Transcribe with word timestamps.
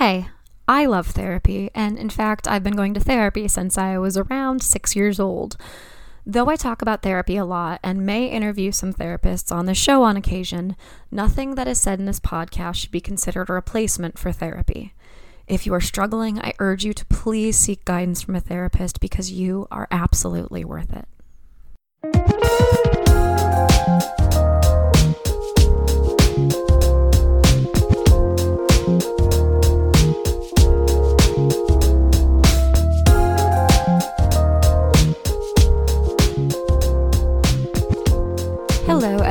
Hey, 0.00 0.28
I 0.66 0.86
love 0.86 1.08
therapy, 1.08 1.68
and 1.74 1.98
in 1.98 2.08
fact, 2.08 2.48
I've 2.48 2.62
been 2.62 2.74
going 2.74 2.94
to 2.94 3.00
therapy 3.00 3.46
since 3.48 3.76
I 3.76 3.98
was 3.98 4.16
around 4.16 4.62
six 4.62 4.96
years 4.96 5.20
old. 5.20 5.58
Though 6.24 6.48
I 6.48 6.56
talk 6.56 6.80
about 6.80 7.02
therapy 7.02 7.36
a 7.36 7.44
lot 7.44 7.80
and 7.82 8.06
may 8.06 8.24
interview 8.26 8.72
some 8.72 8.94
therapists 8.94 9.54
on 9.54 9.66
the 9.66 9.74
show 9.74 10.02
on 10.02 10.16
occasion, 10.16 10.74
nothing 11.10 11.54
that 11.56 11.68
is 11.68 11.78
said 11.78 11.98
in 11.98 12.06
this 12.06 12.18
podcast 12.18 12.76
should 12.76 12.90
be 12.90 13.02
considered 13.02 13.50
a 13.50 13.52
replacement 13.52 14.18
for 14.18 14.32
therapy. 14.32 14.94
If 15.46 15.66
you 15.66 15.74
are 15.74 15.82
struggling, 15.82 16.40
I 16.40 16.54
urge 16.60 16.82
you 16.82 16.94
to 16.94 17.04
please 17.04 17.58
seek 17.58 17.84
guidance 17.84 18.22
from 18.22 18.36
a 18.36 18.40
therapist 18.40 19.00
because 19.00 19.30
you 19.30 19.68
are 19.70 19.86
absolutely 19.90 20.64
worth 20.64 20.94
it. 20.94 21.06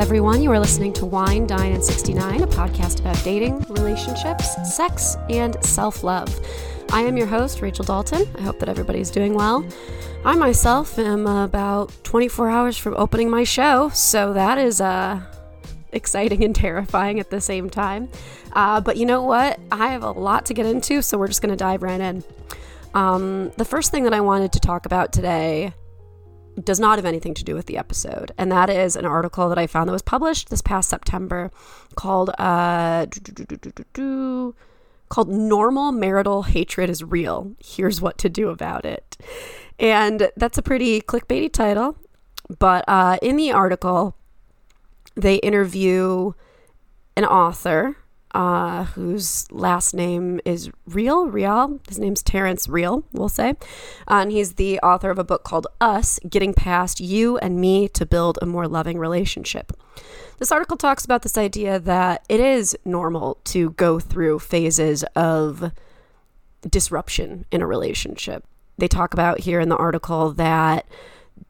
Everyone. 0.00 0.40
You 0.42 0.50
are 0.50 0.58
listening 0.58 0.94
to 0.94 1.04
Wine, 1.04 1.46
Dine, 1.46 1.72
and 1.72 1.84
69, 1.84 2.42
a 2.42 2.46
podcast 2.46 3.00
about 3.00 3.22
dating, 3.22 3.60
relationships, 3.68 4.74
sex, 4.74 5.18
and 5.28 5.62
self 5.62 6.02
love. 6.02 6.34
I 6.90 7.02
am 7.02 7.18
your 7.18 7.26
host, 7.26 7.60
Rachel 7.60 7.84
Dalton. 7.84 8.26
I 8.38 8.40
hope 8.40 8.58
that 8.60 8.70
everybody's 8.70 9.10
doing 9.10 9.34
well. 9.34 9.62
I 10.24 10.36
myself 10.36 10.98
am 10.98 11.26
about 11.26 11.92
24 12.04 12.48
hours 12.48 12.78
from 12.78 12.94
opening 12.94 13.28
my 13.28 13.44
show, 13.44 13.90
so 13.90 14.32
that 14.32 14.56
is 14.56 14.80
uh, 14.80 15.20
exciting 15.92 16.44
and 16.44 16.54
terrifying 16.54 17.20
at 17.20 17.28
the 17.28 17.42
same 17.42 17.68
time. 17.68 18.08
Uh, 18.54 18.80
but 18.80 18.96
you 18.96 19.04
know 19.04 19.22
what? 19.22 19.60
I 19.70 19.88
have 19.88 20.02
a 20.02 20.12
lot 20.12 20.46
to 20.46 20.54
get 20.54 20.64
into, 20.64 21.02
so 21.02 21.18
we're 21.18 21.28
just 21.28 21.42
going 21.42 21.52
to 21.52 21.56
dive 21.56 21.82
right 21.82 22.00
in. 22.00 22.24
Um, 22.94 23.52
the 23.58 23.66
first 23.66 23.90
thing 23.90 24.04
that 24.04 24.14
I 24.14 24.22
wanted 24.22 24.52
to 24.52 24.60
talk 24.60 24.86
about 24.86 25.12
today 25.12 25.74
does 26.62 26.80
not 26.80 26.98
have 26.98 27.06
anything 27.06 27.34
to 27.34 27.44
do 27.44 27.54
with 27.54 27.66
the 27.66 27.76
episode, 27.76 28.32
and 28.36 28.50
that 28.50 28.70
is 28.70 28.96
an 28.96 29.04
article 29.04 29.48
that 29.48 29.58
I 29.58 29.66
found 29.66 29.88
that 29.88 29.92
was 29.92 30.02
published 30.02 30.50
this 30.50 30.62
past 30.62 30.88
September 30.88 31.50
called 31.94 32.30
uh, 32.38 33.06
called 35.08 35.28
"Normal 35.28 35.92
Marital 35.92 36.42
Hatred 36.42 36.90
is 36.90 37.02
Real." 37.02 37.52
Here's 37.64 38.00
what 38.00 38.18
to 38.18 38.28
do 38.28 38.48
about 38.48 38.84
it, 38.84 39.16
and 39.78 40.30
that's 40.36 40.58
a 40.58 40.62
pretty 40.62 41.00
clickbaity 41.00 41.52
title. 41.52 41.96
But 42.58 42.84
uh, 42.88 43.18
in 43.22 43.36
the 43.36 43.52
article, 43.52 44.16
they 45.14 45.36
interview 45.36 46.32
an 47.16 47.24
author 47.24 47.96
uh, 48.32 48.84
whose 48.84 49.50
last 49.50 49.94
name 49.94 50.40
is 50.44 50.70
Real. 50.86 51.26
Real. 51.26 51.80
His 51.88 51.98
name's 51.98 52.22
Terrence 52.22 52.68
Real, 52.68 53.04
we'll 53.12 53.28
say. 53.28 53.50
Uh, 54.08 54.20
and 54.22 54.32
he's 54.32 54.54
the 54.54 54.78
author 54.80 55.10
of 55.10 55.18
a 55.18 55.24
book 55.24 55.44
called 55.44 55.66
Us 55.80 56.18
Getting 56.28 56.54
Past 56.54 57.00
You 57.00 57.38
and 57.38 57.60
Me 57.60 57.88
to 57.88 58.06
Build 58.06 58.38
a 58.40 58.46
More 58.46 58.68
Loving 58.68 58.98
Relationship. 58.98 59.72
This 60.38 60.52
article 60.52 60.76
talks 60.76 61.04
about 61.04 61.22
this 61.22 61.36
idea 61.36 61.78
that 61.78 62.24
it 62.28 62.40
is 62.40 62.76
normal 62.84 63.38
to 63.44 63.70
go 63.70 64.00
through 64.00 64.38
phases 64.38 65.04
of 65.14 65.72
disruption 66.68 67.44
in 67.50 67.62
a 67.62 67.66
relationship. 67.66 68.44
They 68.78 68.88
talk 68.88 69.12
about 69.12 69.40
here 69.40 69.60
in 69.60 69.68
the 69.68 69.76
article 69.76 70.32
that 70.32 70.86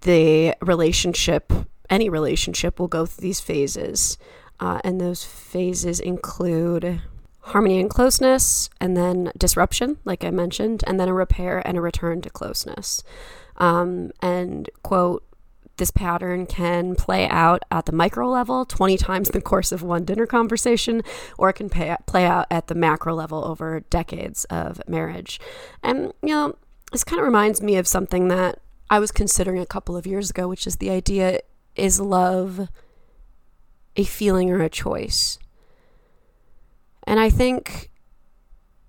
the 0.01 0.55
relationship, 0.61 1.53
any 1.89 2.09
relationship, 2.09 2.81
will 2.81 2.89
go 2.89 3.07
through 3.07 3.23
these 3.23 3.41
phases. 3.41 4.19
Uh, 4.61 4.81
and 4.85 5.01
those 5.01 5.25
phases 5.25 5.99
include 5.99 7.01
harmony 7.41 7.81
and 7.81 7.91
closeness, 7.91 8.69
and 8.81 8.97
then 8.97 9.33
disruption, 9.37 9.97
like 10.05 10.23
I 10.23 10.31
mentioned, 10.31 10.85
and 10.87 11.01
then 11.01 11.09
a 11.09 11.15
repair 11.15 11.67
and 11.67 11.79
a 11.79 11.81
return 11.81 12.21
to 12.23 12.31
closeness. 12.31 13.03
Um, 13.57 14.11
and, 14.21 14.69
quote, 14.83 15.25
this 15.79 15.91
pattern 15.91 16.45
can 16.45 16.95
play 16.95 17.27
out 17.27 17.63
at 17.71 17.87
the 17.87 17.93
micro 17.93 18.29
level 18.29 18.67
20 18.67 18.99
times 18.99 19.31
in 19.31 19.33
the 19.33 19.41
course 19.41 19.73
of 19.73 19.83
one 19.83 20.05
dinner 20.05 20.27
conversation, 20.27 21.03
or 21.39 21.49
it 21.49 21.55
can 21.55 21.71
pay, 21.71 21.97
play 22.07 22.27
out 22.27 22.47
at 22.51 22.67
the 22.67 22.75
macro 22.75 23.15
level 23.15 23.43
over 23.45 23.81
decades 23.89 24.45
of 24.45 24.83
marriage. 24.87 25.41
And, 25.83 26.13
you 26.23 26.29
know, 26.29 26.57
this 26.93 27.03
kind 27.03 27.19
of 27.19 27.25
reminds 27.25 27.63
me 27.63 27.77
of 27.77 27.87
something 27.87 28.29
that 28.29 28.61
I 28.91 28.99
was 28.99 29.11
considering 29.11 29.61
a 29.61 29.67
couple 29.67 29.97
of 29.97 30.07
years 30.07 30.29
ago, 30.29 30.47
which 30.47 30.67
is 30.67 30.77
the 30.77 30.91
idea 30.91 31.41
is 31.77 31.99
love 31.99 32.69
a 34.01 34.05
feeling 34.05 34.51
or 34.51 34.63
a 34.63 34.69
choice. 34.69 35.39
And 37.07 37.21
I 37.21 37.31
think 37.31 37.91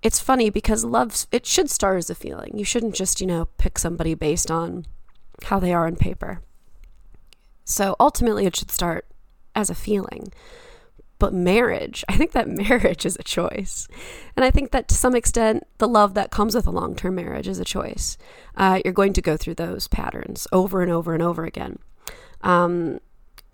it's 0.02 0.20
funny 0.20 0.50
because 0.50 0.84
love, 0.84 1.26
it 1.30 1.46
should 1.46 1.70
start 1.70 1.98
as 1.98 2.10
a 2.10 2.14
feeling. 2.14 2.56
You 2.56 2.64
shouldn't 2.64 2.94
just, 2.94 3.20
you 3.20 3.26
know, 3.26 3.46
pick 3.58 3.78
somebody 3.78 4.14
based 4.14 4.50
on 4.50 4.86
how 5.44 5.58
they 5.58 5.72
are 5.72 5.86
on 5.86 5.96
paper. 5.96 6.40
So 7.64 7.96
ultimately, 8.00 8.46
it 8.46 8.56
should 8.56 8.70
start 8.70 9.06
as 9.54 9.70
a 9.70 9.74
feeling. 9.74 10.32
But 11.18 11.32
marriage, 11.32 12.04
I 12.08 12.16
think 12.16 12.32
that 12.32 12.48
marriage 12.68 13.06
is 13.06 13.16
a 13.16 13.22
choice. 13.22 13.86
And 14.36 14.44
I 14.44 14.50
think 14.50 14.72
that 14.72 14.88
to 14.88 14.94
some 14.94 15.14
extent, 15.14 15.64
the 15.78 15.88
love 15.88 16.14
that 16.14 16.30
comes 16.30 16.54
with 16.54 16.66
a 16.66 16.70
long 16.70 16.96
term 16.96 17.14
marriage 17.14 17.46
is 17.46 17.60
a 17.60 17.64
choice. 17.64 18.18
Uh, 18.56 18.80
you're 18.84 18.92
going 18.92 19.12
to 19.12 19.22
go 19.22 19.36
through 19.36 19.54
those 19.54 19.88
patterns 19.88 20.48
over 20.52 20.82
and 20.82 20.90
over 20.90 21.14
and 21.14 21.22
over 21.22 21.44
again. 21.44 21.78
Um, 22.40 22.98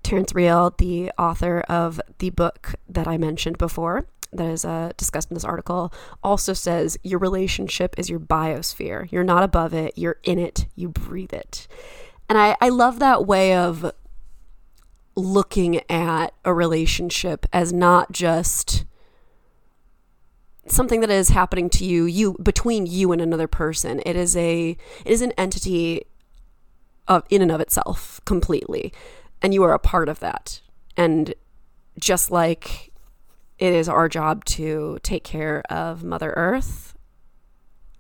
Terrence 0.02 0.34
Real, 0.34 0.74
the 0.78 1.10
author 1.18 1.60
of 1.68 2.00
the 2.18 2.30
book 2.30 2.74
that 2.88 3.06
I 3.06 3.18
mentioned 3.18 3.58
before, 3.58 4.06
that 4.32 4.48
is 4.48 4.64
uh, 4.64 4.92
discussed 4.96 5.30
in 5.30 5.34
this 5.34 5.44
article, 5.44 5.92
also 6.22 6.52
says 6.52 6.98
your 7.02 7.18
relationship 7.18 7.94
is 7.98 8.08
your 8.08 8.20
biosphere. 8.20 9.10
You're 9.10 9.24
not 9.24 9.42
above 9.42 9.74
it, 9.74 9.96
you're 9.96 10.18
in 10.24 10.38
it, 10.38 10.66
you 10.74 10.88
breathe 10.88 11.32
it. 11.32 11.66
And 12.28 12.38
I, 12.38 12.56
I 12.60 12.68
love 12.68 12.98
that 12.98 13.26
way 13.26 13.54
of 13.54 13.90
looking 15.16 15.80
at 15.90 16.32
a 16.44 16.54
relationship 16.54 17.46
as 17.52 17.72
not 17.72 18.12
just 18.12 18.84
something 20.66 21.00
that 21.00 21.10
is 21.10 21.30
happening 21.30 21.68
to 21.70 21.84
you 21.84 22.04
you 22.04 22.36
between 22.42 22.86
you 22.86 23.10
and 23.10 23.20
another 23.20 23.48
person 23.48 24.00
it 24.06 24.14
is 24.14 24.36
a 24.36 24.76
it 25.04 25.10
is 25.10 25.22
an 25.22 25.32
entity 25.32 26.04
of 27.08 27.24
in 27.30 27.42
and 27.42 27.50
of 27.50 27.60
itself 27.60 28.20
completely 28.26 28.92
and 29.42 29.54
you 29.54 29.62
are 29.62 29.72
a 29.72 29.78
part 29.78 30.08
of 30.08 30.20
that. 30.20 30.60
And 30.96 31.34
just 31.98 32.30
like 32.30 32.92
it 33.58 33.72
is 33.72 33.88
our 33.88 34.08
job 34.08 34.44
to 34.44 34.98
take 35.02 35.24
care 35.24 35.62
of 35.70 36.04
Mother 36.04 36.32
Earth, 36.36 36.94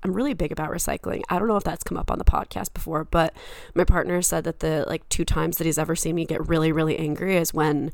I'm 0.02 0.12
really 0.12 0.34
big 0.34 0.52
about 0.52 0.70
recycling. 0.70 1.22
I 1.28 1.38
don't 1.38 1.48
know 1.48 1.56
if 1.56 1.64
that's 1.64 1.82
come 1.82 1.98
up 1.98 2.10
on 2.10 2.18
the 2.18 2.24
podcast 2.24 2.72
before, 2.72 3.04
but 3.04 3.34
my 3.74 3.84
partner 3.84 4.22
said 4.22 4.44
that 4.44 4.60
the 4.60 4.84
like 4.86 5.08
two 5.08 5.24
times 5.24 5.58
that 5.58 5.64
he's 5.64 5.78
ever 5.78 5.96
seen 5.96 6.14
me 6.14 6.24
get 6.24 6.46
really, 6.48 6.70
really 6.70 6.96
angry 6.98 7.36
is 7.36 7.52
when 7.52 7.90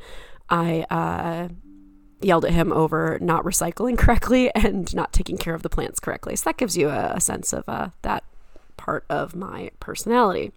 I 0.51 0.85
uh, 0.91 1.49
yelled 2.21 2.45
at 2.45 2.53
him 2.53 2.73
over 2.73 3.19
not 3.21 3.45
recycling 3.45 3.97
correctly 3.99 4.55
and 4.55 4.95
not 4.95 5.13
taking 5.13 5.39
care 5.39 5.55
of 5.55 5.63
the 5.63 5.71
plants 5.71 5.99
correctly. 5.99 6.37
So 6.37 6.45
that 6.51 6.59
gives 6.59 6.77
you 6.77 6.91
a, 6.91 7.15
a 7.15 7.21
sense 7.21 7.53
of 7.55 7.67
uh, 7.69 7.91
that 8.03 8.25
part 8.77 9.07
of 9.09 9.35
my 9.35 9.71
personality. 9.81 10.53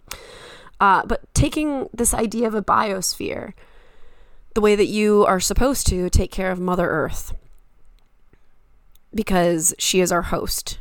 Uh, 0.80 1.06
but 1.06 1.34
taking 1.34 1.90
this 1.94 2.14
idea 2.14 2.48
of 2.48 2.54
a 2.54 2.62
biosphere, 2.62 3.54
the 4.54 4.62
way 4.62 4.76
that 4.76 4.86
you 4.86 5.26
are 5.26 5.40
supposed 5.40 5.88
to 5.88 6.10
take 6.10 6.32
care 6.32 6.52
of 6.52 6.60
Mother 6.60 6.90
Earth, 6.90 7.34
because 9.14 9.74
she 9.80 10.00
is 10.00 10.12
our 10.12 10.24
host. 10.24 10.80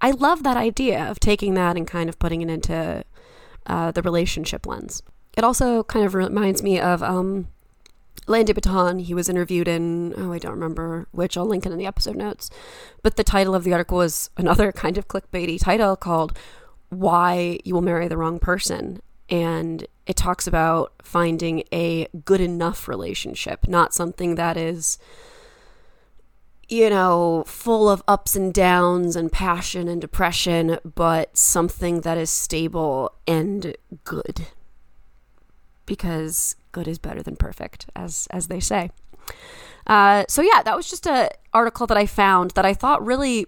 I 0.00 0.10
love 0.10 0.42
that 0.42 0.56
idea 0.56 1.08
of 1.08 1.20
taking 1.20 1.54
that 1.54 1.76
and 1.76 1.86
kind 1.86 2.08
of 2.08 2.18
putting 2.18 2.42
it 2.42 2.50
into 2.50 3.04
uh, 3.66 3.92
the 3.92 4.02
relationship 4.02 4.66
lens. 4.66 5.02
It 5.36 5.44
also 5.44 5.84
kind 5.84 6.04
of 6.04 6.14
reminds 6.14 6.62
me 6.62 6.78
of 6.78 7.02
um, 7.02 7.48
Alain 8.28 8.44
de 8.44 8.54
Botton. 8.54 8.98
He 8.98 9.14
was 9.14 9.28
interviewed 9.28 9.68
in, 9.68 10.14
oh, 10.16 10.32
I 10.32 10.38
don't 10.38 10.52
remember 10.52 11.06
which, 11.12 11.36
I'll 11.36 11.46
link 11.46 11.64
it 11.64 11.72
in 11.72 11.78
the 11.78 11.86
episode 11.86 12.16
notes. 12.16 12.50
But 13.02 13.16
the 13.16 13.24
title 13.24 13.54
of 13.54 13.64
the 13.64 13.72
article 13.72 13.98
was 13.98 14.30
another 14.36 14.72
kind 14.82 14.98
of 14.98 15.08
clickbaity 15.08 15.60
title 15.60 15.96
called 15.96 16.36
Why 16.90 17.58
You 17.64 17.74
Will 17.74 17.82
Marry 17.82 18.08
the 18.08 18.16
Wrong 18.16 18.38
Person 18.38 19.00
and 19.32 19.86
it 20.06 20.14
talks 20.14 20.46
about 20.46 20.92
finding 21.02 21.64
a 21.72 22.06
good 22.26 22.40
enough 22.40 22.86
relationship, 22.86 23.66
not 23.66 23.94
something 23.94 24.34
that 24.34 24.58
is 24.58 24.98
you 26.68 26.88
know, 26.88 27.44
full 27.46 27.88
of 27.88 28.02
ups 28.08 28.34
and 28.34 28.54
downs 28.54 29.14
and 29.14 29.30
passion 29.30 29.88
and 29.88 30.00
depression, 30.00 30.78
but 30.94 31.36
something 31.36 32.00
that 32.00 32.16
is 32.16 32.30
stable 32.30 33.12
and 33.26 33.76
good. 34.04 34.46
Because 35.84 36.56
good 36.70 36.88
is 36.88 36.98
better 36.98 37.22
than 37.22 37.36
perfect, 37.36 37.90
as 37.94 38.26
as 38.30 38.48
they 38.48 38.60
say. 38.60 38.90
Uh, 39.86 40.24
so 40.28 40.40
yeah, 40.40 40.62
that 40.62 40.76
was 40.76 40.88
just 40.88 41.06
a 41.06 41.30
article 41.52 41.86
that 41.86 41.98
I 41.98 42.06
found 42.06 42.52
that 42.52 42.64
I 42.64 42.72
thought 42.72 43.04
really 43.04 43.46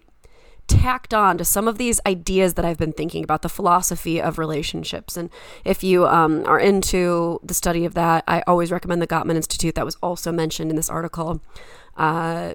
tacked 0.67 1.15
on 1.15 1.39
to 1.39 1.45
some 1.45 1.69
of 1.69 1.79
these 1.79 2.01
ideas 2.07 2.55
that 2.55 2.65
I've 2.65 2.79
been 2.79 2.93
thinking 2.93 3.25
about 3.25 3.43
the 3.43 3.49
philosophy 3.49 4.21
of 4.21 4.39
relationships. 4.39 5.17
And 5.17 5.31
if 5.65 5.83
you 5.83 6.07
um, 6.07 6.45
are 6.47 6.59
into 6.59 7.41
the 7.43 7.55
study 7.55 7.85
of 7.85 7.95
that, 7.95 8.25
I 8.27 8.43
always 8.47 8.71
recommend 8.71 9.03
the 9.03 9.07
Gottman 9.07 9.37
Institute 9.37 9.75
that 9.75 9.85
was 9.85 9.97
also 10.03 10.33
mentioned 10.33 10.71
in 10.71 10.77
this 10.77 10.91
article. 10.91 11.43
Uh, 11.97 12.55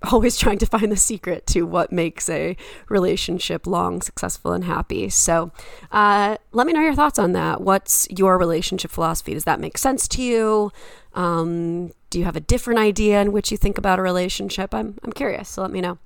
always 0.12 0.36
trying 0.36 0.58
to 0.58 0.66
find 0.66 0.92
the 0.92 0.96
secret 0.96 1.46
to 1.48 1.62
what 1.62 1.90
makes 1.90 2.28
a 2.28 2.56
relationship 2.88 3.66
long, 3.66 4.00
successful, 4.00 4.52
and 4.52 4.64
happy. 4.64 5.08
So, 5.08 5.50
uh, 5.90 6.36
let 6.52 6.66
me 6.66 6.72
know 6.72 6.80
your 6.80 6.94
thoughts 6.94 7.18
on 7.18 7.32
that. 7.32 7.60
What's 7.60 8.06
your 8.10 8.38
relationship 8.38 8.90
philosophy? 8.90 9.34
Does 9.34 9.44
that 9.44 9.58
make 9.58 9.76
sense 9.76 10.06
to 10.08 10.22
you? 10.22 10.72
Um, 11.14 11.92
do 12.10 12.18
you 12.18 12.24
have 12.24 12.36
a 12.36 12.40
different 12.40 12.78
idea 12.78 13.20
in 13.20 13.32
which 13.32 13.50
you 13.50 13.56
think 13.56 13.76
about 13.76 13.98
a 13.98 14.02
relationship? 14.02 14.72
I'm, 14.72 14.98
I'm 15.02 15.12
curious, 15.12 15.48
so 15.48 15.62
let 15.62 15.72
me 15.72 15.80
know. 15.80 15.98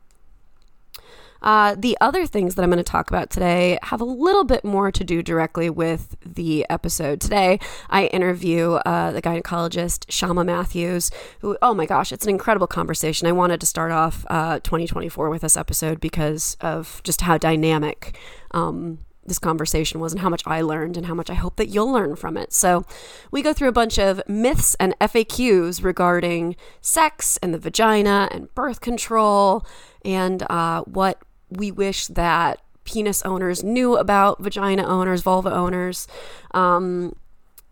Uh, 1.42 1.74
the 1.76 1.96
other 2.00 2.26
things 2.26 2.54
that 2.54 2.62
I'm 2.62 2.70
going 2.70 2.78
to 2.78 2.84
talk 2.84 3.10
about 3.10 3.30
today 3.30 3.78
have 3.82 4.00
a 4.00 4.04
little 4.04 4.44
bit 4.44 4.64
more 4.64 4.90
to 4.92 5.04
do 5.04 5.22
directly 5.22 5.68
with 5.68 6.16
the 6.24 6.64
episode. 6.70 7.20
Today, 7.20 7.58
I 7.90 8.06
interview 8.06 8.72
uh, 8.72 9.12
the 9.12 9.20
gynecologist 9.20 10.06
Shyama 10.06 10.46
Mathews, 10.46 11.10
who, 11.40 11.58
oh 11.60 11.74
my 11.74 11.86
gosh, 11.86 12.12
it's 12.12 12.24
an 12.24 12.30
incredible 12.30 12.66
conversation. 12.66 13.26
I 13.26 13.32
wanted 13.32 13.60
to 13.60 13.66
start 13.66 13.90
off 13.92 14.24
uh, 14.30 14.60
2024 14.60 15.30
with 15.30 15.42
this 15.42 15.56
episode 15.56 16.00
because 16.00 16.56
of 16.60 17.00
just 17.04 17.22
how 17.22 17.38
dynamic. 17.38 18.16
Um, 18.52 19.00
this 19.24 19.38
conversation 19.38 20.00
was 20.00 20.12
and 20.12 20.20
how 20.20 20.28
much 20.28 20.42
I 20.46 20.62
learned 20.62 20.96
and 20.96 21.06
how 21.06 21.14
much 21.14 21.30
I 21.30 21.34
hope 21.34 21.54
that 21.54 21.68
you'll 21.68 21.92
learn 21.92 22.16
from 22.16 22.36
it. 22.36 22.52
So, 22.52 22.84
we 23.30 23.40
go 23.40 23.52
through 23.52 23.68
a 23.68 23.72
bunch 23.72 23.96
of 23.96 24.20
myths 24.26 24.74
and 24.80 24.98
FAQs 25.00 25.84
regarding 25.84 26.56
sex 26.80 27.38
and 27.40 27.54
the 27.54 27.58
vagina 27.58 28.28
and 28.32 28.52
birth 28.56 28.80
control 28.80 29.64
and 30.04 30.42
uh, 30.50 30.82
what 30.82 31.22
we 31.56 31.70
wish 31.70 32.06
that 32.08 32.60
penis 32.84 33.22
owners 33.22 33.62
knew 33.62 33.96
about 33.96 34.40
vagina 34.40 34.84
owners, 34.84 35.22
vulva 35.22 35.52
owners, 35.52 36.08
um, 36.52 37.14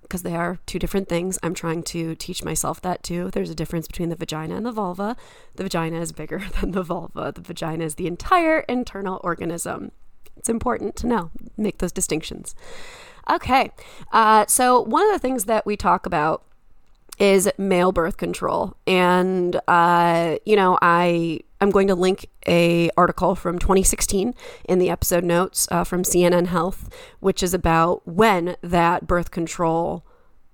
because 0.03 0.23
they 0.23 0.35
are 0.35 0.59
two 0.67 0.79
different 0.79 1.09
things. 1.09 1.39
I'm 1.43 1.55
trying 1.55 1.85
to 1.85 2.17
teach 2.17 2.43
myself 2.43 2.81
that 2.83 3.03
too. 3.05 3.31
There's 3.31 3.51
a 3.51 3.55
difference 3.55 3.87
between 3.87 4.09
the 4.09 4.17
vagina 4.17 4.57
and 4.57 4.67
the 4.67 4.73
vulva. 4.73 5.17
The 5.55 5.63
vagina 5.63 6.01
is 6.01 6.11
bigger 6.11 6.43
than 6.61 6.73
the 6.73 6.83
vulva. 6.83 7.33
The 7.33 7.41
vagina 7.41 7.85
is 7.85 7.95
the 7.95 8.09
entire 8.09 8.61
internal 8.61 9.21
organism. 9.23 9.93
It's 10.37 10.49
important 10.49 10.97
to 10.97 11.07
know, 11.07 11.31
make 11.57 11.79
those 11.79 11.93
distinctions. 11.93 12.55
Okay, 13.31 13.71
uh, 14.11 14.47
so 14.47 14.81
one 14.81 15.07
of 15.07 15.13
the 15.13 15.19
things 15.21 15.45
that 15.45 15.65
we 15.65 15.77
talk 15.77 16.07
about 16.07 16.43
is 17.19 17.49
male 17.59 17.93
birth 17.93 18.17
control, 18.17 18.75
and 18.87 19.61
uh, 19.69 20.39
you 20.45 20.57
know, 20.57 20.79
I 20.81 21.41
I'm 21.61 21.71
going 21.71 21.89
to 21.89 21.95
link 21.95 22.27
a 22.47 22.91
article 22.97 23.35
from 23.35 23.59
2016 23.59 24.35
in 24.65 24.79
the 24.79 24.89
episode 24.89 25.25
notes 25.25 25.69
uh, 25.71 25.85
from 25.85 26.03
CNN 26.03 26.47
Health, 26.47 26.89
which 27.21 27.43
is 27.43 27.53
about 27.53 28.07
when 28.07 28.57
that 28.63 29.07
birth 29.07 29.31
control 29.31 30.05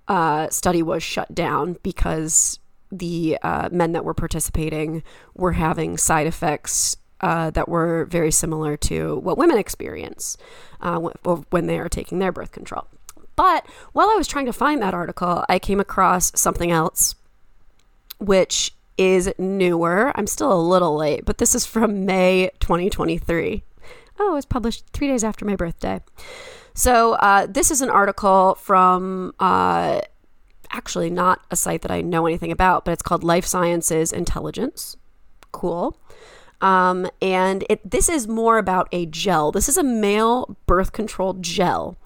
uh, 0.09 0.49
study 0.51 0.83
was 0.83 1.03
shut 1.03 1.35
down 1.35 1.77
because 1.83 2.59
the 2.91 3.39
uh, 3.43 3.69
men 3.71 3.93
that 3.93 4.05
were 4.05 4.15
participating 4.15 5.03
were 5.35 5.53
having 5.53 5.97
side 5.97 6.27
effects 6.27 6.97
uh, 7.21 7.51
that 7.51 7.69
were 7.69 8.05
very 8.07 8.31
similar 8.31 8.77
to 8.77 9.17
what 9.19 9.39
women 9.39 9.59
experience 9.59 10.37
uh, 10.81 10.99
when 10.99 11.67
they 11.67 11.79
are 11.79 11.89
taking 11.89 12.19
their 12.19 12.33
birth 12.33 12.53
control. 12.53 12.87
But 13.37 13.67
while 13.93 14.11
I 14.11 14.15
was 14.15 14.27
trying 14.27 14.47
to 14.47 14.53
find 14.53 14.83
that 14.83 14.95
article, 14.95 15.45
I 15.49 15.59
came 15.59 15.81
across 15.81 16.33
something 16.39 16.71
else, 16.71 17.15
which 18.19 18.73
is 18.99 19.33
newer. 19.39 20.13
I'm 20.15 20.27
still 20.27 20.53
a 20.53 20.61
little 20.61 20.97
late, 20.97 21.25
but 21.25 21.39
this 21.39 21.55
is 21.55 21.67
from 21.67 22.05
May 22.07 22.51
2023. 22.61 23.63
Oh, 24.19 24.31
it 24.31 24.35
was 24.35 24.47
published 24.47 24.87
three 24.93 25.09
days 25.09 25.25
after 25.25 25.45
my 25.45 25.57
birthday. 25.57 26.01
So, 26.75 27.15
uh, 27.15 27.47
this 27.47 27.71
is 27.71 27.81
an 27.81 27.91
article 27.91 28.57
from 28.57 29.35
uh, 29.41 30.01
actually 30.71 31.11
not 31.11 31.41
a 31.51 31.57
site 31.57 31.83
that 31.83 31.91
I 31.91 32.01
know 32.01 32.27
anything 32.27 32.53
about, 32.53 32.85
but 32.85 32.93
it's 32.93 33.03
called 33.03 33.25
Life 33.25 33.47
Sciences 33.47 34.13
Intelligence. 34.13 34.97
Cool. 35.53 35.99
Um, 36.61 37.09
and 37.21 37.65
it, 37.69 37.89
this 37.89 38.09
is 38.09 38.27
more 38.27 38.59
about 38.59 38.89
a 38.93 39.07
gel. 39.07 39.53
This 39.53 39.69
is 39.69 39.77
a 39.77 39.83
male 39.83 40.57
birth 40.67 40.93
control 40.93 41.35
gel 41.35 41.97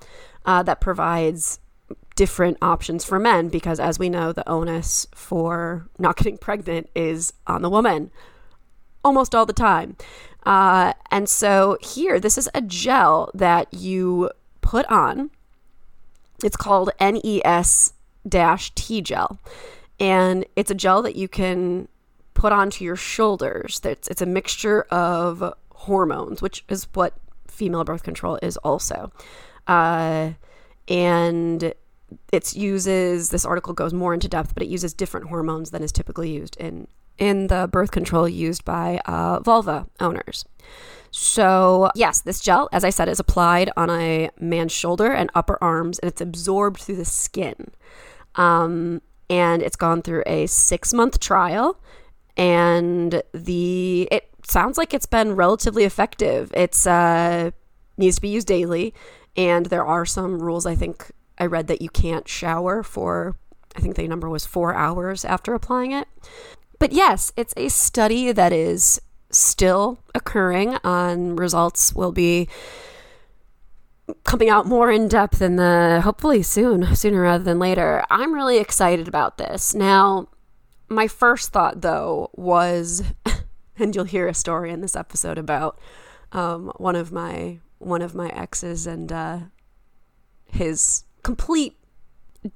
uh, 0.44 0.62
that 0.64 0.80
provides 0.80 1.60
different 2.20 2.58
options 2.60 3.02
for 3.02 3.18
men 3.18 3.48
because, 3.48 3.80
as 3.80 3.98
we 3.98 4.10
know, 4.10 4.30
the 4.30 4.46
onus 4.46 5.06
for 5.14 5.88
not 5.98 6.16
getting 6.18 6.36
pregnant 6.36 6.86
is 6.94 7.32
on 7.46 7.62
the 7.62 7.70
woman 7.70 8.10
almost 9.02 9.34
all 9.34 9.46
the 9.46 9.54
time. 9.54 9.96
Uh, 10.44 10.92
and 11.10 11.30
so 11.30 11.78
here, 11.80 12.20
this 12.20 12.36
is 12.36 12.46
a 12.52 12.60
gel 12.60 13.30
that 13.32 13.72
you 13.72 14.28
put 14.60 14.84
on. 14.90 15.30
It's 16.44 16.58
called 16.58 16.90
NES 17.00 17.94
T 18.74 19.00
gel. 19.00 19.40
And 19.98 20.44
it's 20.56 20.70
a 20.70 20.74
gel 20.74 21.00
that 21.00 21.16
you 21.16 21.26
can 21.26 21.88
put 22.34 22.52
onto 22.52 22.84
your 22.84 22.96
shoulders. 22.96 23.80
It's, 23.82 24.08
it's 24.08 24.20
a 24.20 24.26
mixture 24.26 24.82
of 24.90 25.54
hormones, 25.70 26.42
which 26.42 26.66
is 26.68 26.86
what 26.92 27.14
female 27.48 27.84
birth 27.84 28.02
control 28.02 28.38
is 28.42 28.58
also. 28.58 29.10
Uh, 29.66 30.32
and 30.86 31.72
it 32.32 32.54
uses 32.54 33.30
this 33.30 33.44
article 33.44 33.72
goes 33.72 33.92
more 33.92 34.14
into 34.14 34.28
depth, 34.28 34.54
but 34.54 34.62
it 34.62 34.68
uses 34.68 34.94
different 34.94 35.28
hormones 35.28 35.70
than 35.70 35.82
is 35.82 35.92
typically 35.92 36.30
used 36.30 36.56
in 36.56 36.86
in 37.18 37.48
the 37.48 37.68
birth 37.70 37.90
control 37.90 38.28
used 38.28 38.64
by 38.64 39.00
uh, 39.04 39.40
vulva 39.40 39.86
owners. 40.00 40.44
So, 41.10 41.90
yes, 41.94 42.20
this 42.20 42.40
gel, 42.40 42.68
as 42.72 42.84
I 42.84 42.90
said, 42.90 43.08
is 43.08 43.20
applied 43.20 43.70
on 43.76 43.90
a 43.90 44.30
man's 44.40 44.72
shoulder 44.72 45.12
and 45.12 45.30
upper 45.34 45.58
arms, 45.62 45.98
and 45.98 46.10
it's 46.10 46.20
absorbed 46.20 46.80
through 46.80 46.96
the 46.96 47.04
skin. 47.04 47.72
Um, 48.36 49.02
and 49.28 49.62
it's 49.62 49.76
gone 49.76 50.02
through 50.02 50.22
a 50.26 50.46
six 50.46 50.92
month 50.92 51.20
trial, 51.20 51.80
and 52.36 53.22
the 53.32 54.08
it 54.10 54.28
sounds 54.44 54.78
like 54.78 54.94
it's 54.94 55.06
been 55.06 55.36
relatively 55.36 55.84
effective. 55.84 56.52
It's 56.54 56.86
uh, 56.86 57.50
needs 57.96 58.16
to 58.16 58.22
be 58.22 58.28
used 58.28 58.46
daily, 58.46 58.94
and 59.36 59.66
there 59.66 59.84
are 59.84 60.06
some 60.06 60.40
rules 60.40 60.64
I 60.64 60.74
think 60.74 61.10
I 61.40 61.46
read 61.46 61.66
that 61.68 61.82
you 61.82 61.88
can't 61.88 62.28
shower 62.28 62.82
for, 62.82 63.36
I 63.74 63.80
think 63.80 63.96
the 63.96 64.06
number 64.06 64.28
was 64.28 64.46
four 64.46 64.74
hours 64.74 65.24
after 65.24 65.54
applying 65.54 65.92
it. 65.92 66.06
But 66.78 66.92
yes, 66.92 67.32
it's 67.36 67.54
a 67.56 67.68
study 67.68 68.30
that 68.30 68.52
is 68.52 69.00
still 69.30 69.98
occurring, 70.14 70.78
and 70.84 71.38
results 71.38 71.94
will 71.94 72.12
be 72.12 72.48
coming 74.24 74.50
out 74.50 74.66
more 74.66 74.90
in 74.90 75.08
depth 75.08 75.40
in 75.40 75.56
the 75.56 76.00
hopefully 76.04 76.42
soon, 76.42 76.94
sooner 76.94 77.22
rather 77.22 77.44
than 77.44 77.58
later. 77.58 78.04
I'm 78.10 78.34
really 78.34 78.58
excited 78.58 79.08
about 79.08 79.38
this. 79.38 79.74
Now, 79.74 80.28
my 80.88 81.06
first 81.06 81.52
thought 81.52 81.80
though 81.80 82.30
was, 82.34 83.02
and 83.78 83.94
you'll 83.94 84.04
hear 84.04 84.28
a 84.28 84.34
story 84.34 84.70
in 84.70 84.80
this 84.80 84.96
episode 84.96 85.38
about 85.38 85.78
um, 86.32 86.72
one 86.76 86.96
of 86.96 87.12
my 87.12 87.58
one 87.78 88.02
of 88.02 88.14
my 88.14 88.28
exes 88.30 88.86
and 88.86 89.10
uh, 89.10 89.38
his 90.46 91.04
complete 91.22 91.76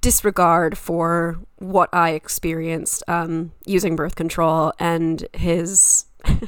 disregard 0.00 0.78
for 0.78 1.38
what 1.56 1.88
I 1.92 2.10
experienced 2.10 3.02
um, 3.08 3.52
using 3.66 3.96
birth 3.96 4.14
control 4.14 4.72
and 4.78 5.26
his. 5.34 6.06
he 6.24 6.38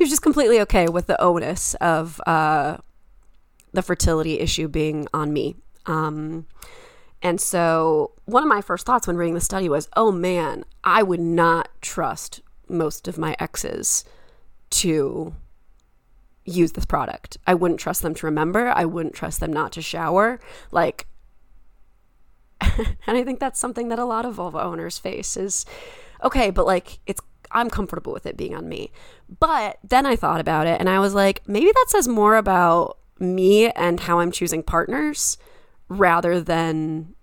was 0.00 0.10
just 0.10 0.22
completely 0.22 0.60
okay 0.60 0.88
with 0.88 1.06
the 1.06 1.20
onus 1.20 1.74
of 1.74 2.20
uh, 2.26 2.78
the 3.72 3.82
fertility 3.82 4.40
issue 4.40 4.68
being 4.68 5.06
on 5.12 5.32
me. 5.32 5.56
Um, 5.86 6.46
and 7.22 7.40
so, 7.40 8.12
one 8.24 8.42
of 8.42 8.48
my 8.48 8.60
first 8.60 8.86
thoughts 8.86 9.06
when 9.06 9.16
reading 9.16 9.34
the 9.34 9.40
study 9.40 9.68
was, 9.68 9.88
oh 9.96 10.12
man, 10.12 10.64
I 10.84 11.02
would 11.02 11.20
not 11.20 11.68
trust 11.80 12.40
most 12.68 13.08
of 13.08 13.18
my 13.18 13.36
exes 13.38 14.04
to 14.70 15.34
use 16.44 16.72
this 16.72 16.84
product. 16.84 17.38
I 17.46 17.54
wouldn't 17.54 17.80
trust 17.80 18.02
them 18.02 18.14
to 18.14 18.26
remember. 18.26 18.68
I 18.68 18.84
wouldn't 18.84 19.14
trust 19.14 19.40
them 19.40 19.52
not 19.52 19.72
to 19.72 19.82
shower. 19.82 20.38
Like, 20.70 21.06
and 23.06 23.16
I 23.16 23.24
think 23.24 23.40
that's 23.40 23.58
something 23.58 23.88
that 23.88 23.98
a 23.98 24.04
lot 24.04 24.24
of 24.24 24.34
vulva 24.34 24.62
owners 24.62 24.98
face 24.98 25.36
is 25.36 25.66
okay, 26.22 26.50
but 26.50 26.66
like 26.66 27.00
it's 27.06 27.20
I'm 27.50 27.70
comfortable 27.70 28.12
with 28.12 28.26
it 28.26 28.36
being 28.36 28.54
on 28.54 28.68
me. 28.68 28.90
But 29.40 29.78
then 29.84 30.06
I 30.06 30.16
thought 30.16 30.40
about 30.40 30.66
it 30.66 30.80
and 30.80 30.88
I 30.88 30.98
was 30.98 31.14
like, 31.14 31.46
maybe 31.46 31.66
that 31.66 31.86
says 31.88 32.08
more 32.08 32.36
about 32.36 32.98
me 33.18 33.70
and 33.70 34.00
how 34.00 34.20
I'm 34.20 34.32
choosing 34.32 34.62
partners 34.62 35.38
rather 35.88 36.40
than 36.40 37.14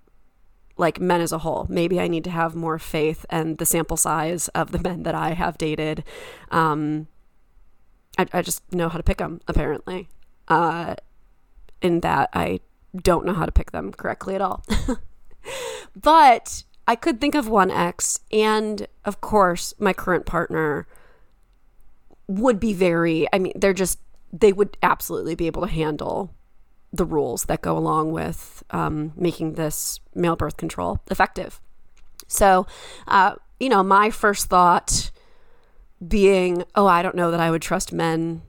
like 0.77 0.99
men 0.99 1.21
as 1.21 1.31
a 1.31 1.39
whole. 1.39 1.67
Maybe 1.69 1.99
I 1.99 2.07
need 2.07 2.23
to 2.23 2.29
have 2.31 2.55
more 2.55 2.79
faith 2.79 3.25
and 3.29 3.57
the 3.57 3.65
sample 3.65 3.97
size 3.97 4.47
of 4.49 4.71
the 4.71 4.79
men 4.83 5.03
that 5.03 5.15
I 5.15 5.33
have 5.33 5.57
dated. 5.57 6.03
Um, 6.51 7.07
I, 8.17 8.27
I 8.33 8.41
just 8.41 8.71
know 8.73 8.89
how 8.89 8.97
to 8.97 9.03
pick 9.03 9.17
them, 9.17 9.41
apparently. 9.47 10.09
Uh, 10.47 10.95
in 11.81 11.99
that 12.01 12.29
I 12.33 12.59
don't 12.95 13.25
know 13.25 13.33
how 13.33 13.45
to 13.45 13.51
pick 13.51 13.71
them 13.71 13.91
correctly 13.91 14.35
at 14.35 14.41
all. 14.41 14.63
but 15.95 16.63
I 16.87 16.95
could 16.95 17.21
think 17.21 17.35
of 17.35 17.47
one 17.47 17.71
ex, 17.71 18.19
and 18.31 18.87
of 19.05 19.21
course, 19.21 19.73
my 19.79 19.93
current 19.93 20.25
partner 20.25 20.87
would 22.27 22.59
be 22.59 22.73
very, 22.73 23.27
I 23.33 23.39
mean, 23.39 23.53
they're 23.55 23.73
just, 23.73 23.99
they 24.31 24.53
would 24.53 24.77
absolutely 24.81 25.35
be 25.35 25.47
able 25.47 25.61
to 25.61 25.71
handle 25.71 26.33
the 26.91 27.05
rules 27.05 27.45
that 27.45 27.61
go 27.61 27.77
along 27.77 28.11
with 28.11 28.63
um, 28.71 29.13
making 29.15 29.53
this 29.53 29.99
male 30.13 30.35
birth 30.35 30.57
control 30.57 30.99
effective. 31.09 31.59
So, 32.27 32.67
uh, 33.07 33.35
you 33.59 33.69
know, 33.69 33.83
my 33.83 34.09
first 34.09 34.47
thought 34.47 35.11
being, 36.05 36.63
oh, 36.75 36.87
I 36.87 37.01
don't 37.01 37.15
know 37.15 37.31
that 37.31 37.39
I 37.39 37.49
would 37.49 37.61
trust 37.61 37.93
men 37.93 38.41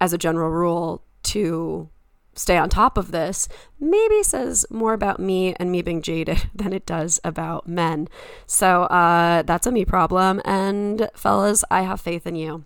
as 0.00 0.12
a 0.12 0.18
general 0.18 0.50
rule 0.50 1.02
to 1.24 1.88
stay 2.36 2.56
on 2.56 2.68
top 2.68 2.96
of 2.96 3.10
this 3.10 3.48
maybe 3.80 4.22
says 4.22 4.66
more 4.70 4.92
about 4.92 5.18
me 5.18 5.54
and 5.54 5.72
me 5.72 5.82
being 5.82 6.02
jaded 6.02 6.48
than 6.54 6.72
it 6.72 6.86
does 6.86 7.18
about 7.24 7.66
men. 7.66 8.08
So 8.46 8.82
uh, 8.84 9.42
that's 9.42 9.66
a 9.66 9.72
me 9.72 9.84
problem. 9.84 10.40
And 10.44 11.10
fellas, 11.14 11.64
I 11.70 11.82
have 11.82 12.00
faith 12.00 12.26
in 12.26 12.36
you. 12.36 12.64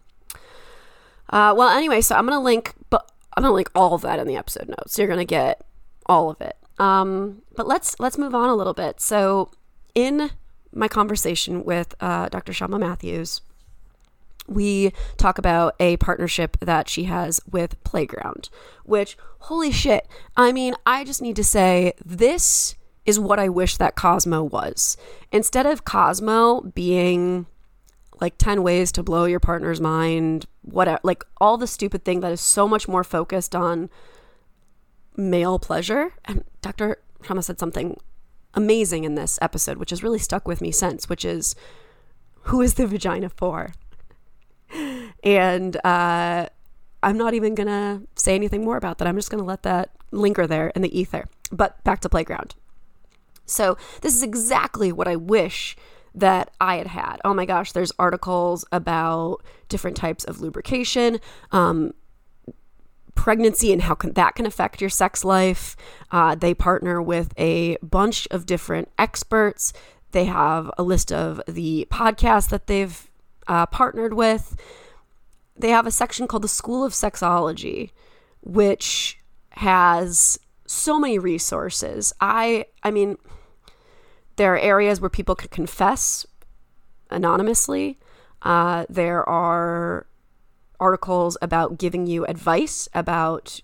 Uh, 1.31 1.55
well, 1.57 1.69
anyway, 1.69 2.01
so 2.01 2.17
I'm 2.17 2.27
gonna 2.27 2.41
link, 2.41 2.75
but 2.91 3.11
I'm 3.37 3.43
gonna 3.43 3.55
link 3.55 3.71
all 3.75 3.95
of 3.95 4.03
that 4.03 4.19
in 4.19 4.27
the 4.27 4.37
episode 4.37 4.69
notes. 4.69 4.99
You're 4.99 5.09
gonna 5.09 5.25
get 5.25 5.65
all 6.07 6.29
of 6.29 6.41
it. 6.41 6.57
Um, 6.79 7.43
but 7.55 7.69
let's 7.69 7.99
let's 8.01 8.19
move 8.19 8.35
on 8.35 8.49
a 8.49 8.55
little 8.55 8.75
bit. 8.75 9.01
So 9.01 9.53
in 9.95 10.31
my 10.73 10.89
conversation 10.89 11.65
with 11.65 11.95
uh, 12.01 12.29
Dr. 12.29 12.53
Shyama 12.53 12.81
Mathews, 12.81 13.43
we 14.47 14.93
talk 15.17 15.39
about 15.39 15.75
a 15.81 15.97
partnership 15.99 16.57
that 16.61 16.89
she 16.89 17.05
has 17.05 17.41
with 17.51 17.83
Playground, 17.85 18.49
which, 18.85 19.17
holy 19.41 19.71
shit, 19.71 20.09
I 20.37 20.53
mean, 20.53 20.75
I 20.85 21.05
just 21.05 21.23
need 21.23 21.37
to 21.37 21.45
say 21.45 21.93
this 22.05 22.75
is 23.07 23.19
what 23.19 23.39
I 23.39 23.49
wish 23.49 23.77
that 23.77 23.97
Cosmo 23.97 24.43
was. 24.43 24.97
Instead 25.33 25.67
of 25.67 25.85
Cosmo 25.85 26.61
being 26.61 27.47
like 28.21 28.37
10 28.39 28.63
ways 28.63 28.93
to 28.93 29.03
blow 29.03 29.25
your 29.25 29.41
partner's 29.41 29.81
mind, 29.81 30.47
whatever, 30.63 31.01
like 31.03 31.25
all 31.41 31.57
the 31.57 31.67
stupid 31.67 32.05
thing 32.05 32.21
that 32.21 32.33
is 32.33 32.41
so 32.41 32.69
much 32.69 32.87
more 32.87 33.05
focused 33.05 33.57
on 33.57 33.89
male 35.17 35.59
pleasure. 35.59 36.15
And 36.25 36.45
Dr. 36.61 36.99
Shyama 37.23 37.43
said 37.43 37.59
something 37.59 37.99
amazing 38.55 39.05
in 39.05 39.15
this 39.15 39.39
episode, 39.41 39.79
which 39.79 39.91
has 39.91 40.03
really 40.03 40.19
stuck 40.19 40.47
with 40.47 40.61
me 40.61 40.71
since, 40.71 41.09
which 41.09 41.25
is 41.25 41.55
who 42.45 42.61
is 42.61 42.75
the 42.75 42.87
vagina 42.87 43.29
for? 43.29 43.73
And 45.25 45.77
uh, 45.85 46.47
I'm 47.03 47.17
not 47.17 47.35
even 47.35 47.55
going 47.55 47.69
to 47.69 48.07
say 48.17 48.35
anything 48.35 48.65
more 48.65 48.77
about 48.77 48.99
that. 48.99 49.09
I'm 49.09 49.17
just 49.17 49.31
going 49.31 49.43
to 49.43 49.47
let 49.47 49.63
that 49.63 49.91
linger 50.11 50.47
there 50.47 50.69
in 50.69 50.83
the 50.83 50.99
ether. 50.99 51.27
But 51.53 51.83
back 51.85 52.01
to 52.01 52.09
playground. 52.09 52.55
So, 53.47 53.77
this 54.03 54.15
is 54.15 54.23
exactly 54.23 54.93
what 54.93 55.09
I 55.09 55.17
wish 55.17 55.77
that 56.15 56.51
I 56.61 56.77
had 56.77 56.89
had. 56.89 57.17
Oh 57.25 57.35
my 57.35 57.45
gosh, 57.45 57.73
there's 57.73 57.93
articles 57.99 58.65
about 58.73 59.39
different 59.69 59.97
types 59.97 60.25
of 60.25 60.41
lubrication, 60.41 61.21
um, 61.53 61.93
pregnancy, 63.15 63.73
and 63.73 63.83
how 63.83 63.95
can, 63.95 64.13
that 64.13 64.35
can 64.35 64.47
affect 64.47 64.81
your 64.81 64.91
sex 64.91 65.25
life. 65.25 65.77
Uh, 66.11 66.35
they 66.35 66.55
partner 66.55 67.03
with 67.03 67.33
a 67.37 67.77
bunch 67.83 68.27
of 68.31 68.47
different 68.47 68.89
experts. 68.99 69.73
They 70.13 70.25
have 70.25 70.71
a 70.79 70.83
list 70.83 71.13
of 71.13 71.41
the 71.47 71.87
podcasts 71.91 72.49
that 72.51 72.67
they've 72.67 73.10
uh, 73.51 73.67
partnered 73.67 74.15
with. 74.15 74.57
They 75.57 75.71
have 75.71 75.87
a 75.87 75.91
section 75.91 76.27
called 76.27 76.43
the 76.43 76.49
School 76.49 76.85
of 76.85 76.93
Sexology, 76.93 77.91
which 78.41 79.19
has 79.51 80.39
so 80.67 80.99
many 80.99 81.19
resources. 81.19 82.15
I 82.21 82.67
I 82.85 82.93
mean, 82.93 83.19
there 84.37 84.55
are 84.55 84.59
areas 84.59 85.01
where 85.01 85.11
people 85.11 85.35
can 85.35 85.49
confess 85.49 86.25
anonymously. 87.11 87.99
Uh, 88.41 88.87
there 88.89 89.29
are 89.29 90.07
articles 90.79 91.37
about 91.43 91.77
giving 91.77 92.07
you 92.07 92.25
advice 92.25 92.89
about 92.95 93.61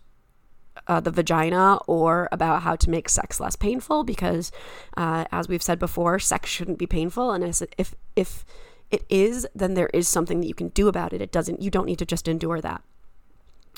uh, 0.89 1.01
the 1.01 1.13
vagina 1.13 1.79
or 1.87 2.29
about 2.33 2.63
how 2.63 2.77
to 2.77 2.91
make 2.91 3.09
sex 3.09 3.41
less 3.41 3.57
painful 3.57 4.03
because, 4.05 4.51
uh, 4.97 5.25
as 5.31 5.49
we've 5.49 5.63
said 5.63 5.79
before, 5.79 6.19
sex 6.19 6.51
shouldn't 6.51 6.77
be 6.77 6.87
painful. 6.87 7.31
And 7.31 7.45
if 7.79 7.95
if 8.17 8.45
it 8.91 9.05
is, 9.09 9.47
then 9.55 9.75
there 9.75 9.91
is 9.93 10.09
something 10.09 10.41
that 10.41 10.47
you 10.47 10.55
can 10.55 10.69
do 10.69 10.89
about 10.89 11.13
it. 11.13 11.21
It 11.21 11.33
doesn't, 11.33 11.61
you 11.61 11.71
don't 11.71 11.87
need 11.87 11.99
to 11.99 12.07
just 12.07 12.29
endure 12.29 12.61
that. 12.61 12.83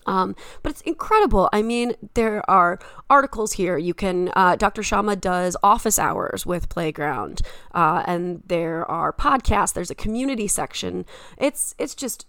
Um, 0.06 0.34
but 0.62 0.70
it's 0.70 0.80
incredible. 0.82 1.50
I 1.52 1.60
mean, 1.60 1.92
there 2.14 2.48
are 2.50 2.78
articles 3.10 3.52
here. 3.52 3.76
You 3.76 3.92
can, 3.92 4.30
uh, 4.34 4.56
Dr. 4.56 4.80
Shyama 4.80 5.20
does 5.20 5.54
office 5.62 5.98
hours 5.98 6.46
with 6.46 6.70
Playground, 6.70 7.42
uh, 7.74 8.04
and 8.06 8.42
there 8.46 8.90
are 8.90 9.12
podcasts. 9.12 9.74
There's 9.74 9.90
a 9.90 9.94
community 9.94 10.48
section. 10.48 11.04
It's 11.36 11.74
it's 11.78 11.94
just 11.94 12.26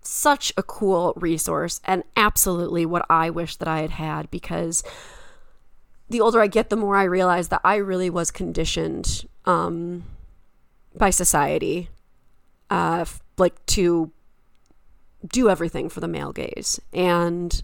such 0.00 0.50
a 0.56 0.62
cool 0.62 1.12
resource, 1.14 1.82
and 1.84 2.04
absolutely 2.16 2.86
what 2.86 3.04
I 3.10 3.28
wish 3.28 3.56
that 3.56 3.68
I 3.68 3.80
had 3.80 3.90
had 3.90 4.30
because 4.30 4.82
the 6.08 6.22
older 6.22 6.40
I 6.40 6.46
get, 6.46 6.70
the 6.70 6.76
more 6.76 6.96
I 6.96 7.04
realize 7.04 7.48
that 7.48 7.60
I 7.62 7.76
really 7.76 8.08
was 8.08 8.30
conditioned 8.30 9.26
um, 9.44 10.04
by 10.94 11.10
society 11.10 11.90
uh, 12.70 13.04
like 13.36 13.64
to 13.66 14.12
do 15.26 15.50
everything 15.50 15.88
for 15.88 16.00
the 16.00 16.08
male 16.08 16.32
gaze. 16.32 16.80
And 16.92 17.62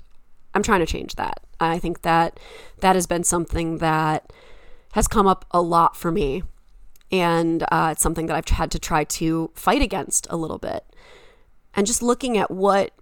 I'm 0.54 0.62
trying 0.62 0.80
to 0.80 0.86
change 0.86 1.14
that. 1.14 1.40
I 1.60 1.78
think 1.78 2.02
that 2.02 2.38
that 2.80 2.96
has 2.96 3.06
been 3.06 3.24
something 3.24 3.78
that 3.78 4.32
has 4.92 5.08
come 5.08 5.26
up 5.26 5.44
a 5.50 5.62
lot 5.62 5.96
for 5.96 6.10
me. 6.10 6.42
And 7.10 7.64
uh, 7.70 7.90
it's 7.92 8.02
something 8.02 8.26
that 8.26 8.36
I've 8.36 8.48
had 8.48 8.70
to 8.72 8.78
try 8.78 9.04
to 9.04 9.50
fight 9.54 9.80
against 9.80 10.26
a 10.28 10.36
little 10.36 10.58
bit. 10.58 10.84
And 11.74 11.86
just 11.86 12.02
looking 12.02 12.36
at 12.36 12.50
what 12.50 12.92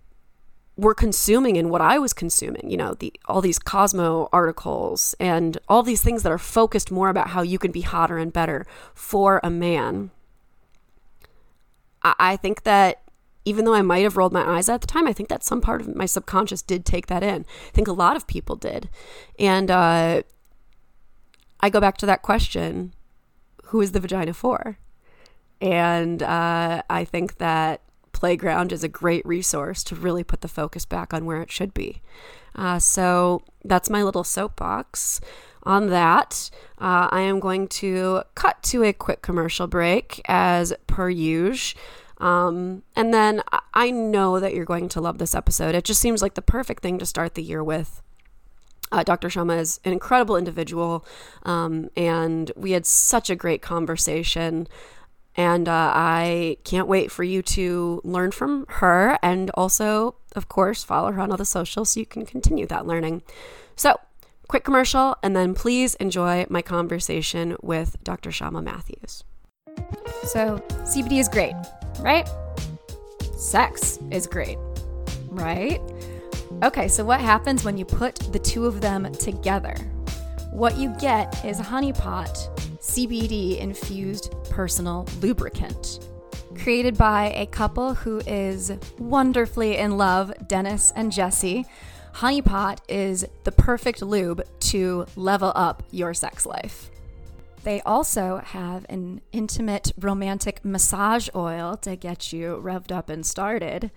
we're 0.77 0.95
consuming 0.95 1.57
and 1.57 1.71
what 1.71 1.81
I 1.81 1.99
was 1.99 2.13
consuming, 2.13 2.69
you 2.69 2.77
know, 2.77 2.95
the 2.95 3.13
all 3.27 3.41
these 3.41 3.59
Cosmo 3.59 4.29
articles 4.33 5.15
and 5.21 5.57
all 5.69 5.83
these 5.83 6.03
things 6.03 6.25
that 6.25 6.33
are 6.33 6.39
focused 6.39 6.91
more 6.91 7.09
about 7.09 7.29
how 7.29 7.43
you 7.43 7.59
can 7.59 7.71
be 7.71 7.83
hotter 7.83 8.19
and 8.19 8.33
better 8.33 8.67
for 8.93 9.41
a 9.45 9.51
man 9.51 10.11
I 12.05 12.37
think 12.37 12.65
that 12.65 13.03
even 13.45 13.65
though 13.65 13.75
I 13.75 13.83
might 13.83 14.05
have 14.05 14.17
rolled 14.17 14.33
my 14.33 14.57
eyes 14.57 14.69
at 14.69 14.81
the 14.81 14.87
time, 14.87 15.07
I 15.07 15.13
think 15.13 15.29
that 15.29 15.45
some 15.45 15.61
part 15.61 15.81
of 15.81 15.95
my 15.95 16.07
subconscious 16.07 16.63
did 16.63 16.85
take 16.85 17.07
that 17.07 17.23
in. 17.23 17.45
I 17.69 17.71
think 17.73 17.89
a 17.89 17.93
lot 17.93 18.17
of 18.17 18.27
people 18.27 18.57
did. 18.57 18.89
And 19.39 19.71
uh, 19.71 20.23
I 21.61 21.71
go 21.71 21.81
back 21.81 21.97
to 21.99 22.07
that 22.07 22.23
question 22.23 22.95
who 23.67 23.81
is 23.81 23.93
the 23.93 24.01
vagina 24.01 24.35
for? 24.35 24.79
And 25.61 26.23
uh, 26.23 26.83
I 26.89 27.05
think 27.05 27.39
that 27.39 27.81
Playground 28.13 28.73
is 28.73 28.85
a 28.85 28.89
great 28.89 29.27
resource 29.27 29.83
to 29.85 29.97
really 29.97 30.23
put 30.23 30.41
the 30.41 30.49
focus 30.49 30.85
back 30.85 31.13
on 31.13 31.25
where 31.25 31.43
it 31.43 31.51
should 31.51 31.75
be. 31.75 32.01
Uh, 32.55 32.79
so 32.79 33.43
that's 33.65 33.91
my 33.91 34.03
little 34.03 34.25
soapbox 34.25 35.21
on 35.67 35.89
that, 35.89 36.51
uh, 36.79 37.09
I 37.11 37.21
am 37.21 37.41
going 37.41 37.69
to 37.69 38.23
cut 38.35 38.63
to 38.65 38.85
a 38.85 38.93
quick 38.93 39.23
commercial 39.23 39.67
break 39.67 40.21
as 40.27 40.73
per 40.87 41.09
usual. 41.11 41.81
Um, 42.19 42.83
and 42.95 43.13
then 43.13 43.43
I 43.75 43.91
know 43.91 44.41
that 44.41 44.55
you're 44.55 44.65
going 44.65 44.89
to 44.91 45.01
love 45.01 45.19
this 45.19 45.35
episode. 45.35 45.75
It 45.75 45.85
just 45.85 46.01
seems 46.01 46.23
like 46.23 46.35
the 46.35 46.43
perfect 46.43 46.83
thing 46.83 46.99
to 46.99 47.07
start 47.07 47.35
the 47.35 47.43
year 47.43 47.63
with. 47.63 48.03
Uh, 48.93 49.03
Dr. 49.03 49.29
Shyama 49.29 49.59
is 49.59 49.81
an 49.85 49.93
incredible 49.93 50.37
individual, 50.37 51.05
um, 51.43 51.91
and 51.97 52.53
we 52.55 52.71
had 52.73 52.87
such 52.87 53.29
a 53.29 53.35
great 53.35 53.61
conversation. 53.61 54.69
And 55.37 55.69
uh, 55.69 55.93
I 55.95 56.59
can't 56.63 56.87
wait 56.87 57.11
for 57.11 57.25
you 57.25 57.43
to 57.43 58.01
learn 58.05 58.31
from 58.31 58.67
her 58.69 59.19
and 59.21 59.51
also, 59.55 60.15
of 60.37 60.49
course, 60.49 60.85
follow 60.85 61.11
her 61.11 61.21
on 61.21 61.33
all 61.33 61.37
the 61.37 61.45
socials 61.45 61.91
so 61.91 62.01
you 62.01 62.07
can 62.07 62.25
continue 62.25 62.67
that 62.69 62.87
learning. 62.87 63.23
So, 63.75 63.99
quick 64.49 64.65
commercial, 64.65 65.17
and 65.23 65.35
then 65.35 65.55
please 65.55 65.95
enjoy 65.97 66.47
my 66.49 66.63
conversation 66.63 67.57
with 67.63 67.97
Dr. 68.03 68.31
Shyama 68.31 68.63
Mathews. 68.63 69.25
So, 70.25 70.63
CBD 70.85 71.19
is 71.19 71.29
great, 71.29 71.55
right? 72.01 72.29
Sex 73.37 73.99
is 74.11 74.27
great, 74.27 74.59
right? 75.29 75.81
Okay, 76.63 76.89
so 76.89 77.05
what 77.05 77.21
happens 77.21 77.65
when 77.65 77.77
you 77.77 77.85
put 77.85 78.17
the 78.33 78.39
two 78.39 78.67
of 78.67 78.81
them 78.81 79.13
together? 79.13 79.75
What 80.51 80.77
you 80.77 80.95
get 81.01 81.45
is 81.45 81.61
a 81.61 81.65
honeypot 81.65 82.55
CBD 82.79 83.59
infused 83.59 84.35
personal 84.51 85.07
lubricant. 85.21 86.07
Created 86.63 86.97
by 86.97 87.33
a 87.35 87.47
couple 87.47 87.95
who 87.95 88.21
is 88.21 88.73
wonderfully 88.99 89.77
in 89.77 89.97
love, 89.97 90.33
Dennis 90.47 90.93
and 90.95 91.11
Jesse 91.11 91.67
Honeypot 92.15 92.79
is 92.89 93.27
the 93.43 93.51
perfect 93.51 94.01
lube 94.01 94.43
to 94.61 95.05
level 95.17 95.51
up 95.57 95.83
your 95.91 96.15
sex 96.15 96.47
life. 96.47 96.89
They 97.65 97.81
also 97.81 98.41
have 98.45 98.87
an 98.89 99.21
intimate 99.33 99.91
romantic 99.99 100.65
massage 100.65 101.29
oil 101.35 101.77
to 101.79 101.97
get 101.97 102.33
you 102.33 102.61
revved 102.63 102.93
up 102.93 103.09
and 103.09 103.27
started 103.27 103.91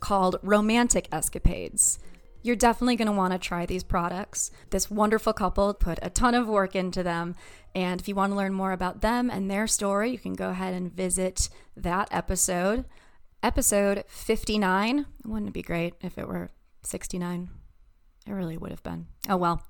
called 0.00 0.36
Romantic 0.42 1.08
Escapades. 1.12 1.98
You're 2.42 2.56
definitely 2.56 2.96
going 2.96 3.06
to 3.06 3.12
want 3.12 3.34
to 3.34 3.38
try 3.38 3.66
these 3.66 3.84
products. 3.84 4.50
This 4.70 4.90
wonderful 4.90 5.34
couple 5.34 5.74
put 5.74 5.98
a 6.00 6.08
ton 6.08 6.34
of 6.34 6.48
work 6.48 6.74
into 6.74 7.02
them. 7.02 7.34
And 7.74 8.00
if 8.00 8.08
you 8.08 8.14
want 8.14 8.32
to 8.32 8.36
learn 8.36 8.54
more 8.54 8.72
about 8.72 9.02
them 9.02 9.28
and 9.28 9.50
their 9.50 9.66
story, 9.66 10.10
you 10.10 10.18
can 10.18 10.32
go 10.34 10.48
ahead 10.50 10.72
and 10.72 10.90
visit 10.90 11.50
that 11.76 12.08
episode. 12.12 12.86
Episode 13.42 14.04
59. 14.08 15.04
Wouldn't 15.26 15.48
it 15.48 15.52
be 15.52 15.62
great 15.62 15.94
if 16.00 16.16
it 16.16 16.26
were 16.26 16.48
69? 16.82 17.50
It 18.28 18.32
really 18.32 18.58
would 18.58 18.70
have 18.70 18.82
been. 18.82 19.06
Oh 19.28 19.36
well. 19.36 19.62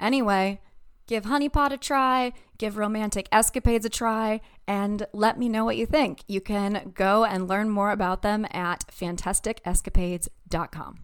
Anyway, 0.00 0.60
Give 1.06 1.24
Honeypot 1.24 1.72
a 1.72 1.76
try, 1.76 2.32
give 2.58 2.78
Romantic 2.78 3.28
Escapades 3.32 3.84
a 3.84 3.90
try, 3.90 4.40
and 4.66 5.06
let 5.12 5.38
me 5.38 5.48
know 5.48 5.64
what 5.64 5.76
you 5.76 5.84
think. 5.84 6.22
You 6.28 6.40
can 6.40 6.92
go 6.94 7.24
and 7.24 7.48
learn 7.48 7.70
more 7.70 7.90
about 7.90 8.22
them 8.22 8.46
at 8.50 8.86
fantasticescapades.com. 8.86 10.98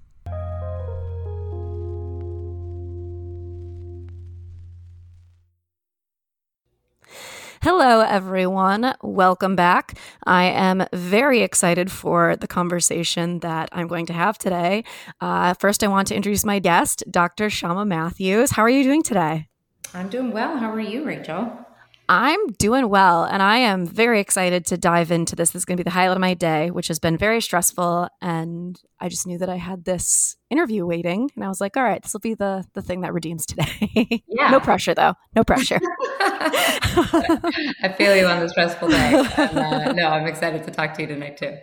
Hello, 7.61 8.01
everyone. 8.01 8.95
Welcome 9.03 9.57
back. 9.57 9.99
I 10.25 10.45
am 10.45 10.87
very 10.93 11.41
excited 11.41 11.91
for 11.91 12.37
the 12.37 12.47
conversation 12.47 13.41
that 13.41 13.69
I'm 13.73 13.89
going 13.89 14.07
to 14.07 14.13
have 14.13 14.39
today. 14.39 14.85
Uh, 15.21 15.55
first, 15.55 15.83
I 15.83 15.89
want 15.89 16.07
to 16.09 16.15
introduce 16.15 16.45
my 16.45 16.61
guest, 16.61 17.03
Dr. 17.11 17.49
Shyama 17.49 17.85
Mathews. 17.85 18.53
How 18.53 18.63
are 18.63 18.71
you 18.71 18.85
doing 18.85 19.03
today? 19.03 19.49
I'm 19.93 20.09
doing 20.09 20.31
well. 20.31 20.57
How 20.57 20.71
are 20.71 20.79
you, 20.81 21.05
Rachel? 21.05 21.67
I'm 22.09 22.47
doing 22.59 22.89
well, 22.89 23.25
and 23.25 23.43
I 23.43 23.59
am 23.59 23.85
very 23.87 24.19
excited 24.21 24.65
to 24.67 24.79
dive 24.79 25.11
into 25.11 25.37
this. 25.37 25.51
This 25.51 25.61
is 25.61 25.65
going 25.67 25.77
to 25.77 25.85
be 25.85 25.89
the 25.89 25.95
highlight 25.95 26.17
of 26.17 26.21
my 26.21 26.33
day, 26.35 26.71
which 26.71 26.89
has 26.89 26.99
been 26.99 27.19
very 27.19 27.41
stressful. 27.43 28.09
And 28.23 28.81
I 28.99 29.11
just 29.11 29.27
knew 29.27 29.37
that 29.39 29.51
I 29.51 29.57
had 29.57 29.85
this 29.85 30.37
interview 30.49 30.87
waiting, 30.87 31.31
and 31.37 31.45
I 31.45 31.49
was 31.49 31.61
like, 31.61 31.77
"All 31.77 31.83
right, 31.83 32.03
this 32.03 32.13
will 32.15 32.21
be 32.21 32.35
the 32.35 32.65
the 32.75 32.81
thing 32.83 33.03
that 33.03 33.13
redeems 33.13 33.45
today." 33.47 34.23
Yeah. 34.29 34.51
no 34.51 34.61
pressure, 34.61 34.95
though. 34.95 35.15
No 35.35 35.43
pressure. 35.43 35.81
I 36.21 37.95
feel 37.97 38.15
you 38.17 38.27
on 38.27 38.41
the 38.41 38.49
stressful 38.49 38.89
day. 38.89 39.25
And, 39.37 39.59
uh, 39.59 39.93
no, 39.93 40.09
I'm 40.09 40.27
excited 40.27 40.63
to 40.65 40.71
talk 40.71 40.95
to 40.95 41.03
you 41.03 41.09
tonight 41.09 41.37
too. 41.37 41.57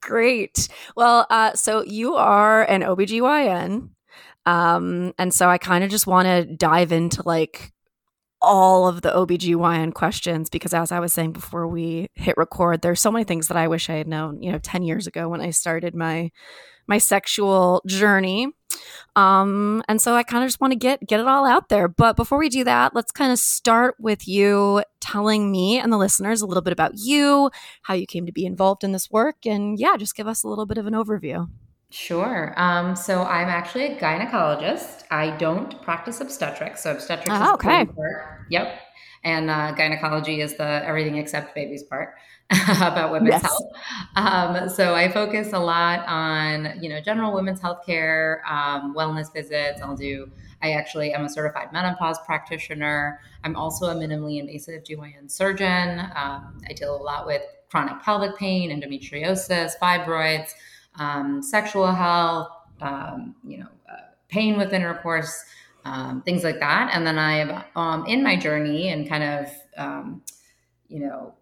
Great. 0.00 0.68
Well, 0.96 1.26
uh, 1.28 1.52
so 1.54 1.82
you 1.84 2.14
are 2.14 2.62
an 2.62 2.82
OBGYN. 2.82 3.90
Um, 4.46 5.12
and 5.18 5.34
so 5.34 5.48
I 5.48 5.58
kind 5.58 5.84
of 5.84 5.90
just 5.90 6.06
want 6.06 6.26
to 6.26 6.44
dive 6.56 6.92
into 6.92 7.22
like 7.24 7.72
all 8.40 8.86
of 8.86 9.02
the 9.02 9.10
OBGYN 9.10 9.94
questions 9.94 10.48
because 10.48 10.72
as 10.72 10.92
I 10.92 11.00
was 11.00 11.12
saying 11.12 11.32
before 11.32 11.66
we 11.66 12.08
hit 12.14 12.36
record, 12.36 12.82
there's 12.82 13.00
so 13.00 13.10
many 13.10 13.24
things 13.24 13.48
that 13.48 13.56
I 13.56 13.68
wish 13.68 13.90
I 13.90 13.94
had 13.94 14.08
known, 14.08 14.42
you 14.42 14.52
know, 14.52 14.58
10 14.58 14.82
years 14.82 15.06
ago 15.06 15.28
when 15.28 15.40
I 15.40 15.50
started 15.50 15.94
my 15.94 16.30
my 16.86 16.98
sexual 16.98 17.82
journey. 17.86 18.48
Um, 19.14 19.82
and 19.88 20.00
so 20.00 20.14
I 20.14 20.22
kind 20.22 20.42
of 20.42 20.48
just 20.48 20.60
want 20.60 20.72
to 20.72 20.78
get 20.78 21.06
get 21.06 21.20
it 21.20 21.26
all 21.26 21.46
out 21.46 21.68
there. 21.68 21.88
But 21.88 22.16
before 22.16 22.38
we 22.38 22.48
do 22.48 22.64
that, 22.64 22.94
let's 22.94 23.12
kind 23.12 23.32
of 23.32 23.38
start 23.38 23.96
with 23.98 24.26
you 24.26 24.82
telling 25.00 25.50
me 25.50 25.78
and 25.78 25.92
the 25.92 25.98
listeners 25.98 26.40
a 26.40 26.46
little 26.46 26.62
bit 26.62 26.72
about 26.72 26.92
you, 26.94 27.50
how 27.82 27.94
you 27.94 28.06
came 28.06 28.26
to 28.26 28.32
be 28.32 28.46
involved 28.46 28.84
in 28.84 28.92
this 28.92 29.10
work, 29.10 29.44
and 29.44 29.78
yeah, 29.78 29.96
just 29.96 30.16
give 30.16 30.26
us 30.26 30.42
a 30.42 30.48
little 30.48 30.66
bit 30.66 30.78
of 30.78 30.86
an 30.86 30.94
overview. 30.94 31.48
Sure. 31.90 32.52
Um, 32.56 32.94
so 32.94 33.22
I'm 33.22 33.48
actually 33.48 33.86
a 33.86 33.96
gynecologist. 33.98 35.04
I 35.10 35.30
don't 35.38 35.80
practice 35.80 36.20
obstetrics. 36.20 36.82
So 36.82 36.92
obstetrics 36.92 37.30
oh, 37.32 37.42
is 37.42 37.50
okay. 37.54 37.86
Part. 37.86 38.46
Yep. 38.50 38.80
And 39.24 39.50
uh, 39.50 39.72
gynecology 39.72 40.42
is 40.42 40.54
the 40.54 40.86
everything 40.86 41.16
except 41.16 41.54
babies 41.54 41.82
part 41.82 42.14
about 42.80 43.10
women's 43.10 43.30
yes. 43.30 43.42
health. 43.42 43.72
Um, 44.16 44.68
so 44.68 44.94
I 44.94 45.10
focus 45.10 45.52
a 45.52 45.58
lot 45.58 46.06
on 46.06 46.78
you 46.80 46.88
know 46.88 47.00
general 47.00 47.34
women's 47.34 47.60
health 47.60 47.84
care, 47.84 48.42
um, 48.48 48.94
wellness 48.94 49.32
visits. 49.32 49.80
I'll 49.82 49.96
do. 49.96 50.30
I 50.62 50.72
actually 50.72 51.12
am 51.12 51.24
a 51.24 51.28
certified 51.28 51.72
menopause 51.72 52.18
practitioner. 52.26 53.20
I'm 53.44 53.56
also 53.56 53.86
a 53.86 53.94
minimally 53.94 54.40
invasive 54.40 54.84
GYN 54.84 55.30
surgeon. 55.30 56.00
Um, 56.00 56.60
I 56.68 56.72
deal 56.74 56.94
a 56.94 57.02
lot 57.02 57.26
with 57.26 57.42
chronic 57.70 58.02
pelvic 58.02 58.36
pain, 58.36 58.70
endometriosis, 58.70 59.72
fibroids 59.80 60.52
um, 60.98 61.42
sexual 61.42 61.92
health, 61.92 62.48
um, 62.80 63.34
you 63.44 63.58
know, 63.58 63.68
uh, 63.90 64.02
pain 64.28 64.56
with 64.56 64.72
intercourse, 64.72 65.44
um, 65.84 66.22
things 66.22 66.44
like 66.44 66.60
that. 66.60 66.90
And 66.92 67.06
then 67.06 67.18
I 67.18 67.64
am 67.76 68.06
in 68.06 68.22
my 68.22 68.36
journey 68.36 68.88
and 68.88 69.08
kind 69.08 69.24
of, 69.24 69.50
um, 69.76 70.22
you 70.88 71.00
know, 71.00 71.34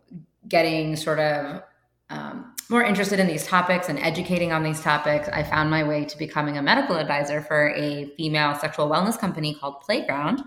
getting 0.48 0.96
sort 0.96 1.18
of 1.18 1.62
um, 2.10 2.54
more 2.68 2.82
interested 2.82 3.18
in 3.18 3.26
these 3.26 3.46
topics 3.46 3.88
and 3.88 3.98
educating 3.98 4.52
on 4.52 4.62
these 4.62 4.80
topics. 4.80 5.28
I 5.28 5.42
found 5.42 5.70
my 5.70 5.82
way 5.82 6.04
to 6.04 6.18
becoming 6.18 6.58
a 6.58 6.62
medical 6.62 6.96
advisor 6.96 7.40
for 7.40 7.70
a 7.74 8.12
female 8.16 8.54
sexual 8.54 8.88
wellness 8.88 9.18
company 9.18 9.54
called 9.54 9.80
Playground. 9.80 10.42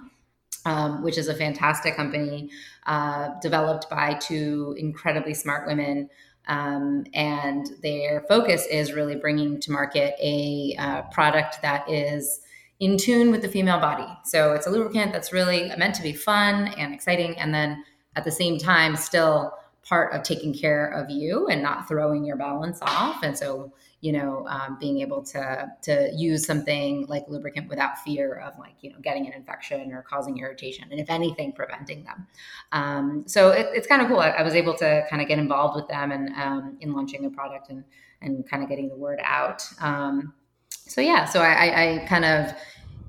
Um, 0.66 1.04
which 1.04 1.18
is 1.18 1.30
a 1.30 1.34
fantastic 1.34 1.96
company 1.96 2.50
uh, 2.86 3.30
developed 3.42 3.90
by 3.90 4.16
two 4.16 4.76
incredibly 4.78 5.34
smart 5.34 5.66
women 5.66 6.10
um, 6.50 7.06
and 7.14 7.68
their 7.82 8.26
focus 8.28 8.66
is 8.66 8.92
really 8.92 9.16
bringing 9.16 9.60
to 9.62 9.72
market 9.72 10.16
a 10.22 10.76
uh, 10.78 11.04
product 11.04 11.62
that 11.62 11.90
is 11.90 12.42
in 12.80 12.98
tune 12.98 13.32
with 13.32 13.42
the 13.42 13.48
female 13.48 13.80
body. 13.80 14.08
So 14.26 14.54
it's 14.54 14.68
a 14.68 14.70
lubricant 14.70 15.14
that's 15.14 15.32
really 15.32 15.72
meant 15.78 15.96
to 15.96 16.04
be 16.04 16.14
fun 16.14 16.68
and 16.78 16.94
exciting, 16.94 17.38
and 17.38 17.54
then 17.54 17.84
at 18.16 18.26
the 18.26 18.32
same 18.32 18.58
time, 18.58 18.96
still 18.96 19.54
part 19.84 20.14
of 20.14 20.24
taking 20.24 20.54
care 20.54 20.88
of 20.88 21.10
you 21.10 21.48
and 21.48 21.64
not 21.64 21.88
throwing 21.88 22.26
your 22.26 22.36
balance 22.36 22.80
off. 22.82 23.24
And 23.24 23.38
so 23.38 23.72
you 24.02 24.14
know, 24.14 24.48
um, 24.48 24.78
being 24.80 25.02
able 25.02 25.22
to 25.24 25.68
to 25.82 26.12
use 26.16 26.46
something 26.46 27.06
like 27.08 27.26
lubricant 27.28 27.68
without 27.68 27.98
fear 28.00 28.36
of 28.36 28.58
like 28.58 28.76
you 28.82 28.92
know 28.92 28.98
getting 29.02 29.28
an 29.28 29.34
infection 29.34 29.92
or 29.92 30.04
causing 30.04 30.38
irritation, 30.38 30.86
and 30.92 31.00
if 31.00 31.10
anything, 31.10 31.52
preventing 31.52 32.04
them. 32.04 32.28
Um, 32.72 33.24
so 33.28 33.50
it, 33.50 33.68
it's 33.74 33.88
kind 33.88 34.02
of 34.02 34.08
cool. 34.08 34.20
I, 34.20 34.30
I, 34.30 34.44
was 34.44 34.56
able 34.56 34.74
to 34.76 35.06
kind 35.10 35.22
of 35.22 35.28
get 35.28 35.38
involved 35.38 35.76
with 35.76 35.88
them 35.88 36.12
and 36.12 36.30
um, 36.36 36.78
in 36.80 36.94
launching 36.94 37.26
a 37.26 37.30
product 37.30 37.70
and 37.70 37.84
and 38.22 38.50
kind 38.50 38.64
of 38.64 38.70
getting 38.70 38.90
the 38.90 38.96
word 38.96 39.20
out. 39.24 39.64
Um, 39.82 40.34
so 40.70 41.02
yeah, 41.02 41.26
so 41.26 41.42
I, 41.42 42.02
I 42.02 42.06
kind 42.08 42.26
of 42.26 42.54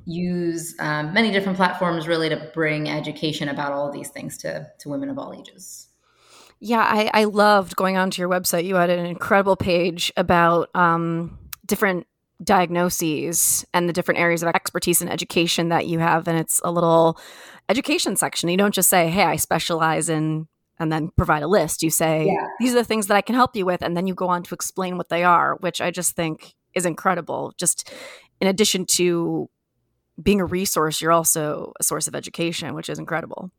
use 0.07 0.75
um, 0.81 1.13
many 1.13 1.31
different 1.31 1.57
platforms 1.57 2.09
really 2.09 2.29
to 2.29 2.51
bring 2.53 2.89
education 2.89 3.49
about 3.49 3.73
all 3.73 3.87
of 3.87 3.93
these 3.93 4.09
things 4.09 4.37
to 4.39 4.67
to 4.81 4.89
women 4.89 5.09
of 5.09 5.19
all 5.19 5.33
ages. 5.33 5.90
Yeah, 6.61 6.81
I, 6.81 7.11
I 7.15 7.25
loved 7.25 7.75
going 7.75 7.97
onto 7.97 8.21
your 8.21 8.29
website. 8.29 8.65
You 8.65 8.75
had 8.75 8.91
an 8.91 9.07
incredible 9.07 9.57
page 9.57 10.13
about 10.17 10.69
um, 10.75 11.39
different 11.67 12.07
diagnoses 12.43 13.65
and 13.73 13.89
the 13.89 13.93
different 13.93 14.21
areas 14.21 14.43
of 14.43 14.49
expertise 14.49 15.01
and 15.01 15.11
education 15.11 15.71
that 15.71 15.87
you 15.87 15.99
have. 15.99 16.29
And 16.29 16.39
it's 16.39 16.61
a 16.63 16.71
little 16.71 17.19
education 17.69 18.17
section. 18.17 18.51
You 18.51 18.59
don't 18.59 18.75
just 18.75 18.91
say, 18.91 19.09
hey, 19.09 19.25
I 19.25 19.37
specialize 19.37 20.09
in, 20.09 20.49
and 20.79 20.93
then 20.93 21.11
provide 21.17 21.43
a 21.43 21.49
list. 21.49 21.83
You 21.83 21.91
say, 21.91 22.27
yeah. 22.27 22.47
these 22.59 22.73
are 22.73 22.79
the 22.79 22.85
things 22.85 23.07
that 23.07 23.17
I 23.17 23.21
can 23.21 23.35
help 23.35 23.57
you 23.57 23.67
with. 23.67 23.83
And 23.83 23.97
then 23.97 24.07
you 24.07 24.15
go 24.15 24.29
on 24.29 24.43
to 24.45 24.55
explain 24.55 24.97
what 24.97 25.09
they 25.09 25.25
are, 25.25 25.57
which 25.57 25.81
I 25.81 25.91
just 25.91 26.17
think 26.17 26.55
is 26.75 26.87
incredible. 26.87 27.53
Just 27.59 27.91
in 28.41 28.49
addition 28.49 28.87
to 28.93 29.49
being 30.23 30.41
a 30.41 30.47
resource, 30.47 31.01
you're 31.01 31.13
also 31.13 31.73
a 31.81 31.85
source 31.85 32.07
of 32.07 32.15
education, 32.15 32.75
which 32.75 32.89
is 32.89 32.99
incredible. 32.99 33.51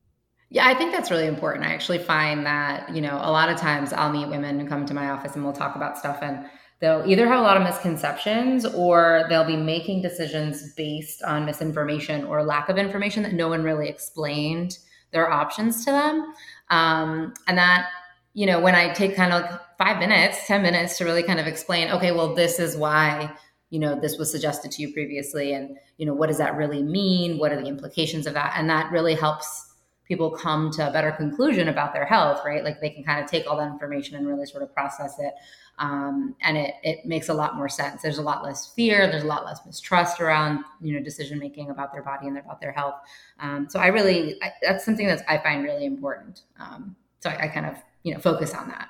Yeah, 0.54 0.68
I 0.68 0.74
think 0.74 0.92
that's 0.92 1.10
really 1.10 1.28
important. 1.28 1.66
I 1.66 1.74
actually 1.74 2.00
find 2.00 2.46
that, 2.46 2.94
you 2.94 3.00
know, 3.00 3.16
a 3.24 3.32
lot 3.32 3.48
of 3.48 3.58
times 3.58 3.94
I'll 3.94 4.12
meet 4.12 4.28
women 4.28 4.60
who 4.60 4.68
come 4.68 4.86
to 4.86 4.94
my 4.94 5.10
office 5.10 5.34
and 5.34 5.46
we'll 5.46 5.54
talk 5.54 5.78
about 5.78 5.98
stuff 5.98 6.20
and 6.22 6.46
they'll 6.82 7.06
either 7.08 7.26
have 7.26 7.40
a 7.40 7.42
lot 7.42 7.56
of 7.56 7.64
misconceptions 7.64 8.66
or 8.66 9.24
they'll 9.30 9.46
be 9.46 9.56
making 9.56 10.02
decisions 10.02 10.74
based 10.74 11.24
on 11.24 11.46
misinformation 11.46 12.26
or 12.26 12.44
lack 12.44 12.68
of 12.68 12.78
information 12.78 13.24
that 13.24 13.32
no 13.32 13.48
one 13.48 13.64
really 13.64 13.88
explained 13.88 14.78
their 15.14 15.32
options 15.32 15.86
to 15.86 15.92
them. 15.92 16.34
Um, 16.70 17.34
and 17.48 17.58
that, 17.58 17.88
you 18.34 18.46
know, 18.46 18.60
when 18.60 18.76
I 18.76 18.92
take 18.92 19.16
kind 19.16 19.32
of 19.32 19.44
like 19.44 19.78
five 19.78 20.00
minutes, 20.00 20.48
10 20.48 20.62
minutes 20.62 20.98
to 20.98 21.06
really 21.06 21.24
kind 21.24 21.40
of 21.40 21.48
explain, 21.48 21.92
okay, 21.92 22.12
well, 22.12 22.36
this 22.36 22.60
is 22.60 22.76
why 22.76 23.34
you 23.70 23.80
know 23.80 23.98
this 23.98 24.18
was 24.18 24.30
suggested 24.30 24.70
to 24.70 24.82
you 24.82 24.92
previously 24.92 25.54
and 25.54 25.78
you 25.98 26.06
know 26.06 26.14
what 26.14 26.28
does 26.28 26.40
that 26.40 26.58
really 26.58 26.84
mean 26.84 27.38
what 27.38 27.54
are 27.54 27.62
the 27.62 27.68
implications 27.68 28.28
of 28.28 28.34
that 28.34 28.52
and 28.58 28.70
that 28.70 28.92
really 28.92 29.16
helps 29.16 29.71
people 30.12 30.30
come 30.30 30.70
to 30.70 30.90
a 30.90 30.92
better 30.92 31.14
conclusion 31.14 31.70
about 31.70 31.94
their 31.94 32.04
health, 32.04 32.42
right? 32.44 32.66
Like 32.66 32.82
they 32.82 32.90
can 32.90 33.02
kind 33.02 33.24
of 33.24 33.32
take 33.32 33.50
all 33.50 33.56
that 33.56 33.68
information 33.68 34.18
and 34.18 34.28
really 34.28 34.46
sort 34.46 34.62
of 34.62 34.74
process 34.74 35.16
it. 35.20 35.34
Um, 35.80 36.36
and 36.42 36.58
it, 36.58 36.74
it 36.84 37.06
makes 37.06 37.30
a 37.30 37.34
lot 37.34 37.56
more 37.56 37.70
sense. 37.70 38.02
There's 38.02 38.18
a 38.18 38.22
lot 38.22 38.44
less 38.44 38.74
fear. 38.74 39.10
There's 39.10 39.24
a 39.24 39.28
lot 39.28 39.46
less 39.46 39.66
mistrust 39.66 40.20
around, 40.20 40.66
you 40.82 40.94
know, 40.94 41.02
decision 41.02 41.40
making 41.40 41.70
about 41.70 41.94
their 41.94 42.04
body 42.04 42.28
and 42.28 42.38
about 42.38 42.60
their 42.60 42.74
health. 42.74 42.96
Um, 43.40 43.68
so 43.70 43.80
I 43.80 43.88
really, 43.88 44.36
I, 44.44 44.52
that's 44.62 44.84
something 44.84 45.08
that 45.08 45.24
I 45.30 45.38
find 45.38 45.64
really 45.64 45.86
important. 45.86 46.42
Um, 46.60 46.98
so 47.22 47.30
I, 47.30 47.44
I 47.44 47.48
kind 47.48 47.66
of, 47.66 47.76
you 48.04 48.14
know, 48.14 48.20
focus 48.20 48.54
on 48.54 48.68
that. 48.68 48.90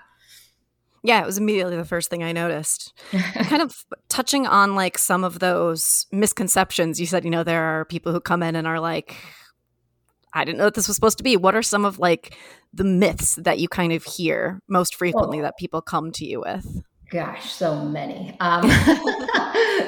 Yeah, 1.03 1.21
it 1.21 1.25
was 1.27 1.37
immediately 1.37 1.77
the 1.77 1.85
first 1.85 2.09
thing 2.09 2.23
I 2.23 2.31
noticed. 2.31 2.99
kind 3.11 3.61
of 3.61 3.85
touching 4.09 4.47
on 4.47 4.73
like 4.73 4.97
some 4.97 5.23
of 5.23 5.37
those 5.37 6.07
misconceptions. 6.11 6.99
You 6.99 7.05
said, 7.05 7.25
you 7.25 7.29
know, 7.29 7.43
there 7.43 7.61
are 7.61 7.85
people 7.85 8.11
who 8.11 8.19
come 8.19 8.41
in 8.41 8.55
and 8.55 8.65
are 8.65 8.79
like, 8.79 9.15
I 10.33 10.45
didn't 10.45 10.57
know 10.59 10.65
what 10.65 10.75
this 10.75 10.87
was 10.87 10.95
supposed 10.95 11.17
to 11.17 11.23
be. 11.23 11.37
What 11.37 11.55
are 11.55 11.61
some 11.61 11.85
of 11.85 11.99
like 11.99 12.37
the 12.73 12.83
myths 12.83 13.35
that 13.35 13.59
you 13.59 13.67
kind 13.67 13.91
of 13.93 14.03
hear 14.03 14.61
most 14.67 14.95
frequently 14.95 15.39
oh. 15.39 15.43
that 15.43 15.57
people 15.57 15.81
come 15.81 16.11
to 16.13 16.25
you 16.25 16.41
with? 16.41 16.83
Gosh, 17.09 17.51
so 17.51 17.83
many. 17.83 18.37
Um, 18.39 18.61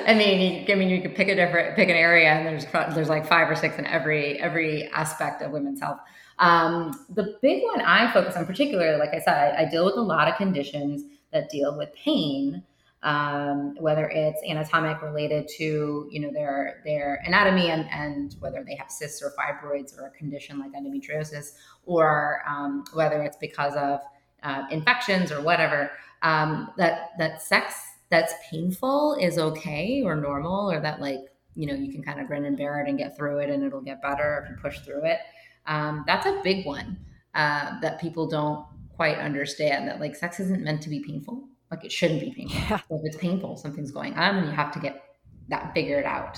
I 0.05 0.13
mean, 0.17 0.65
you, 0.67 0.73
I 0.73 0.77
mean, 0.77 0.89
you 0.89 1.01
could 1.01 1.15
pick 1.15 1.29
a 1.29 1.35
different, 1.35 1.75
pick 1.75 1.87
an 1.87 1.95
area, 1.95 2.29
and 2.29 2.45
there's 2.45 2.65
there's 2.93 3.09
like 3.09 3.25
five 3.25 3.49
or 3.49 3.55
six 3.55 3.77
in 3.77 3.85
every 3.85 4.39
every 4.41 4.89
aspect 4.89 5.41
of 5.41 5.51
women's 5.51 5.79
health. 5.79 5.99
Um, 6.39 7.05
the 7.09 7.37
big 7.41 7.63
one 7.63 7.79
I 7.81 8.11
focus 8.11 8.35
on, 8.35 8.45
particularly, 8.45 8.99
like 8.99 9.13
I 9.13 9.19
said, 9.19 9.55
I, 9.55 9.61
I, 9.61 9.65
deal 9.69 9.85
with 9.85 9.95
a 9.95 10.01
lot 10.01 10.27
of 10.27 10.35
conditions 10.35 11.03
that 11.31 11.49
deal 11.49 11.77
with 11.77 11.93
pain, 11.93 12.63
um, 13.03 13.75
whether 13.79 14.07
it's 14.09 14.41
anatomic 14.47 15.01
related 15.01 15.47
to 15.57 16.07
you 16.09 16.21
know 16.21 16.31
their 16.31 16.81
their 16.85 17.21
anatomy 17.25 17.69
and, 17.69 17.87
and 17.91 18.35
whether 18.39 18.63
they 18.63 18.75
have 18.75 18.89
cysts 18.89 19.21
or 19.21 19.33
fibroids 19.37 19.97
or 19.97 20.07
a 20.07 20.11
condition 20.11 20.57
like 20.57 20.71
endometriosis, 20.71 21.51
or 21.85 22.41
um, 22.47 22.85
whether 22.93 23.21
it's 23.21 23.37
because 23.37 23.75
of 23.75 23.99
uh, 24.43 24.63
infections 24.71 25.31
or 25.31 25.41
whatever. 25.41 25.91
Um, 26.21 26.71
that 26.77 27.09
that 27.19 27.41
sex 27.41 27.75
that's 28.09 28.33
painful 28.49 29.17
is 29.19 29.37
okay 29.37 30.01
or 30.03 30.15
normal, 30.15 30.71
or 30.71 30.79
that 30.79 31.01
like 31.01 31.19
you 31.55 31.67
know 31.67 31.73
you 31.73 31.91
can 31.91 32.01
kind 32.01 32.21
of 32.21 32.27
grin 32.27 32.45
and 32.45 32.57
bear 32.57 32.81
it 32.81 32.87
and 32.87 32.97
get 32.97 33.17
through 33.17 33.39
it, 33.39 33.49
and 33.49 33.63
it'll 33.63 33.81
get 33.81 34.01
better 34.01 34.45
if 34.45 34.49
you 34.49 34.61
push 34.61 34.79
through 34.79 35.03
it. 35.05 35.19
Um, 35.67 36.05
that's 36.07 36.25
a 36.25 36.39
big 36.41 36.65
one 36.65 36.97
uh, 37.35 37.81
that 37.81 37.99
people 37.99 38.27
don't 38.27 38.65
quite 38.95 39.17
understand. 39.17 39.89
That 39.89 39.99
like 39.99 40.15
sex 40.15 40.39
isn't 40.39 40.63
meant 40.63 40.81
to 40.83 40.89
be 40.89 41.01
painful 41.01 41.49
like 41.73 41.83
it 41.83 41.91
shouldn't 41.91 42.21
be 42.21 42.31
painful. 42.31 42.59
Yeah. 42.69 42.79
If 42.89 43.01
it's 43.03 43.17
painful, 43.17 43.57
something's 43.57 43.91
going 43.91 44.13
on, 44.13 44.37
and 44.37 44.45
you 44.47 44.51
have 44.51 44.71
to 44.73 44.79
get 44.79 45.03
that 45.49 45.73
figured 45.73 46.05
out. 46.05 46.37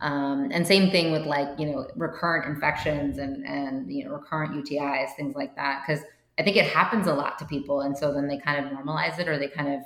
Um, 0.00 0.50
and 0.52 0.66
same 0.66 0.90
thing 0.90 1.12
with 1.12 1.24
like 1.24 1.48
you 1.58 1.66
know 1.66 1.88
recurrent 1.96 2.46
infections 2.46 3.18
and 3.18 3.46
and 3.46 3.90
you 3.90 4.04
know 4.04 4.12
recurrent 4.12 4.52
UTIs, 4.52 5.14
things 5.16 5.34
like 5.34 5.56
that. 5.56 5.82
Because 5.86 6.04
I 6.38 6.42
think 6.42 6.56
it 6.56 6.66
happens 6.66 7.06
a 7.06 7.14
lot 7.14 7.38
to 7.38 7.44
people, 7.46 7.80
and 7.80 7.96
so 7.96 8.12
then 8.12 8.28
they 8.28 8.38
kind 8.38 8.64
of 8.64 8.72
normalize 8.72 9.18
it 9.18 9.28
or 9.28 9.38
they 9.38 9.48
kind 9.48 9.74
of 9.74 9.80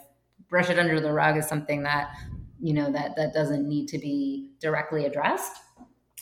brush 0.48 0.70
it 0.70 0.78
under 0.78 1.00
the 1.00 1.12
rug 1.12 1.36
as 1.36 1.48
something 1.48 1.82
that 1.84 2.14
you 2.60 2.74
know 2.74 2.90
that 2.90 3.14
that 3.16 3.32
doesn't 3.32 3.68
need 3.68 3.86
to 3.88 3.98
be 3.98 4.50
directly 4.60 5.04
addressed. 5.04 5.52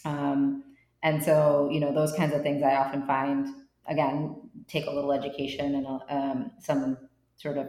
Um, 0.04 0.64
and 1.02 1.22
so 1.22 1.70
you 1.72 1.80
know 1.80 1.94
those 1.94 2.12
kinds 2.12 2.34
of 2.34 2.42
things 2.42 2.62
I 2.62 2.74
often 2.74 3.06
find 3.06 3.48
again 3.88 4.36
take 4.68 4.86
a 4.86 4.90
little 4.90 5.12
education 5.12 5.76
and 5.76 5.86
um, 6.10 6.50
some 6.60 6.98
sort 7.36 7.56
of 7.56 7.68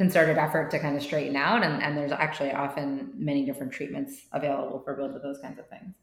concerted 0.00 0.38
effort 0.38 0.70
to 0.70 0.78
kind 0.78 0.96
of 0.96 1.02
straighten 1.02 1.36
out 1.36 1.62
and, 1.62 1.82
and 1.82 1.94
there's 1.94 2.10
actually 2.10 2.50
often 2.50 3.12
many 3.14 3.44
different 3.44 3.70
treatments 3.70 4.22
available 4.32 4.80
for 4.82 4.96
both 4.96 5.14
of 5.14 5.20
those 5.20 5.36
kinds 5.42 5.58
of 5.58 5.68
things. 5.68 5.94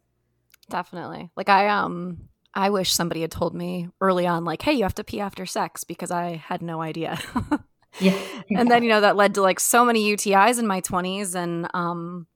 Definitely. 0.70 1.32
Like 1.36 1.50
i 1.50 1.68
um 1.68 2.30
i 2.54 2.70
wish 2.70 2.94
somebody 2.94 3.22
had 3.22 3.32
told 3.32 3.56
me 3.56 3.90
early 4.00 4.28
on 4.28 4.46
like 4.46 4.62
hey 4.62 4.74
you 4.74 4.84
have 4.84 4.94
to 4.94 5.04
pee 5.04 5.20
after 5.20 5.48
sex 5.48 5.84
because 5.84 6.12
i 6.12 6.36
had 6.36 6.62
no 6.62 6.80
idea. 6.80 7.20
Yeah. 8.00 8.16
And 8.52 8.70
then 8.70 8.84
you 8.84 8.90
know 8.90 9.02
that 9.02 9.16
led 9.16 9.34
to 9.36 9.42
like 9.42 9.60
so 9.60 9.84
many 9.84 10.08
utis 10.16 10.60
in 10.60 10.68
my 10.68 10.82
20s 10.82 11.34
and 11.34 11.68
um 11.74 12.28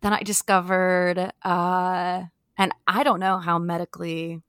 then 0.00 0.12
i 0.12 0.20
discovered 0.24 1.30
uh 1.44 2.22
and 2.58 2.72
i 2.88 3.04
don't 3.04 3.20
know 3.20 3.38
how 3.38 3.56
medically 3.60 4.42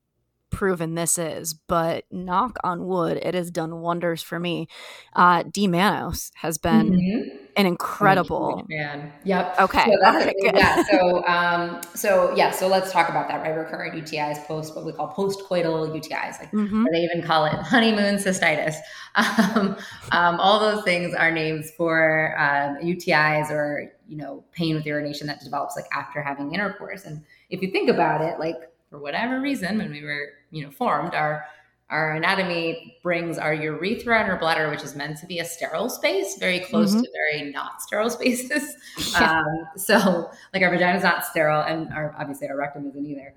proven 0.50 0.96
this 0.96 1.18
is, 1.18 1.54
but 1.54 2.06
knock 2.12 2.58
on 2.64 2.86
wood, 2.86 3.18
it 3.18 3.34
has 3.34 3.52
done 3.52 3.82
wonders 3.82 4.22
for 4.22 4.40
me. 4.40 4.68
Uh, 5.14 5.44
D-mannose 5.44 6.32
has 6.36 6.58
been 6.58 6.92
mm-hmm. 6.92 7.38
an 7.56 7.66
incredible 7.66 8.66
man. 8.70 9.12
Yep. 9.24 9.60
Okay. 9.60 9.86
So 9.86 10.32
yeah. 10.42 10.84
So, 10.90 11.26
um, 11.26 11.82
so 11.94 12.36
yeah. 12.36 12.52
So 12.52 12.68
let's 12.68 12.92
talk 12.92 13.10
about 13.10 13.28
that. 13.28 13.42
Right, 13.42 13.50
recurrent 13.50 13.96
UTIs, 13.96 14.46
post 14.46 14.76
what 14.76 14.86
we 14.86 14.94
call 14.94 15.14
postcoital 15.14 15.90
UTIs. 15.90 16.40
Like 16.40 16.52
mm-hmm. 16.52 16.86
they 16.92 17.00
even 17.00 17.22
call 17.22 17.46
it 17.46 17.54
honeymoon 17.54 18.16
cystitis. 18.16 18.76
Um, 19.18 19.76
um, 20.12 20.40
all 20.40 20.60
those 20.60 20.84
things 20.84 21.16
are 21.16 21.32
names 21.32 21.72
for 21.76 22.36
um, 22.38 22.78
UTIs 22.84 23.50
or 23.50 23.92
you 24.08 24.16
know 24.16 24.44
pain 24.52 24.76
with 24.76 24.86
urination 24.86 25.26
that 25.26 25.40
develops 25.40 25.76
like 25.76 25.86
after 25.92 26.22
having 26.22 26.54
intercourse. 26.54 27.04
And 27.04 27.24
if 27.50 27.64
you 27.64 27.72
think 27.72 27.90
about 27.90 28.22
it, 28.22 28.40
like 28.40 28.58
for 28.90 29.00
whatever 29.00 29.42
reason, 29.42 29.78
when 29.78 29.92
we 29.92 30.04
were, 30.04 30.30
you 30.52 30.64
know, 30.64 30.72
formed, 30.72 31.14
our 31.14 31.46
our 31.90 32.16
anatomy 32.16 32.98
brings 33.02 33.38
our 33.38 33.54
urethra 33.54 34.20
and 34.20 34.30
our 34.30 34.38
bladder, 34.38 34.70
which 34.70 34.84
is 34.84 34.94
meant 34.94 35.18
to 35.20 35.26
be 35.26 35.40
a 35.40 35.46
sterile 35.46 35.90
space, 35.90 36.38
very 36.38 36.60
close 36.60 36.92
mm-hmm. 36.92 37.02
to 37.02 37.10
very 37.14 37.50
not 37.52 37.82
sterile 37.82 38.10
spaces. 38.10 38.74
Yeah. 39.12 39.44
Um, 39.46 39.46
so, 39.78 40.30
like 40.54 40.64
our 40.64 40.70
vagina 40.70 40.98
is 40.98 41.04
not 41.04 41.26
sterile, 41.26 41.62
and 41.62 41.94
our 41.94 42.16
obviously 42.20 42.50
our 42.50 42.58
rectum 42.58 42.88
isn't 42.88 43.06
either, 43.06 43.34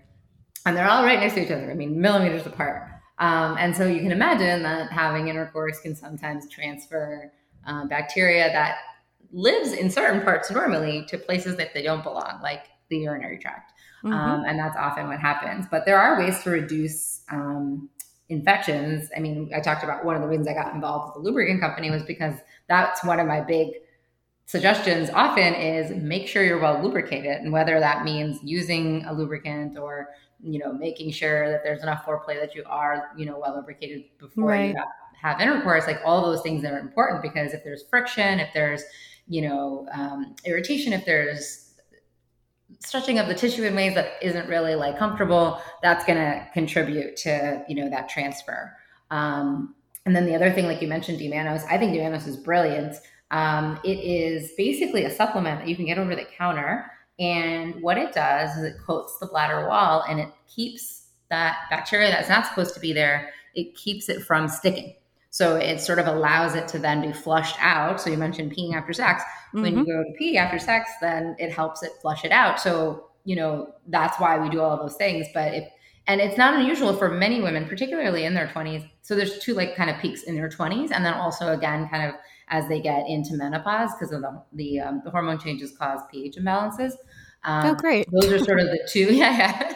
and 0.66 0.77
they're 0.77 0.88
all 0.88 1.05
right 1.05 1.20
next 1.20 1.35
to 1.35 1.44
each 1.44 1.51
other. 1.51 1.70
I 1.70 1.75
mean, 1.75 2.01
millimeters 2.01 2.46
apart. 2.46 2.88
Um, 3.18 3.57
and 3.59 3.77
so 3.77 3.87
you 3.87 4.01
can 4.01 4.12
imagine 4.12 4.62
that 4.62 4.90
having 4.90 5.29
intercourse 5.29 5.79
can 5.81 5.94
sometimes 5.94 6.49
transfer 6.49 7.31
uh, 7.66 7.85
bacteria 7.85 8.51
that 8.51 8.79
lives 9.31 9.73
in 9.73 9.90
certain 9.90 10.23
parts 10.23 10.51
normally 10.51 11.05
to 11.09 11.18
places 11.18 11.57
that 11.57 11.75
they 11.75 11.83
don't 11.83 12.03
belong, 12.03 12.40
like 12.42 12.64
the 12.88 12.99
urinary 12.99 13.38
tract. 13.38 13.73
Mm-hmm. 14.05 14.13
Um, 14.13 14.45
and 14.47 14.59
that's 14.59 14.77
often 14.77 15.09
what 15.09 15.19
happens. 15.19 15.67
But 15.71 15.85
there 15.85 15.99
are 15.99 16.19
ways 16.19 16.43
to 16.45 16.51
reduce 16.51 17.23
um, 17.31 17.89
infections. 18.31 19.11
I 19.17 19.21
mean, 19.21 19.51
I 19.55 19.61
talked 19.61 19.85
about 19.85 20.05
one 20.05 20.17
of 20.17 20.23
the 20.23 20.29
reasons 20.29 20.49
I 20.49 20.55
got 20.55 20.75
involved 20.75 21.07
with 21.07 21.23
the 21.23 21.29
lubricant 21.29 21.61
company 21.61 21.91
was 21.91 22.03
because 22.05 22.35
that's 22.69 23.05
one 23.05 23.21
of 23.21 23.27
my 23.27 23.41
big 23.41 23.73
suggestions 24.51 25.11
often 25.11 25.55
is 25.55 25.93
make 26.03 26.27
sure 26.27 26.43
you're 26.43 26.59
well 26.59 26.83
lubricated 26.83 27.37
and 27.37 27.53
whether 27.53 27.79
that 27.79 28.05
means 28.05 28.41
using 28.43 29.05
a 29.05 29.13
lubricant 29.13 29.79
or 29.79 30.09
you 30.43 30.59
know 30.59 30.73
making 30.73 31.09
sure 31.09 31.49
that 31.49 31.63
there's 31.63 31.85
enough 31.85 32.05
foreplay 32.05 32.35
that 32.41 32.53
you 32.53 32.65
are 32.67 33.11
you 33.17 33.25
know 33.25 33.39
well 33.39 33.55
lubricated 33.55 34.03
before 34.19 34.47
right. 34.47 34.71
you 34.71 34.75
have, 34.75 35.39
have, 35.39 35.41
intercourse 35.41 35.87
like 35.87 36.01
all 36.05 36.21
those 36.21 36.43
things 36.43 36.65
are 36.65 36.81
important 36.81 37.23
because 37.23 37.53
if 37.53 37.63
there's 37.63 37.85
friction 37.85 38.41
if 38.41 38.49
there's 38.53 38.83
you 39.29 39.41
know 39.41 39.87
um, 39.93 40.35
irritation 40.45 40.93
if 40.93 41.05
there's 41.05 41.69
stretching 42.78 43.18
of 43.18 43.28
the 43.28 43.35
tissue 43.35 43.64
in 43.64 43.74
ways 43.74 43.94
that 43.94 44.12
isn't 44.22 44.48
really 44.48 44.74
like 44.74 44.98
comfortable, 44.98 45.61
that's 45.83 46.04
going 46.04 46.18
to 46.18 46.46
contribute 46.52 47.16
to 47.18 47.64
you 47.68 47.74
know 47.74 47.90
that 47.90 48.09
transfer. 48.09 48.76
Um, 49.11 49.74
and 50.06 50.16
then 50.16 50.26
the 50.26 50.35
other 50.35 50.50
thing, 50.52 50.66
like 50.66 50.80
you 50.80 50.88
mentioned, 50.88 51.18
D-mannose, 51.18 51.64
I 51.70 51.76
think 51.76 51.92
D-mannose 51.92 52.26
is 52.26 52.37
brilliant. 52.37 52.96
Um, 53.30 53.78
it 53.85 53.98
is 53.98 54.52
basically 54.56 55.04
a 55.04 55.11
supplement 55.11 55.61
that 55.61 55.68
you 55.68 55.76
can 55.76 55.87
get 55.87 55.98
over 55.98 56.16
the 56.16 56.24
counter. 56.37 56.90
And 57.18 57.80
what 57.83 57.98
it 57.98 58.12
does 58.12 58.56
is 58.56 58.64
it 58.64 58.76
coats 58.85 59.18
the 59.18 59.26
bladder 59.26 59.68
wall 59.68 60.04
and 60.09 60.18
it 60.18 60.30
keeps 60.48 61.09
that 61.28 61.59
bacteria 61.70 62.11
that's 62.11 62.28
not 62.28 62.46
supposed 62.46 62.74
to 62.74 62.80
be 62.80 62.92
there, 62.92 63.30
it 63.54 63.76
keeps 63.76 64.09
it 64.09 64.22
from 64.22 64.48
sticking. 64.48 64.94
So 65.31 65.57
it 65.57 65.81
sort 65.81 66.01
of 66.01 66.09
allows 66.09 66.57
it 66.57 66.66
to 66.69 66.79
then 66.79 67.01
be 67.01 67.12
flushed 67.12 67.57
out. 67.61 68.01
So 68.01 68.11
you 68.11 68.16
mentioned 68.16 68.53
peeing 68.53 68.75
after 68.75 68.93
sex. 68.93 69.23
Mm-hmm. 69.23 69.62
When 69.62 69.73
you 69.77 69.85
mm-hmm. 69.85 69.90
go 69.90 70.05
to 70.05 70.19
pee 70.19 70.37
after 70.37 70.59
sex, 70.59 70.90
then 71.01 71.37
it 71.38 71.53
helps 71.53 71.83
it 71.85 71.93
flush 72.03 72.25
it 72.25 72.33
out. 72.33 72.61
So, 72.61 73.11
you 73.25 73.37
know, 73.37 73.73
that's 73.87 74.19
why 74.19 74.38
we 74.38 74.51
do 74.51 74.61
all 74.61 74.77
those 74.77 74.97
things. 74.97 75.29
But 75.33 75.55
if, 75.55 75.64
and 76.09 76.21
it's 76.21 76.37
not 76.37 76.55
unusual 76.55 76.95
for 76.97 77.09
many 77.09 77.40
women, 77.40 77.66
particularly 77.66 78.25
in 78.25 78.35
their 78.35 78.49
20s. 78.49 78.88
So 79.03 79.14
there's 79.14 79.38
two 79.38 79.55
like 79.55 79.77
kind 79.77 79.88
of 79.88 79.99
peaks 79.99 80.25
in 80.25 80.35
their 80.35 80.49
20s. 80.49 80.90
And 80.90 81.05
then 81.05 81.14
also 81.14 81.53
again, 81.53 81.88
kind 81.88 82.09
of 82.09 82.16
as 82.49 82.66
they 82.66 82.81
get 82.81 83.07
into 83.07 83.35
menopause 83.35 83.90
because 83.95 84.12
of 84.12 84.23
the, 84.23 84.43
the, 84.55 84.81
um, 84.81 85.03
the 85.05 85.11
hormone 85.11 85.38
changes 85.38 85.71
cause 85.79 86.01
pH 86.11 86.37
imbalances. 86.37 86.95
Um, 87.45 87.66
oh, 87.66 87.75
great. 87.75 88.09
Those 88.11 88.33
are 88.33 88.38
sort 88.45 88.61
of 88.61 88.66
the 88.66 88.88
two. 88.90 89.14
Yeah. 89.14 89.37
yeah. 89.37 89.75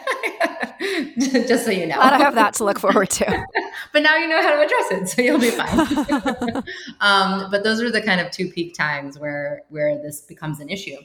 just 1.47 1.65
so 1.65 1.71
you 1.71 1.85
know. 1.85 1.95
Glad 1.95 2.13
I 2.13 2.17
have 2.19 2.35
that 2.35 2.53
to 2.55 2.63
look 2.63 2.79
forward 2.79 3.09
to. 3.11 3.25
but 3.93 4.01
now 4.01 4.15
you 4.17 4.27
know 4.27 4.41
how 4.41 4.55
to 4.55 4.61
address 4.61 4.91
it, 4.91 5.09
so 5.09 5.21
you'll 5.21 5.39
be 5.39 5.51
fine. 5.51 6.63
um, 7.01 7.49
but 7.51 7.63
those 7.63 7.81
are 7.81 7.91
the 7.91 8.01
kind 8.01 8.21
of 8.21 8.31
two 8.31 8.49
peak 8.49 8.73
times 8.73 9.19
where 9.19 9.63
where 9.69 9.97
this 10.01 10.21
becomes 10.21 10.59
an 10.59 10.69
issue. 10.69 10.97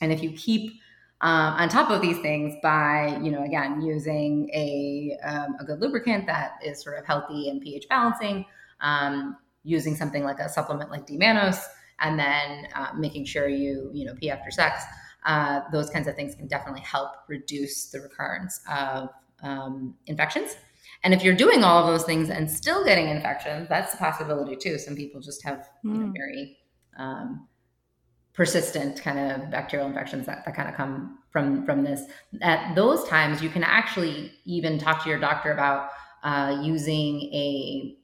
And 0.00 0.12
if 0.12 0.22
you 0.22 0.32
keep 0.32 0.80
um, 1.20 1.54
on 1.54 1.68
top 1.68 1.90
of 1.90 2.00
these 2.00 2.18
things 2.18 2.54
by, 2.62 3.18
you 3.22 3.30
know, 3.30 3.42
again, 3.42 3.82
using 3.82 4.48
a, 4.54 5.18
um, 5.24 5.56
a 5.58 5.64
good 5.64 5.80
lubricant 5.80 6.26
that 6.26 6.52
is 6.64 6.80
sort 6.80 6.96
of 6.96 7.04
healthy 7.04 7.48
and 7.48 7.60
pH 7.60 7.88
balancing, 7.88 8.44
um, 8.80 9.36
using 9.64 9.96
something 9.96 10.22
like 10.22 10.38
a 10.38 10.48
supplement 10.48 10.92
like 10.92 11.06
D-mannose, 11.06 11.60
and 11.98 12.16
then 12.16 12.68
uh, 12.76 12.90
making 12.96 13.24
sure 13.24 13.48
you, 13.48 13.90
you 13.92 14.06
know, 14.06 14.14
pee 14.14 14.30
after 14.30 14.52
sex 14.52 14.84
uh, 15.24 15.60
those 15.72 15.90
kinds 15.90 16.08
of 16.08 16.16
things 16.16 16.34
can 16.34 16.46
definitely 16.46 16.80
help 16.80 17.12
reduce 17.28 17.90
the 17.90 18.00
recurrence 18.00 18.60
of 18.70 19.10
um, 19.42 19.94
infections. 20.06 20.56
And 21.04 21.14
if 21.14 21.22
you're 21.22 21.36
doing 21.36 21.62
all 21.62 21.80
of 21.80 21.86
those 21.86 22.04
things 22.04 22.28
and 22.30 22.50
still 22.50 22.84
getting 22.84 23.08
infections, 23.08 23.68
that's 23.68 23.94
a 23.94 23.96
possibility 23.96 24.56
too. 24.56 24.78
Some 24.78 24.96
people 24.96 25.20
just 25.20 25.44
have 25.44 25.58
mm. 25.58 25.66
you 25.84 25.90
know, 25.92 26.06
hmm. 26.06 26.12
very 26.12 26.58
um, 26.98 27.48
persistent 28.32 29.00
kind 29.02 29.18
of 29.18 29.50
bacterial 29.50 29.88
infections 29.88 30.26
that, 30.26 30.44
that 30.44 30.54
kind 30.54 30.68
of 30.68 30.74
come 30.74 31.18
from 31.30 31.64
from 31.64 31.84
this. 31.84 32.02
At 32.42 32.74
those 32.74 33.06
times, 33.08 33.42
you 33.42 33.48
can 33.48 33.62
actually 33.62 34.32
even 34.44 34.78
talk 34.78 35.02
to 35.04 35.08
your 35.08 35.18
doctor 35.18 35.52
about 35.52 35.90
uh, 36.24 36.60
using 36.62 37.20
a 37.32 37.96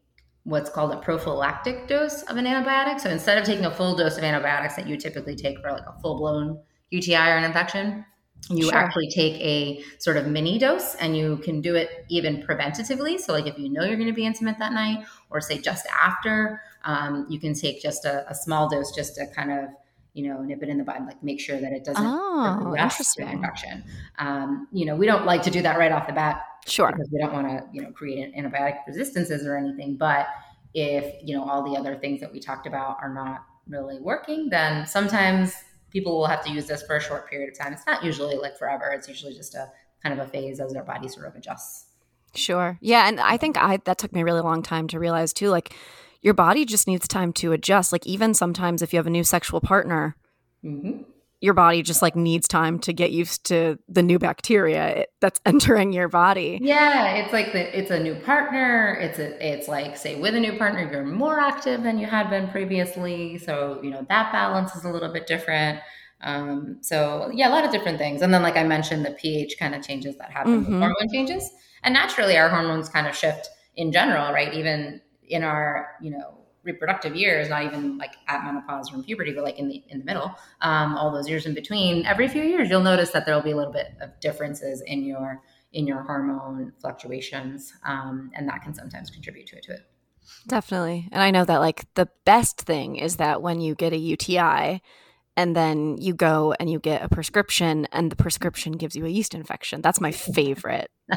what's 0.45 0.69
called 0.69 0.93
a 0.93 0.99
prophylactic 0.99 1.89
dose 1.89 2.23
of 2.25 2.37
an 2.37 2.45
antibiotic. 2.45 3.01
So 3.01 3.11
instead 3.11 3.39
of 3.39 3.45
taking 3.45 3.65
a 3.65 3.75
full 3.75 3.97
dose 3.97 4.19
of 4.19 4.25
antibiotics 4.25 4.77
that 4.77 4.87
you 4.87 4.97
typically 4.97 5.35
take 5.35 5.59
for 5.61 5.73
like 5.73 5.87
a 5.87 5.99
full 6.01 6.19
blown 6.19 6.61
UTI 6.91 7.15
or 7.15 7.37
an 7.37 7.45
infection, 7.45 8.05
you 8.51 8.65
sure. 8.65 8.75
actually 8.75 9.09
take 9.09 9.35
a 9.41 9.83
sort 9.99 10.17
of 10.17 10.27
mini 10.27 10.59
dose 10.59 10.95
and 10.97 11.17
you 11.17 11.39
can 11.39 11.61
do 11.61 11.75
it 11.75 12.05
even 12.09 12.43
preventatively. 12.43 13.19
So, 13.19 13.33
like 13.33 13.47
if 13.47 13.59
you 13.59 13.69
know 13.69 13.85
you're 13.85 13.97
going 13.97 14.09
to 14.09 14.15
be 14.15 14.27
intimate 14.27 14.59
that 14.59 14.73
night, 14.73 15.05
or 15.31 15.41
say 15.41 15.59
just 15.59 15.87
after, 15.87 16.61
um, 16.85 17.27
you 17.29 17.39
can 17.41 17.55
take 17.55 17.81
just 17.81 18.05
a, 18.05 18.29
a, 18.31 18.35
small 18.35 18.69
dose 18.69 18.95
just 18.95 19.17
to 19.17 19.27
kind 19.29 19.51
of 19.51 19.71
you 20.13 20.29
know 20.29 20.43
nip 20.43 20.63
it 20.63 20.69
in 20.69 20.79
the 20.79 20.85
bud, 20.85 21.07
like 21.07 21.23
make 21.23 21.41
sure 21.41 21.59
that 21.59 21.73
it 21.73 21.85
doesn't 21.85 22.05
oh, 22.05 22.75
to 22.77 23.31
infection. 23.31 23.85
Um, 24.19 24.69
you 24.73 24.85
know, 24.85 24.95
we 24.97 25.07
don't 25.07 25.25
like 25.25 25.43
to 25.43 25.51
do 25.51 25.63
that 25.63 25.79
right 25.79 25.93
off 25.93 26.07
the 26.07 26.13
bat, 26.13 26.43
sure, 26.67 26.93
because 26.93 27.09
we 27.11 27.19
don't 27.19 27.33
want 27.33 27.49
to 27.49 27.65
you 27.73 27.83
know 27.83 27.91
create 27.93 28.35
antibiotic 28.37 28.79
resistances 28.87 29.47
or 29.47 29.57
anything. 29.57 29.97
But 29.97 30.27
if 30.75 31.15
you 31.23 31.35
know 31.37 31.49
all 31.49 31.63
the 31.63 31.79
other 31.79 31.97
things 31.97 32.21
that 32.21 32.33
we 32.33 32.41
talked 32.41 32.67
about 32.67 32.99
are 33.01 33.13
not 33.13 33.45
really 33.67 33.99
working, 34.01 34.51
then 34.51 34.87
sometimes 34.87 35.55
people 35.95 36.19
will 36.19 36.27
have 36.27 36.45
to 36.45 36.51
use 36.51 36.67
this 36.67 36.83
for 36.83 36.97
a 36.97 37.01
short 37.01 37.31
period 37.31 37.51
of 37.51 37.59
time. 37.59 37.73
It's 37.73 37.87
not 37.87 38.05
usually 38.05 38.37
like 38.37 38.59
forever. 38.59 38.91
It's 38.91 39.09
usually 39.09 39.33
just 39.33 39.55
a 39.55 39.71
kind 40.03 40.19
of 40.19 40.27
a 40.27 40.31
phase 40.31 40.61
as 40.61 40.75
their 40.75 40.85
body 40.85 41.09
sort 41.09 41.27
of 41.27 41.35
adjusts. 41.37 41.87
Sure. 42.35 42.77
Yeah, 42.83 43.09
and 43.09 43.21
I 43.21 43.39
think 43.39 43.57
I 43.57 43.79
that 43.85 43.97
took 43.97 44.13
me 44.13 44.21
a 44.21 44.25
really 44.25 44.43
long 44.43 44.63
time 44.63 44.89
to 44.89 44.99
realize 44.99 45.33
too 45.33 45.49
like 45.49 45.73
your 46.21 46.35
body 46.35 46.65
just 46.65 46.87
needs 46.87 47.09
time 47.09 47.33
to 47.35 47.53
adjust. 47.53 47.93
Like 47.93 48.07
even 48.07 48.35
sometimes 48.35 48.83
if 48.83 48.93
you 48.93 48.99
have 48.99 49.07
a 49.07 49.11
new 49.11 49.25
sexual 49.25 49.61
partner, 49.61 50.17
mm-hmm 50.63 51.03
your 51.45 51.55
body 51.55 51.83
just 51.83 52.01
like 52.01 52.17
needs 52.17 52.49
time 52.49 52.79
to 52.79 52.93
get 52.93 53.13
used 53.13 53.45
to 53.45 53.79
the 53.89 54.03
new 54.03 54.19
bacteria 54.19 55.05
that's 55.21 55.41
entering 55.47 55.93
your 55.93 56.09
body. 56.09 56.59
Yeah, 56.63 57.17
it's 57.17 57.33
like 57.33 57.53
the, 57.53 57.79
it's 57.79 57.91
a 57.91 58.01
new 58.01 58.15
partner. 58.15 58.99
It's 59.01 59.19
a, 59.19 59.55
it's 59.55 59.69
like 59.69 59.97
say 59.97 60.19
with 60.19 60.35
a 60.35 60.41
new 60.41 60.57
partner 60.57 60.91
you're 60.91 61.05
more 61.05 61.39
active 61.39 61.83
than 61.83 61.99
you 61.99 62.07
had 62.07 62.31
been 62.31 62.49
previously, 62.49 63.39
so 63.39 63.79
you 63.83 63.91
know 63.91 64.07
that 64.09 64.33
balance 64.33 64.75
is 64.75 64.85
a 64.85 64.91
little 64.91 65.13
bit 65.13 65.27
different. 65.27 65.81
Um, 66.23 66.79
so 66.81 67.31
yeah, 67.35 67.49
a 67.49 67.53
lot 67.53 67.65
of 67.65 67.71
different 67.71 67.99
things. 67.99 68.23
And 68.23 68.33
then 68.33 68.43
like 68.43 68.57
I 68.57 68.65
mentioned, 68.65 69.05
the 69.05 69.11
pH 69.11 69.57
kind 69.59 69.75
of 69.75 69.87
changes 69.87 70.17
that 70.17 70.31
happen 70.31 70.63
mm-hmm. 70.63 70.73
with 70.73 70.81
hormone 70.81 71.13
changes, 71.13 71.51
and 71.83 71.93
naturally 71.93 72.39
our 72.39 72.49
hormones 72.49 72.89
kind 72.89 73.07
of 73.07 73.15
shift 73.15 73.51
in 73.77 73.93
general, 73.93 74.33
right? 74.33 74.55
Even 74.55 75.03
in 75.29 75.43
our 75.43 75.91
you 76.01 76.11
know 76.11 76.34
reproductive 76.65 77.15
years, 77.15 77.49
not 77.49 77.65
even 77.65 77.99
like 77.99 78.15
at 78.29 78.45
menopause 78.45 78.93
or 78.93 78.97
in 78.97 79.05
puberty, 79.05 79.33
but 79.33 79.45
like 79.45 79.59
in 79.59 79.69
the 79.69 79.83
in 79.89 79.99
the 79.99 80.05
middle, 80.05 80.35
um, 80.61 80.97
all 80.97 81.13
those 81.13 81.29
years 81.29 81.47
in 81.47 81.55
between, 81.55 82.05
every 82.07 82.29
few 82.29 82.43
years 82.43 82.71
you'll 82.71 82.83
notice 82.83 83.11
that 83.11 83.27
there 83.27 83.35
will 83.35 83.43
be 83.43 83.53
a 83.53 83.57
little 83.57 83.73
bit 83.73 83.95
of 84.01 84.19
differences 84.21 84.83
in 84.87 85.05
your 85.05 85.43
in 85.73 85.87
your 85.87 86.03
hormone 86.03 86.73
fluctuations, 86.81 87.75
um, 87.85 88.31
and 88.35 88.49
that 88.49 88.63
can 88.63 88.75
sometimes 88.75 89.11
contribute 89.11 89.47
to 89.49 89.57
it 89.57 89.65
too. 89.65 89.77
Definitely, 90.49 91.09
and 91.13 91.23
I 91.23 91.31
know 91.31 91.45
that 91.45 91.59
like 91.59 91.87
the 91.95 92.09
best 92.25 92.63
thing 92.63 92.97
is 92.97 93.17
that 93.17 93.43
when 93.43 93.61
you 93.61 93.75
get 93.75 93.93
a 93.93 93.99
UTI. 93.99 94.83
And 95.37 95.57
then 95.57 95.99
you 95.99 96.15
go 96.15 96.55
and 96.61 96.71
you 96.71 96.79
get 96.79 97.03
a 97.03 97.09
prescription, 97.09 97.89
and 97.91 98.13
the 98.13 98.15
prescription 98.15 98.75
gives 98.75 98.95
you 98.95 99.05
a 99.05 99.09
yeast 99.09 99.35
infection. 99.35 99.83
That's 99.83 100.01
my 100.01 100.13
favorite. 100.13 100.93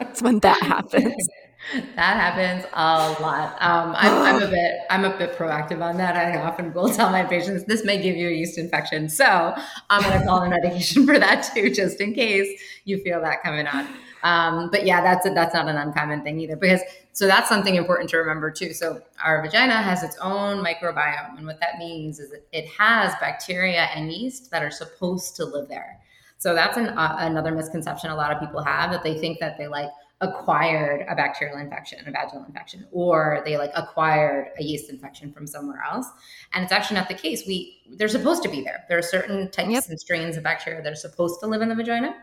it's 0.00 0.20
when 0.20 0.40
that 0.40 0.62
happens. 0.62 1.14
That 1.94 2.16
happens 2.16 2.64
a 2.72 3.22
lot. 3.22 3.52
Um, 3.60 3.94
I'm, 3.96 4.36
I'm, 4.36 4.42
a 4.42 4.48
bit, 4.48 4.80
I'm 4.90 5.04
a 5.04 5.16
bit 5.16 5.36
proactive 5.36 5.82
on 5.82 5.98
that. 5.98 6.16
I 6.16 6.40
often 6.40 6.72
will 6.72 6.88
tell 6.88 7.10
my 7.10 7.22
patients 7.22 7.64
this 7.64 7.84
may 7.84 8.00
give 8.02 8.16
you 8.16 8.28
a 8.28 8.32
yeast 8.32 8.58
infection, 8.58 9.08
so 9.08 9.54
I'm 9.88 10.02
going 10.02 10.18
to 10.18 10.26
call 10.26 10.42
a 10.42 10.48
medication 10.48 11.06
for 11.06 11.18
that 11.18 11.50
too, 11.54 11.70
just 11.70 12.00
in 12.00 12.14
case 12.14 12.60
you 12.84 12.98
feel 13.02 13.20
that 13.20 13.42
coming 13.42 13.66
on. 13.66 13.86
Um, 14.22 14.70
but 14.70 14.84
yeah, 14.84 15.00
that's 15.02 15.26
a, 15.26 15.30
that's 15.30 15.54
not 15.54 15.68
an 15.68 15.76
uncommon 15.76 16.22
thing 16.22 16.40
either, 16.40 16.56
because 16.56 16.80
so 17.12 17.26
that's 17.26 17.48
something 17.48 17.76
important 17.76 18.10
to 18.10 18.18
remember 18.18 18.50
too. 18.50 18.72
So 18.72 19.02
our 19.22 19.42
vagina 19.42 19.80
has 19.80 20.02
its 20.02 20.16
own 20.20 20.64
microbiome, 20.64 21.38
and 21.38 21.46
what 21.46 21.60
that 21.60 21.78
means 21.78 22.18
is 22.18 22.30
that 22.30 22.46
it 22.52 22.66
has 22.68 23.14
bacteria 23.20 23.88
and 23.94 24.12
yeast 24.12 24.50
that 24.50 24.62
are 24.62 24.70
supposed 24.70 25.36
to 25.36 25.44
live 25.44 25.68
there. 25.68 26.00
So 26.38 26.54
that's 26.54 26.78
an, 26.78 26.88
uh, 26.88 27.16
another 27.18 27.52
misconception 27.52 28.10
a 28.10 28.16
lot 28.16 28.32
of 28.32 28.40
people 28.40 28.62
have 28.62 28.90
that 28.92 29.02
they 29.02 29.18
think 29.18 29.40
that 29.40 29.58
they 29.58 29.68
like 29.68 29.90
acquired 30.20 31.06
a 31.08 31.14
bacterial 31.14 31.56
infection, 31.56 31.98
a 32.06 32.10
vaginal 32.10 32.44
infection, 32.44 32.86
or 32.92 33.42
they 33.44 33.56
like 33.56 33.70
acquired 33.74 34.48
a 34.58 34.62
yeast 34.62 34.90
infection 34.90 35.32
from 35.32 35.46
somewhere 35.46 35.82
else. 35.90 36.06
And 36.52 36.62
it's 36.62 36.72
actually 36.72 36.96
not 36.96 37.08
the 37.08 37.14
case. 37.14 37.44
We 37.46 37.78
they're 37.96 38.08
supposed 38.08 38.42
to 38.42 38.48
be 38.48 38.62
there. 38.62 38.84
There 38.88 38.98
are 38.98 39.02
certain 39.02 39.50
types 39.50 39.70
yep. 39.70 39.84
and 39.88 39.98
strains 39.98 40.36
of 40.36 40.42
bacteria 40.42 40.82
that 40.82 40.92
are 40.92 40.96
supposed 40.96 41.40
to 41.40 41.46
live 41.46 41.62
in 41.62 41.68
the 41.68 41.74
vagina, 41.74 42.14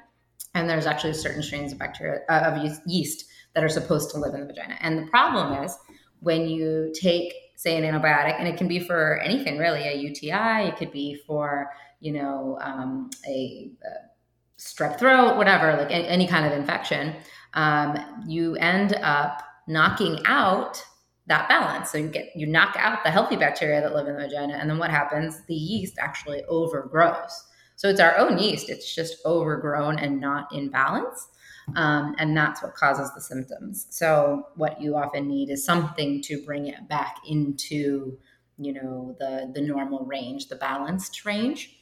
and 0.54 0.70
there's 0.70 0.86
actually 0.86 1.14
certain 1.14 1.42
strains 1.42 1.72
of 1.72 1.80
bacteria 1.80 2.22
uh, 2.30 2.52
of 2.54 2.80
yeast 2.86 3.26
that 3.54 3.64
are 3.64 3.70
supposed 3.70 4.12
to 4.12 4.20
live 4.20 4.34
in 4.36 4.42
the 4.42 4.48
vagina. 4.48 4.78
And 4.82 5.00
the 5.00 5.10
problem 5.10 5.64
is 5.64 5.76
when 6.20 6.48
you 6.48 6.94
take 6.94 7.34
say 7.56 7.76
an 7.76 7.84
antibiotic, 7.84 8.36
and 8.38 8.48
it 8.48 8.56
can 8.56 8.68
be 8.68 8.80
for 8.80 9.20
anything 9.22 9.58
really, 9.58 9.82
a 9.88 9.96
UTI, 9.96 10.68
it 10.68 10.78
could 10.78 10.92
be 10.92 11.16
for 11.26 11.72
you 12.00 12.14
know 12.14 12.60
um, 12.62 13.10
a, 13.28 13.72
a 13.84 14.62
strep 14.62 15.00
throat, 15.00 15.38
whatever, 15.38 15.76
like 15.76 15.90
any 15.90 16.28
kind 16.28 16.46
of 16.46 16.52
infection 16.52 17.16
um, 17.54 17.98
you 18.28 18.56
end 18.56 18.94
up 19.02 19.44
knocking 19.68 20.20
out 20.26 20.84
that 21.28 21.50
balance. 21.50 21.92
So 21.92 21.98
you 21.98 22.08
get 22.08 22.30
you 22.36 22.48
knock 22.48 22.76
out 22.78 23.04
the 23.04 23.12
healthy 23.12 23.36
bacteria 23.36 23.82
that 23.82 23.94
live 23.94 24.08
in 24.08 24.16
the 24.16 24.22
vagina, 24.28 24.54
and 24.54 24.70
then 24.70 24.78
what 24.78 24.90
happens? 24.90 25.42
The 25.48 25.56
yeast 25.56 25.98
actually 26.00 26.44
overgrows. 26.46 27.46
So 27.76 27.90
it's 27.90 28.00
our 28.00 28.18
own 28.18 28.40
yeast. 28.40 28.70
It's 28.70 28.94
just 28.96 29.18
overgrown 29.26 30.00
and 30.00 30.20
not 30.20 30.52
in 30.52 30.70
balance. 30.70 31.28
Um, 31.76 32.16
and 32.18 32.36
that's 32.36 32.64
what 32.64 32.74
causes 32.76 33.14
the 33.14 33.22
symptoms. 33.22 33.88
So 33.90 34.48
what 34.56 34.82
you 34.82 34.96
often 34.96 35.28
need 35.28 35.50
is 35.50 35.66
something 35.66 36.22
to 36.24 36.42
bring 36.44 36.68
it 36.68 36.88
back 36.88 37.18
into, 37.28 38.18
you 38.58 38.74
know, 38.74 39.16
the 39.20 39.52
the 39.54 39.62
normal 39.62 40.06
range, 40.06 40.48
the 40.48 40.56
balanced 40.56 41.26
range. 41.26 41.78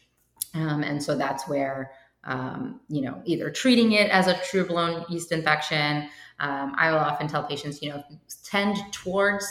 Um, 0.53 0.83
and 0.83 1.03
so 1.03 1.15
that's 1.15 1.47
where 1.47 1.91
um, 2.25 2.79
you 2.89 3.01
know, 3.01 3.21
either 3.25 3.49
treating 3.51 3.93
it 3.93 4.09
as 4.09 4.27
a 4.27 4.37
true 4.49 4.65
blown 4.65 5.05
yeast 5.09 5.31
infection. 5.31 6.09
Um, 6.39 6.73
I 6.77 6.91
will 6.91 6.99
often 6.99 7.27
tell 7.27 7.43
patients, 7.43 7.81
you 7.81 7.89
know, 7.89 8.03
tend 8.43 8.77
towards 8.91 9.45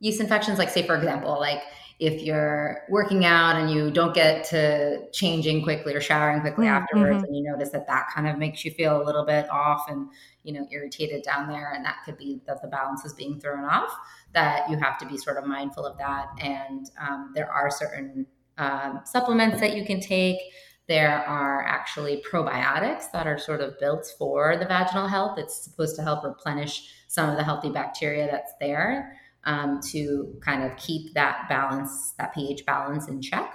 yeast 0.00 0.20
infections. 0.20 0.58
Like, 0.58 0.70
say, 0.70 0.86
for 0.86 0.96
example, 0.96 1.38
like 1.38 1.60
if 2.00 2.22
you're 2.22 2.82
working 2.88 3.24
out 3.24 3.56
and 3.56 3.70
you 3.70 3.90
don't 3.90 4.14
get 4.14 4.44
to 4.44 5.08
changing 5.12 5.62
quickly 5.62 5.94
or 5.94 6.00
showering 6.00 6.40
quickly 6.40 6.66
mm-hmm. 6.66 6.82
afterwards, 6.82 7.22
and 7.22 7.36
you 7.36 7.42
notice 7.42 7.70
that 7.70 7.86
that 7.86 8.08
kind 8.12 8.26
of 8.26 8.36
makes 8.36 8.64
you 8.64 8.70
feel 8.72 9.00
a 9.00 9.04
little 9.04 9.24
bit 9.24 9.48
off 9.48 9.88
and 9.88 10.08
you 10.42 10.52
know 10.52 10.66
irritated 10.72 11.22
down 11.22 11.48
there, 11.48 11.72
and 11.72 11.84
that 11.84 11.98
could 12.04 12.16
be 12.16 12.40
that 12.46 12.60
the 12.62 12.68
balance 12.68 13.04
is 13.04 13.12
being 13.12 13.38
thrown 13.38 13.64
off. 13.64 13.94
That 14.32 14.68
you 14.68 14.76
have 14.78 14.98
to 14.98 15.06
be 15.06 15.16
sort 15.16 15.36
of 15.36 15.46
mindful 15.46 15.86
of 15.86 15.96
that, 15.98 16.28
and 16.40 16.90
um, 17.00 17.32
there 17.34 17.50
are 17.50 17.70
certain 17.70 18.26
um, 18.58 19.00
supplements 19.04 19.60
that 19.60 19.76
you 19.76 19.84
can 19.84 20.00
take 20.00 20.38
there 20.86 21.24
are 21.26 21.62
actually 21.62 22.22
probiotics 22.30 23.10
that 23.12 23.26
are 23.26 23.38
sort 23.38 23.60
of 23.60 23.78
built 23.78 24.06
for 24.18 24.56
the 24.58 24.66
vaginal 24.66 25.08
health. 25.08 25.38
It's 25.38 25.64
supposed 25.64 25.96
to 25.96 26.02
help 26.02 26.24
replenish 26.24 26.90
some 27.08 27.30
of 27.30 27.36
the 27.36 27.44
healthy 27.44 27.70
bacteria 27.70 28.28
that's 28.30 28.52
there 28.60 29.16
um, 29.44 29.80
to 29.92 30.36
kind 30.42 30.62
of 30.62 30.76
keep 30.76 31.14
that 31.14 31.46
balance, 31.48 32.12
that 32.18 32.34
pH 32.34 32.66
balance 32.66 33.08
in 33.08 33.22
check. 33.22 33.54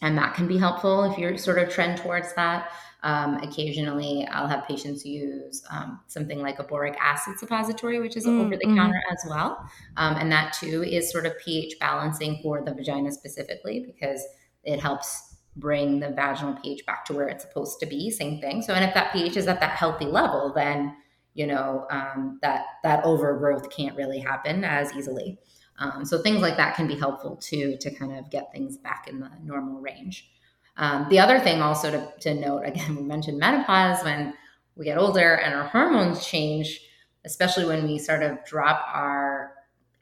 And 0.00 0.16
that 0.18 0.34
can 0.34 0.46
be 0.46 0.58
helpful 0.58 1.04
if 1.10 1.18
you're 1.18 1.36
sort 1.38 1.58
of 1.58 1.70
trend 1.70 1.98
towards 1.98 2.34
that. 2.34 2.70
Um, 3.04 3.36
occasionally, 3.36 4.26
I'll 4.30 4.48
have 4.48 4.66
patients 4.66 5.04
use 5.04 5.62
um, 5.70 6.00
something 6.08 6.40
like 6.40 6.58
a 6.58 6.64
boric 6.64 6.96
acid 7.00 7.38
suppository, 7.38 8.00
which 8.00 8.16
is 8.16 8.26
mm, 8.26 8.40
over 8.40 8.56
the 8.56 8.64
mm-hmm. 8.64 8.76
counter 8.76 9.00
as 9.10 9.24
well. 9.28 9.58
Um, 9.96 10.16
and 10.16 10.32
that 10.32 10.52
too 10.52 10.82
is 10.82 11.10
sort 11.10 11.26
of 11.26 11.38
pH 11.38 11.78
balancing 11.78 12.40
for 12.42 12.64
the 12.64 12.74
vagina 12.74 13.12
specifically 13.12 13.84
because 13.86 14.24
it 14.64 14.80
helps 14.80 15.27
bring 15.58 16.00
the 16.00 16.10
vaginal 16.10 16.54
pH 16.54 16.86
back 16.86 17.04
to 17.06 17.12
where 17.12 17.28
it's 17.28 17.44
supposed 17.44 17.80
to 17.80 17.86
be. 17.86 18.10
Same 18.10 18.40
thing. 18.40 18.62
So, 18.62 18.74
and 18.74 18.84
if 18.84 18.94
that 18.94 19.12
pH 19.12 19.36
is 19.36 19.46
at 19.46 19.60
that 19.60 19.72
healthy 19.72 20.06
level, 20.06 20.52
then 20.54 20.96
you 21.34 21.46
know 21.46 21.86
um, 21.90 22.38
that 22.42 22.64
that 22.82 23.04
overgrowth 23.04 23.70
can't 23.70 23.96
really 23.96 24.18
happen 24.18 24.64
as 24.64 24.92
easily. 24.94 25.38
Um, 25.78 26.04
so 26.04 26.18
things 26.18 26.40
like 26.40 26.56
that 26.56 26.74
can 26.74 26.86
be 26.86 26.96
helpful 26.96 27.36
too 27.36 27.76
to 27.80 27.94
kind 27.94 28.16
of 28.16 28.30
get 28.30 28.50
things 28.52 28.76
back 28.76 29.06
in 29.08 29.20
the 29.20 29.30
normal 29.42 29.80
range. 29.80 30.30
Um, 30.76 31.06
the 31.08 31.18
other 31.18 31.38
thing 31.40 31.60
also 31.60 31.90
to, 31.90 32.12
to 32.20 32.34
note, 32.34 32.62
again, 32.64 32.96
we 32.96 33.02
mentioned 33.02 33.38
menopause 33.38 34.02
when 34.04 34.34
we 34.76 34.84
get 34.84 34.98
older 34.98 35.34
and 35.34 35.54
our 35.54 35.64
hormones 35.64 36.24
change, 36.26 36.80
especially 37.24 37.64
when 37.64 37.84
we 37.84 37.98
sort 37.98 38.22
of 38.22 38.44
drop 38.44 38.86
our 38.92 39.52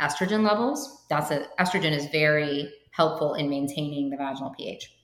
estrogen 0.01 0.47
levels. 0.47 1.05
That's 1.09 1.31
a, 1.31 1.47
estrogen 1.59 1.93
is 1.93 2.07
very 2.07 2.73
helpful 2.91 3.35
in 3.35 3.49
maintaining 3.49 4.11
the 4.11 4.17
vaginal 4.17 4.55
pH. 4.57 4.96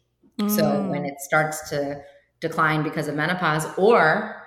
So 0.49 0.83
when 0.83 1.03
mm. 1.03 1.09
it 1.09 1.21
starts 1.21 1.69
to 1.71 2.03
decline 2.41 2.83
because 2.83 3.09
of 3.09 3.15
menopause, 3.15 3.67
or 3.79 4.43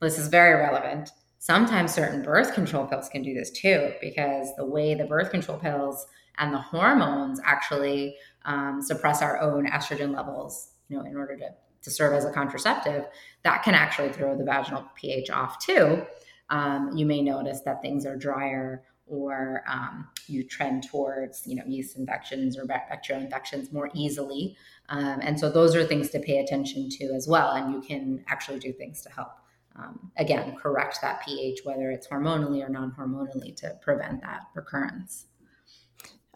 this 0.00 0.18
is 0.18 0.28
very 0.28 0.60
relevant, 0.60 1.10
sometimes 1.38 1.92
certain 1.92 2.22
birth 2.22 2.54
control 2.54 2.86
pills 2.86 3.08
can 3.08 3.22
do 3.22 3.34
this 3.34 3.50
too, 3.50 3.92
because 4.00 4.48
the 4.56 4.64
way 4.64 4.94
the 4.94 5.04
birth 5.04 5.30
control 5.30 5.58
pills 5.58 6.06
and 6.38 6.52
the 6.52 6.58
hormones 6.58 7.40
actually 7.44 8.16
um, 8.44 8.80
suppress 8.82 9.22
our 9.22 9.38
own 9.40 9.66
estrogen 9.66 10.14
levels, 10.14 10.70
you 10.88 10.96
know, 10.96 11.04
in 11.04 11.16
order 11.16 11.36
to, 11.36 11.48
to 11.82 11.90
serve 11.90 12.14
as 12.14 12.24
a 12.24 12.32
contraceptive, 12.32 13.04
that 13.42 13.62
can 13.62 13.74
actually 13.74 14.10
throw 14.10 14.36
the 14.36 14.44
vaginal 14.44 14.84
pH 14.94 15.30
off 15.30 15.58
too. 15.58 16.04
Um, 16.50 16.92
you 16.96 17.06
may 17.06 17.22
notice 17.22 17.60
that 17.64 17.82
things 17.82 18.06
are 18.06 18.16
drier 18.16 18.82
or 19.06 19.62
um, 19.68 20.08
you 20.26 20.44
trend 20.44 20.88
towards 20.88 21.46
you 21.46 21.54
know 21.54 21.62
yeast 21.66 21.96
infections 21.98 22.56
or 22.58 22.64
bacterial 22.64 23.22
infections 23.22 23.72
more 23.72 23.90
easily 23.94 24.56
um, 24.88 25.20
and 25.22 25.38
so 25.38 25.50
those 25.50 25.74
are 25.74 25.84
things 25.84 26.10
to 26.10 26.18
pay 26.18 26.38
attention 26.38 26.88
to 26.88 27.06
as 27.14 27.26
well 27.26 27.50
and 27.52 27.72
you 27.72 27.80
can 27.80 28.24
actually 28.28 28.58
do 28.58 28.72
things 28.72 29.02
to 29.02 29.10
help 29.10 29.32
um, 29.76 30.10
again 30.16 30.54
correct 30.56 30.98
that 31.02 31.22
ph 31.24 31.60
whether 31.64 31.90
it's 31.90 32.06
hormonally 32.06 32.64
or 32.64 32.68
non-hormonally 32.68 33.54
to 33.56 33.76
prevent 33.82 34.20
that 34.22 34.42
recurrence 34.54 35.26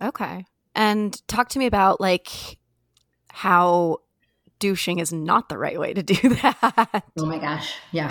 okay 0.03 0.45
and 0.75 1.27
talk 1.29 1.49
to 1.49 1.59
me 1.59 1.67
about 1.67 2.01
like 2.01 2.59
how 3.31 3.99
douching 4.59 4.99
is 4.99 5.13
not 5.13 5.49
the 5.49 5.59
right 5.59 5.79
way 5.79 5.93
to 5.93 6.03
do 6.03 6.15
that. 6.29 7.05
Oh 7.19 7.27
my 7.27 7.39
gosh. 7.39 7.75
Yeah. 7.93 8.07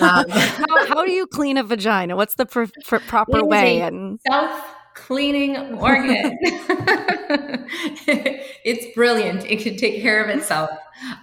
Um, 0.00 0.28
how, 0.30 0.86
how, 0.86 1.04
do 1.04 1.12
you 1.12 1.26
clean 1.26 1.56
a 1.56 1.62
vagina? 1.62 2.16
What's 2.16 2.34
the 2.34 2.46
pr- 2.46 2.64
pr- 2.84 2.98
proper 2.98 3.44
way? 3.44 3.80
and 3.80 4.18
self 4.26 4.73
cleaning 4.94 5.74
organ. 5.74 6.38
it's 8.64 8.94
brilliant. 8.94 9.44
It 9.44 9.60
can 9.60 9.76
take 9.76 10.00
care 10.00 10.22
of 10.22 10.30
itself. 10.36 10.70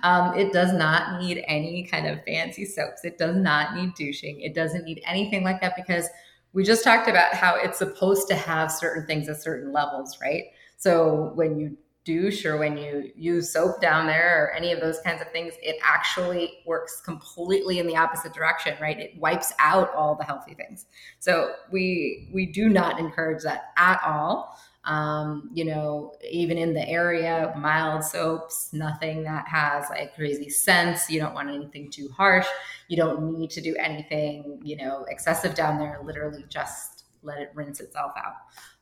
Um, 0.03 0.37
it 0.37 0.51
does 0.51 0.73
not 0.73 1.21
need 1.21 1.43
any 1.47 1.83
kind 1.83 2.07
of 2.07 2.23
fancy 2.25 2.65
soaps. 2.65 3.03
It 3.05 3.17
does 3.17 3.35
not 3.35 3.75
need 3.75 3.93
douching. 3.95 4.41
It 4.41 4.53
doesn't 4.53 4.83
need 4.83 5.01
anything 5.05 5.43
like 5.43 5.61
that 5.61 5.75
because 5.75 6.07
we 6.53 6.63
just 6.63 6.83
talked 6.83 7.07
about 7.07 7.33
how 7.33 7.55
it's 7.55 7.77
supposed 7.77 8.27
to 8.27 8.35
have 8.35 8.71
certain 8.71 9.05
things 9.07 9.29
at 9.29 9.41
certain 9.41 9.71
levels, 9.71 10.19
right? 10.21 10.45
So 10.77 11.31
when 11.35 11.57
you 11.57 11.77
douche 12.03 12.45
or 12.45 12.57
when 12.57 12.77
you 12.77 13.11
use 13.15 13.53
soap 13.53 13.79
down 13.79 14.07
there 14.07 14.43
or 14.43 14.53
any 14.53 14.71
of 14.71 14.79
those 14.79 14.99
kinds 15.01 15.21
of 15.21 15.31
things, 15.31 15.53
it 15.61 15.77
actually 15.83 16.59
works 16.65 17.01
completely 17.01 17.79
in 17.79 17.87
the 17.87 17.95
opposite 17.95 18.33
direction, 18.33 18.75
right? 18.81 18.99
It 18.99 19.17
wipes 19.19 19.53
out 19.59 19.93
all 19.93 20.15
the 20.15 20.23
healthy 20.23 20.55
things. 20.55 20.85
So 21.19 21.53
we 21.71 22.29
we 22.33 22.45
do 22.47 22.69
not 22.69 22.99
encourage 22.99 23.43
that 23.43 23.71
at 23.77 24.01
all. 24.05 24.57
Um, 24.83 25.51
you 25.53 25.63
know, 25.63 26.15
even 26.27 26.57
in 26.57 26.73
the 26.73 26.87
area, 26.87 27.53
mild 27.55 28.03
soaps, 28.03 28.73
nothing 28.73 29.21
that 29.23 29.47
has 29.47 29.87
like 29.91 30.15
crazy 30.15 30.49
scents. 30.49 31.07
You 31.07 31.19
don't 31.19 31.35
want 31.35 31.49
anything 31.49 31.91
too 31.91 32.09
harsh. 32.09 32.47
You 32.87 32.97
don't 32.97 33.37
need 33.37 33.51
to 33.51 33.61
do 33.61 33.75
anything, 33.79 34.59
you 34.63 34.77
know, 34.77 35.05
excessive 35.07 35.53
down 35.53 35.77
there. 35.77 35.99
Literally 36.03 36.45
just 36.49 37.03
let 37.21 37.37
it 37.37 37.51
rinse 37.53 37.79
itself 37.79 38.13
out. 38.17 38.33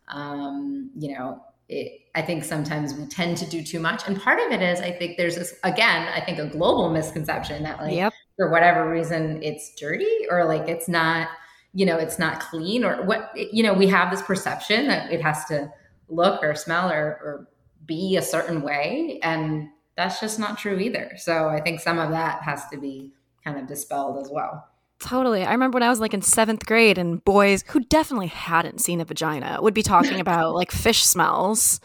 Um, 0.07 0.89
you 0.97 1.13
know, 1.13 1.43
it, 1.69 2.01
I 2.15 2.21
think 2.23 2.43
sometimes 2.43 2.95
we 2.95 3.05
tend 3.05 3.37
to 3.37 3.45
do 3.45 3.63
too 3.63 3.79
much. 3.79 4.07
And 4.07 4.19
part 4.19 4.39
of 4.39 4.51
it 4.51 4.61
is, 4.61 4.81
I 4.81 4.91
think 4.91 5.17
there's 5.17 5.35
this, 5.35 5.53
again, 5.63 6.07
I 6.13 6.19
think 6.19 6.39
a 6.39 6.47
global 6.47 6.89
misconception 6.89 7.63
that, 7.63 7.79
like, 7.79 7.93
yep. 7.93 8.11
for 8.35 8.49
whatever 8.49 8.89
reason, 8.89 9.41
it's 9.43 9.73
dirty 9.75 10.25
or 10.29 10.45
like 10.45 10.67
it's 10.67 10.89
not, 10.89 11.29
you 11.73 11.85
know, 11.85 11.97
it's 11.97 12.17
not 12.17 12.39
clean 12.39 12.83
or 12.83 13.03
what, 13.05 13.31
you 13.35 13.61
know, 13.61 13.73
we 13.73 13.87
have 13.87 14.09
this 14.09 14.23
perception 14.23 14.87
that 14.87 15.11
it 15.13 15.21
has 15.21 15.45
to 15.45 15.71
look 16.09 16.43
or 16.43 16.55
smell 16.55 16.91
or, 16.91 17.19
or 17.23 17.47
be 17.85 18.17
a 18.17 18.21
certain 18.21 18.63
way. 18.63 19.19
And 19.21 19.69
that's 19.95 20.19
just 20.19 20.39
not 20.39 20.57
true 20.57 20.79
either. 20.79 21.11
So 21.17 21.49
I 21.49 21.61
think 21.61 21.79
some 21.79 21.99
of 21.99 22.09
that 22.09 22.41
has 22.41 22.67
to 22.69 22.77
be 22.77 23.13
kind 23.43 23.59
of 23.59 23.67
dispelled 23.67 24.17
as 24.19 24.31
well. 24.31 24.68
Totally. 24.99 25.45
I 25.45 25.51
remember 25.51 25.77
when 25.77 25.83
I 25.83 25.89
was 25.89 26.01
like 26.01 26.13
in 26.13 26.21
seventh 26.21 26.65
grade 26.65 26.97
and 26.97 27.23
boys 27.23 27.63
who 27.67 27.79
definitely 27.79 28.27
hadn't 28.27 28.81
seen 28.81 28.99
a 28.99 29.05
vagina 29.05 29.59
would 29.61 29.73
be 29.73 29.83
talking 29.83 30.19
about 30.19 30.55
like 30.55 30.71
fish 30.71 31.03
smells. 31.03 31.79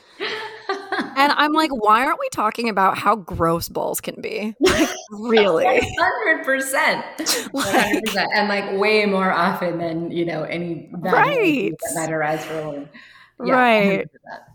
and 0.91 1.33
I'm 1.33 1.53
like, 1.53 1.71
why 1.71 2.05
aren't 2.05 2.19
we 2.19 2.29
talking 2.31 2.69
about 2.69 2.99
how 2.99 3.15
gross 3.15 3.69
balls 3.69 4.01
can 4.01 4.21
be? 4.21 4.55
Like, 4.59 4.89
really? 5.13 5.65
100%. 5.65 7.05
100%. 7.15 8.27
And 8.35 8.49
like 8.49 8.79
way 8.79 9.07
more 9.07 9.31
often 9.31 9.79
than, 9.79 10.11
you 10.11 10.25
know, 10.25 10.43
any 10.43 10.91
right. 10.93 11.73
that 11.81 11.95
might 11.95 12.13
arise 12.13 12.45
for 12.45 12.59
a 12.59 12.67
woman. 12.67 12.89
Yeah, 13.45 13.55
right. 13.55 14.09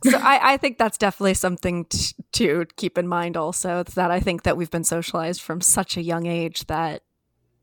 so 0.05 0.17
I, 0.17 0.53
I 0.53 0.57
think 0.57 0.77
that's 0.77 0.97
definitely 0.97 1.33
something 1.33 1.83
t- 1.85 2.15
to 2.33 2.65
keep 2.77 2.97
in 2.97 3.09
mind 3.09 3.35
also. 3.35 3.81
It's 3.81 3.95
that 3.95 4.09
I 4.09 4.21
think 4.21 4.43
that 4.43 4.55
we've 4.55 4.71
been 4.71 4.85
socialized 4.85 5.41
from 5.41 5.59
such 5.59 5.97
a 5.97 6.01
young 6.01 6.25
age 6.25 6.65
that 6.67 7.03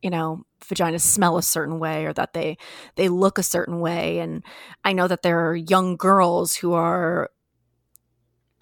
you 0.07 0.11
know 0.11 0.45
vaginas 0.64 1.01
smell 1.01 1.37
a 1.37 1.42
certain 1.42 1.81
way 1.81 2.07
or 2.07 2.12
that 2.12 2.33
they 2.33 2.57
they 2.95 3.09
look 3.09 3.38
a 3.38 3.42
certain 3.42 3.81
way 3.81 4.21
and 4.21 4.45
i 4.85 4.92
know 4.92 5.09
that 5.09 5.23
there 5.23 5.40
are 5.49 5.57
young 5.57 5.97
girls 5.97 6.55
who 6.55 6.75
are 6.75 7.29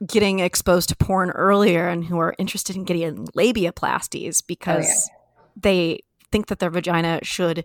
getting 0.06 0.38
exposed 0.38 0.88
to 0.88 0.96
porn 0.96 1.28
earlier 1.32 1.86
and 1.86 2.06
who 2.06 2.18
are 2.18 2.34
interested 2.38 2.76
in 2.76 2.84
getting 2.84 3.26
labiaplasties 3.36 4.40
oh, 4.40 4.44
because 4.48 4.86
oh, 4.86 5.12
yeah. 5.12 5.50
they 5.54 6.00
think 6.32 6.46
that 6.46 6.60
their 6.60 6.70
vagina 6.70 7.20
should 7.22 7.62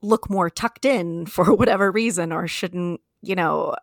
look 0.00 0.30
more 0.30 0.48
tucked 0.48 0.84
in 0.84 1.26
for 1.34 1.52
whatever 1.52 1.90
reason 1.90 2.30
or 2.30 2.46
shouldn't 2.46 3.00
you 3.20 3.34
know 3.34 3.74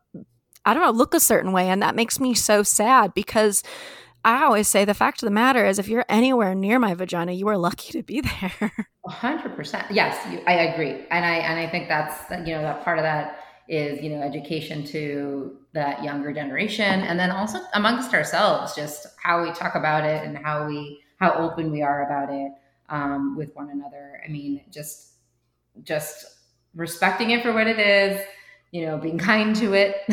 i 0.63 0.73
don't 0.73 0.81
know 0.81 0.91
look 0.91 1.13
a 1.13 1.19
certain 1.19 1.51
way 1.51 1.67
and 1.67 1.81
that 1.81 1.93
makes 1.93 2.21
me 2.21 2.33
so 2.33 2.63
sad 2.63 3.13
because 3.13 3.63
I 4.25 4.43
always 4.43 4.67
say 4.67 4.85
the 4.85 4.95
fact 4.95 5.21
of 5.21 5.27
the 5.27 5.31
matter 5.31 5.63
is, 5.67 5.77
if 5.77 5.87
you're 5.87 6.03
anywhere 6.09 6.55
near 6.55 6.79
my 6.79 6.95
vagina, 6.95 7.31
you 7.31 7.47
are 7.47 7.57
lucky 7.57 7.91
to 7.91 8.01
be 8.01 8.21
there. 8.41 8.71
hundred 9.07 9.55
percent. 9.55 9.85
Yes, 9.91 10.17
you, 10.31 10.41
I 10.47 10.53
agree, 10.53 11.05
and 11.11 11.23
I 11.23 11.35
and 11.35 11.59
I 11.59 11.69
think 11.69 11.87
that's 11.87 12.29
you 12.31 12.55
know 12.55 12.63
that 12.63 12.83
part 12.83 12.97
of 12.97 13.03
that 13.03 13.39
is 13.69 14.01
you 14.01 14.09
know 14.09 14.23
education 14.23 14.83
to 14.85 15.55
that 15.73 16.03
younger 16.03 16.33
generation, 16.33 17.01
and 17.01 17.19
then 17.19 17.29
also 17.29 17.59
amongst 17.75 18.15
ourselves, 18.15 18.75
just 18.75 19.05
how 19.21 19.43
we 19.43 19.53
talk 19.53 19.75
about 19.75 20.03
it 20.03 20.25
and 20.25 20.35
how 20.39 20.67
we 20.67 21.01
how 21.19 21.31
open 21.33 21.71
we 21.71 21.83
are 21.83 22.07
about 22.07 22.33
it 22.33 22.51
um, 22.89 23.37
with 23.37 23.55
one 23.55 23.69
another. 23.69 24.23
I 24.25 24.29
mean, 24.29 24.61
just 24.71 25.13
just 25.83 26.25
respecting 26.73 27.29
it 27.29 27.43
for 27.43 27.53
what 27.53 27.67
it 27.67 27.79
is 27.79 28.19
you 28.71 28.85
know 28.85 28.97
being 28.97 29.17
kind 29.31 29.55
to 29.55 29.73
it 29.73 29.97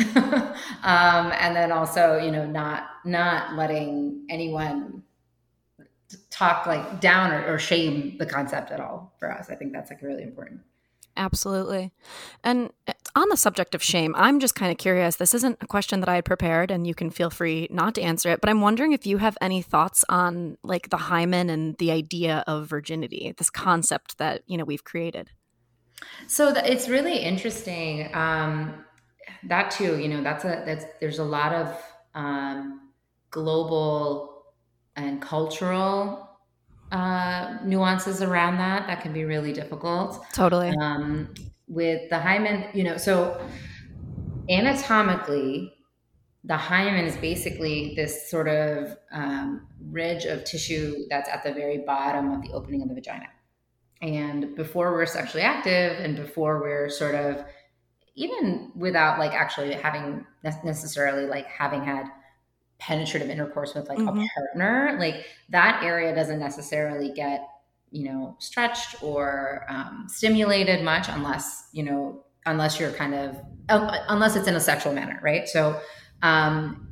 um, 0.83 1.33
and 1.39 1.55
then 1.55 1.71
also 1.71 2.17
you 2.17 2.31
know 2.31 2.45
not 2.45 2.92
not 3.05 3.55
letting 3.55 4.25
anyone 4.29 5.03
talk 6.29 6.67
like 6.67 7.01
down 7.01 7.31
or, 7.31 7.53
or 7.53 7.59
shame 7.59 8.17
the 8.19 8.25
concept 8.25 8.71
at 8.71 8.79
all 8.79 9.13
for 9.19 9.31
us 9.31 9.49
i 9.49 9.55
think 9.55 9.71
that's 9.73 9.89
like 9.89 10.01
really 10.01 10.23
important 10.23 10.61
Absolutely. 11.15 11.91
And 12.43 12.71
uh, 12.87 12.93
on 13.15 13.29
the 13.29 13.37
subject 13.37 13.75
of 13.75 13.83
shame, 13.83 14.15
I'm 14.17 14.39
just 14.39 14.55
kind 14.55 14.71
of 14.71 14.77
curious. 14.77 15.17
This 15.17 15.35
isn't 15.35 15.59
a 15.61 15.67
question 15.67 15.99
that 15.99 16.09
I 16.09 16.15
had 16.15 16.25
prepared, 16.25 16.71
and 16.71 16.87
you 16.87 16.95
can 16.95 17.11
feel 17.11 17.29
free 17.29 17.67
not 17.69 17.95
to 17.95 18.01
answer 18.01 18.29
it, 18.29 18.41
but 18.41 18.49
I'm 18.49 18.61
wondering 18.61 18.93
if 18.93 19.05
you 19.05 19.17
have 19.17 19.37
any 19.39 19.61
thoughts 19.61 20.03
on 20.09 20.57
like 20.63 20.89
the 20.89 20.97
hymen 20.97 21.49
and 21.49 21.77
the 21.77 21.91
idea 21.91 22.43
of 22.47 22.67
virginity, 22.67 23.33
this 23.37 23.51
concept 23.51 24.17
that, 24.17 24.41
you 24.47 24.57
know, 24.57 24.63
we've 24.63 24.83
created. 24.83 25.29
So 26.27 26.51
the, 26.51 26.69
it's 26.69 26.89
really 26.89 27.17
interesting. 27.17 28.09
Um, 28.15 28.83
that 29.43 29.71
too, 29.71 29.99
you 29.99 30.07
know, 30.07 30.23
that's 30.23 30.45
a 30.45 30.63
that's 30.65 30.85
there's 30.99 31.19
a 31.19 31.23
lot 31.23 31.53
of 31.53 31.83
um, 32.15 32.82
global 33.33 34.45
and 34.95 35.21
cultural 35.21 36.29
uh, 36.91 37.57
nuances 37.65 38.21
around 38.21 38.57
that 38.57 38.87
that 38.87 39.01
can 39.01 39.11
be 39.11 39.25
really 39.25 39.51
difficult. 39.51 40.23
Totally. 40.31 40.69
Um, 40.79 41.33
with 41.67 42.07
the 42.09 42.19
hymen, 42.19 42.67
you 42.73 42.83
know, 42.83 42.97
so 42.97 43.41
anatomically, 44.49 45.73
the 46.43 46.55
hymen 46.55 47.05
is 47.05 47.17
basically 47.17 47.93
this 47.95 48.29
sort 48.29 48.47
of 48.47 48.95
um, 49.11 49.67
ridge 49.89 50.25
of 50.25 50.43
tissue 50.43 51.05
that's 51.09 51.27
at 51.29 51.43
the 51.43 51.51
very 51.51 51.79
bottom 51.79 52.31
of 52.31 52.43
the 52.43 52.51
opening 52.51 52.83
of 52.83 52.89
the 52.89 52.93
vagina. 52.93 53.25
And 54.01 54.55
before 54.55 54.91
we're 54.91 55.05
sexually 55.07 55.43
active 55.43 55.97
and 55.99 56.15
before 56.15 56.61
we're 56.61 56.89
sort 56.89 57.15
of 57.15 57.43
even 58.15 58.71
without 58.75 59.17
like 59.17 59.31
actually 59.31 59.73
having 59.73 60.25
necessarily 60.43 61.25
like 61.25 61.47
having 61.47 61.83
had 61.83 62.05
penetrative 62.85 63.29
intercourse 63.29 63.73
with 63.73 63.87
like 63.87 63.97
mm-hmm. 63.97 64.19
a 64.19 64.27
partner, 64.35 64.97
like 64.99 65.25
that 65.49 65.81
area 65.83 66.13
doesn't 66.13 66.39
necessarily 66.39 67.13
get, 67.13 67.47
you 67.91 68.11
know, 68.11 68.35
stretched 68.39 69.01
or 69.01 69.65
um, 69.69 70.05
stimulated 70.09 70.83
much 70.83 71.07
unless, 71.07 71.69
you 71.71 71.83
know, 71.83 72.25
unless 72.45 72.79
you're 72.79 72.91
kind 72.91 73.15
of, 73.15 73.39
unless 73.69 74.35
it's 74.35 74.47
in 74.47 74.55
a 74.55 74.59
sexual 74.59 74.93
manner, 74.93 75.19
right? 75.23 75.47
So, 75.47 75.79
um, 76.21 76.87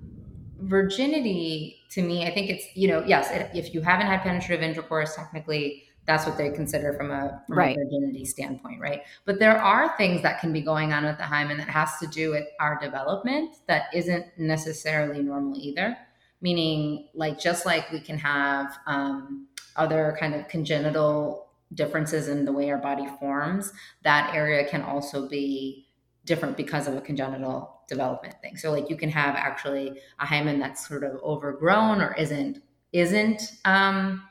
virginity 0.60 1.80
to 1.90 2.02
me, 2.02 2.26
I 2.26 2.34
think 2.34 2.50
it's, 2.50 2.66
you 2.74 2.88
know, 2.88 3.04
yes, 3.06 3.30
it, 3.32 3.50
if 3.54 3.74
you 3.74 3.82
haven't 3.82 4.08
had 4.08 4.22
penetrative 4.22 4.62
intercourse, 4.62 5.16
technically, 5.16 5.84
that's 6.06 6.26
what 6.26 6.38
they 6.38 6.50
consider 6.50 6.94
from 6.94 7.12
a, 7.12 7.42
from 7.48 7.58
right. 7.58 7.78
a 7.78 7.84
virginity 7.84 8.26
standpoint, 8.26 8.82
right? 8.82 9.04
But 9.26 9.40
there 9.40 9.58
are 9.58 9.96
things 9.98 10.22
that 10.24 10.40
can 10.40 10.52
be 10.52 10.62
going 10.62 10.94
on 10.94 11.06
with 11.06 11.18
the 11.18 11.24
hymen 11.24 11.58
that 11.58 11.70
has 11.70 11.98
to 12.00 12.08
do 12.08 12.32
with 12.32 12.46
our 12.60 12.80
development 12.80 13.58
that 13.68 13.86
isn't 13.94 14.26
necessarily 14.38 15.22
normal 15.22 15.58
either. 15.58 15.98
Meaning, 16.44 17.10
like 17.14 17.40
just 17.40 17.68
like 17.68 17.92
we 17.92 18.00
can 18.00 18.18
have 18.18 18.76
um, 18.88 19.48
other 19.76 20.18
kind 20.20 20.34
of 20.34 20.48
congenital 20.48 21.52
differences 21.76 22.28
in 22.28 22.46
the 22.46 22.52
way 22.52 22.72
our 22.72 22.80
body 22.80 23.08
forms, 23.20 23.72
that 24.04 24.34
area 24.34 24.68
can 24.68 24.82
also 24.82 25.30
be 25.30 25.88
different 26.26 26.58
because 26.58 26.88
of 26.88 26.96
a 26.96 27.02
congenital 27.02 27.82
development 27.88 28.36
thing. 28.42 28.58
So, 28.58 28.72
like 28.72 28.90
you 28.90 28.98
can 28.98 29.10
have 29.10 29.36
actually 29.36 30.00
a 30.20 30.26
hymen 30.26 30.60
that's 30.60 30.88
sort 30.88 31.04
of 31.04 31.22
overgrown 31.22 32.02
or 32.02 32.14
isn't 32.16 32.64
isn't 32.92 33.44
um, 33.66 34.24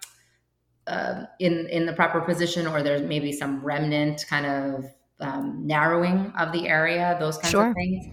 uh, 0.91 1.27
in 1.39 1.69
in 1.69 1.87
the 1.87 1.93
proper 1.93 2.21
position, 2.21 2.67
or 2.67 2.83
there's 2.83 3.03
maybe 3.03 3.33
some 3.33 3.65
remnant 3.65 4.27
kind 4.29 4.47
of 4.47 4.85
um, 5.21 5.67
narrowing 5.67 6.33
of 6.39 6.53
the 6.53 6.67
area, 6.69 7.17
those 7.21 7.39
kinds 7.39 7.51
sure. 7.51 7.69
of 7.69 7.75
things. 7.75 8.07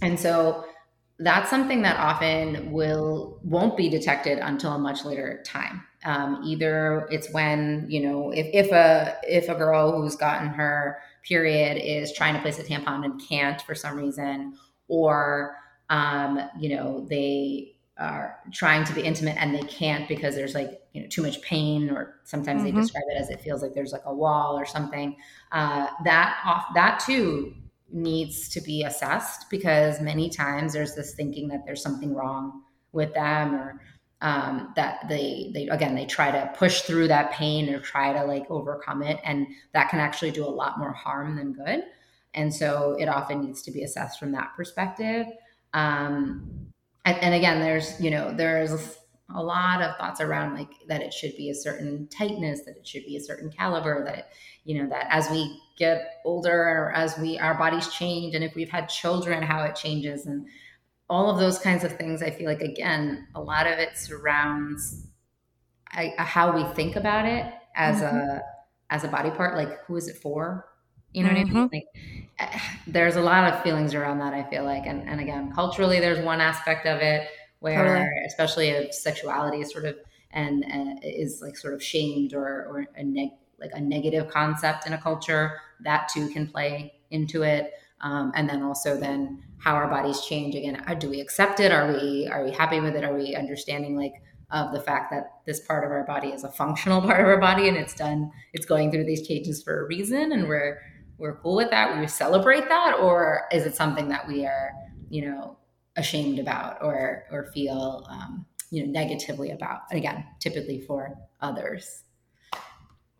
And 0.00 0.18
so 0.18 0.64
that's 1.18 1.50
something 1.50 1.82
that 1.82 1.98
often 1.98 2.72
will 2.72 3.40
won't 3.42 3.76
be 3.76 3.88
detected 3.88 4.38
until 4.38 4.72
a 4.72 4.78
much 4.78 5.04
later 5.04 5.42
time. 5.44 5.84
Um, 6.04 6.42
either 6.44 7.08
it's 7.10 7.30
when 7.32 7.86
you 7.90 8.00
know 8.00 8.30
if, 8.30 8.46
if 8.54 8.72
a 8.72 9.16
if 9.24 9.48
a 9.48 9.54
girl 9.54 10.00
who's 10.00 10.16
gotten 10.16 10.48
her 10.48 10.98
period 11.24 11.76
is 11.76 12.12
trying 12.12 12.34
to 12.34 12.40
place 12.40 12.58
a 12.58 12.62
tampon 12.62 13.04
and 13.04 13.20
can't 13.28 13.60
for 13.62 13.74
some 13.74 13.96
reason, 13.96 14.54
or 14.86 15.56
um, 15.90 16.40
you 16.58 16.74
know 16.74 17.06
they 17.10 17.74
are 17.98 18.38
trying 18.52 18.84
to 18.84 18.92
be 18.92 19.02
intimate 19.02 19.36
and 19.38 19.54
they 19.54 19.62
can't 19.62 20.08
because 20.08 20.34
there's 20.36 20.54
like 20.54 20.80
you 20.92 21.02
know 21.02 21.08
too 21.08 21.22
much 21.22 21.42
pain 21.42 21.90
or 21.90 22.20
sometimes 22.24 22.62
mm-hmm. 22.62 22.76
they 22.76 22.80
describe 22.80 23.02
it 23.08 23.20
as 23.20 23.28
it 23.28 23.40
feels 23.40 23.60
like 23.60 23.74
there's 23.74 23.92
like 23.92 24.04
a 24.04 24.14
wall 24.14 24.58
or 24.58 24.64
something. 24.64 25.16
Uh, 25.52 25.88
that 26.04 26.40
off 26.44 26.66
that 26.74 27.00
too 27.04 27.54
needs 27.90 28.48
to 28.50 28.60
be 28.60 28.82
assessed 28.82 29.48
because 29.50 30.00
many 30.00 30.28
times 30.28 30.72
there's 30.72 30.94
this 30.94 31.14
thinking 31.14 31.48
that 31.48 31.64
there's 31.66 31.82
something 31.82 32.14
wrong 32.14 32.62
with 32.92 33.12
them 33.14 33.54
or 33.54 33.80
um, 34.20 34.72
that 34.76 35.08
they 35.08 35.50
they 35.54 35.68
again 35.68 35.94
they 35.94 36.06
try 36.06 36.30
to 36.30 36.50
push 36.56 36.82
through 36.82 37.08
that 37.08 37.32
pain 37.32 37.72
or 37.72 37.80
try 37.80 38.12
to 38.12 38.24
like 38.24 38.44
overcome 38.50 39.02
it 39.02 39.18
and 39.24 39.46
that 39.72 39.88
can 39.90 40.00
actually 40.00 40.30
do 40.30 40.44
a 40.44 40.46
lot 40.46 40.78
more 40.78 40.92
harm 40.92 41.36
than 41.36 41.52
good. 41.52 41.82
And 42.34 42.54
so 42.54 42.96
it 42.98 43.08
often 43.08 43.40
needs 43.40 43.62
to 43.62 43.70
be 43.70 43.82
assessed 43.82 44.20
from 44.20 44.32
that 44.32 44.52
perspective. 44.54 45.26
Um, 45.72 46.67
and, 47.08 47.22
and 47.22 47.34
again 47.34 47.60
there's 47.60 47.98
you 48.00 48.10
know 48.10 48.32
there's 48.32 48.98
a 49.34 49.42
lot 49.42 49.82
of 49.82 49.96
thoughts 49.96 50.20
around 50.20 50.54
like 50.54 50.70
that 50.88 51.02
it 51.02 51.12
should 51.12 51.36
be 51.36 51.50
a 51.50 51.54
certain 51.54 52.08
tightness 52.08 52.62
that 52.64 52.76
it 52.76 52.86
should 52.86 53.04
be 53.04 53.16
a 53.16 53.20
certain 53.20 53.50
caliber 53.50 54.04
that 54.04 54.30
you 54.64 54.80
know 54.80 54.88
that 54.88 55.06
as 55.10 55.28
we 55.30 55.60
get 55.76 56.20
older 56.24 56.52
or 56.52 56.92
as 56.92 57.18
we 57.18 57.38
our 57.38 57.54
bodies 57.54 57.88
change 57.88 58.34
and 58.34 58.44
if 58.44 58.54
we've 58.54 58.70
had 58.70 58.88
children 58.88 59.42
how 59.42 59.62
it 59.62 59.74
changes 59.74 60.26
and 60.26 60.46
all 61.10 61.30
of 61.30 61.38
those 61.38 61.58
kinds 61.58 61.84
of 61.84 61.96
things 61.96 62.22
i 62.22 62.30
feel 62.30 62.46
like 62.46 62.62
again 62.62 63.26
a 63.34 63.40
lot 63.40 63.66
of 63.66 63.78
it 63.78 63.96
surrounds 63.96 65.06
I, 65.90 66.12
how 66.18 66.54
we 66.54 66.64
think 66.74 66.96
about 66.96 67.24
it 67.24 67.52
as 67.74 68.02
mm-hmm. 68.02 68.16
a 68.16 68.42
as 68.90 69.04
a 69.04 69.08
body 69.08 69.30
part 69.30 69.56
like 69.56 69.84
who 69.86 69.96
is 69.96 70.08
it 70.08 70.16
for 70.16 70.66
you 71.12 71.22
know 71.22 71.30
mm-hmm. 71.30 71.54
what 71.54 71.64
i 71.64 71.68
mean 71.70 71.84
mm-hmm. 72.40 72.48
like 72.48 72.60
there's 72.86 73.16
a 73.16 73.20
lot 73.20 73.52
of 73.52 73.62
feelings 73.62 73.94
around 73.94 74.18
that 74.18 74.34
i 74.34 74.42
feel 74.50 74.64
like 74.64 74.86
and, 74.86 75.08
and 75.08 75.20
again 75.20 75.52
culturally 75.52 76.00
there's 76.00 76.24
one 76.24 76.40
aspect 76.40 76.86
of 76.86 77.00
it 77.00 77.28
where 77.60 77.84
totally. 77.84 78.26
especially 78.26 78.68
if 78.68 78.94
sexuality 78.94 79.60
is 79.60 79.72
sort 79.72 79.84
of 79.84 79.96
and 80.32 80.64
uh, 80.64 80.94
is 81.02 81.40
like 81.42 81.56
sort 81.56 81.74
of 81.74 81.82
shamed 81.82 82.34
or 82.34 82.66
or 82.66 82.86
a 82.96 83.02
neg- 83.02 83.30
like 83.60 83.70
a 83.74 83.80
negative 83.80 84.28
concept 84.28 84.86
in 84.86 84.92
a 84.92 84.98
culture 84.98 85.60
that 85.80 86.08
too 86.08 86.28
can 86.28 86.46
play 86.46 86.92
into 87.10 87.42
it 87.42 87.72
um, 88.00 88.30
and 88.34 88.48
then 88.48 88.62
also 88.62 88.96
then 88.96 89.42
how 89.58 89.74
our 89.74 89.88
bodies 89.88 90.20
change 90.20 90.54
again 90.54 90.82
uh, 90.86 90.94
do 90.94 91.08
we 91.08 91.20
accept 91.20 91.60
it 91.60 91.72
are 91.72 91.92
we 91.92 92.28
are 92.30 92.44
we 92.44 92.52
happy 92.52 92.80
with 92.80 92.94
it 92.94 93.04
are 93.04 93.14
we 93.14 93.34
understanding 93.34 93.96
like 93.96 94.14
of 94.50 94.72
the 94.72 94.80
fact 94.80 95.10
that 95.10 95.40
this 95.44 95.60
part 95.60 95.84
of 95.84 95.90
our 95.90 96.04
body 96.04 96.28
is 96.28 96.44
a 96.44 96.50
functional 96.50 97.00
part 97.08 97.20
of 97.20 97.26
our 97.26 97.40
body 97.40 97.68
and 97.68 97.76
it's 97.76 97.94
done 97.94 98.30
it's 98.52 98.66
going 98.66 98.90
through 98.90 99.04
these 99.04 99.26
changes 99.26 99.62
for 99.62 99.84
a 99.84 99.86
reason 99.86 100.32
and 100.32 100.46
we're 100.46 100.80
we're 101.18 101.36
cool 101.36 101.56
with 101.56 101.70
that 101.70 101.98
we 101.98 102.06
celebrate 102.06 102.68
that 102.68 102.96
or 103.00 103.42
is 103.52 103.66
it 103.66 103.74
something 103.74 104.08
that 104.08 104.26
we 104.26 104.46
are 104.46 104.72
you 105.10 105.28
know 105.28 105.56
ashamed 105.96 106.38
about 106.38 106.78
or 106.82 107.24
or 107.30 107.50
feel 107.52 108.06
um, 108.10 108.46
you 108.70 108.84
know 108.84 108.90
negatively 108.90 109.50
about 109.50 109.80
again 109.90 110.24
typically 110.40 110.80
for 110.80 111.16
others 111.40 112.04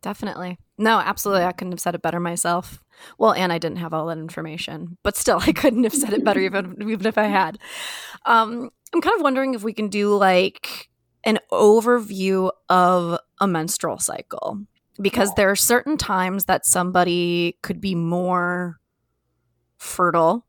Definitely. 0.01 0.59
No, 0.76 0.99
absolutely. 0.99 1.44
I 1.44 1.53
couldn't 1.53 1.72
have 1.72 1.80
said 1.80 1.94
it 1.94 2.03
better 2.03 2.20
myself. 2.20 2.84
Well, 3.18 3.32
and 3.32 3.53
I 3.53 3.59
didn't 3.59 3.78
have 3.78 3.92
all 3.92 4.07
that 4.07 4.18
information, 4.18 4.96
but 5.03 5.16
still, 5.16 5.38
I 5.46 5.53
couldn't 5.53 5.84
have 5.84 5.94
said 5.94 6.12
it 6.12 6.24
better 6.24 6.40
even 6.40 6.76
even 6.88 7.07
if 7.07 7.18
I 7.18 7.24
had. 7.24 7.59
Um, 8.24 8.70
I'm 8.94 9.01
kind 9.01 9.16
of 9.16 9.22
wondering 9.22 9.55
if 9.55 9.62
we 9.62 9.72
can 9.72 9.88
do 9.88 10.16
like 10.16 10.88
an 11.24 11.38
overview 11.51 12.51
of 12.68 13.18
a 13.40 13.46
menstrual 13.46 13.99
cycle 13.99 14.61
because 15.01 15.32
there 15.34 15.51
are 15.51 15.57
certain 15.57 15.96
times 15.96 16.46
that 16.46 16.66
somebody 16.66 17.57
could 17.62 17.80
be 17.80 17.94
more 17.94 18.80
fertile 19.78 20.44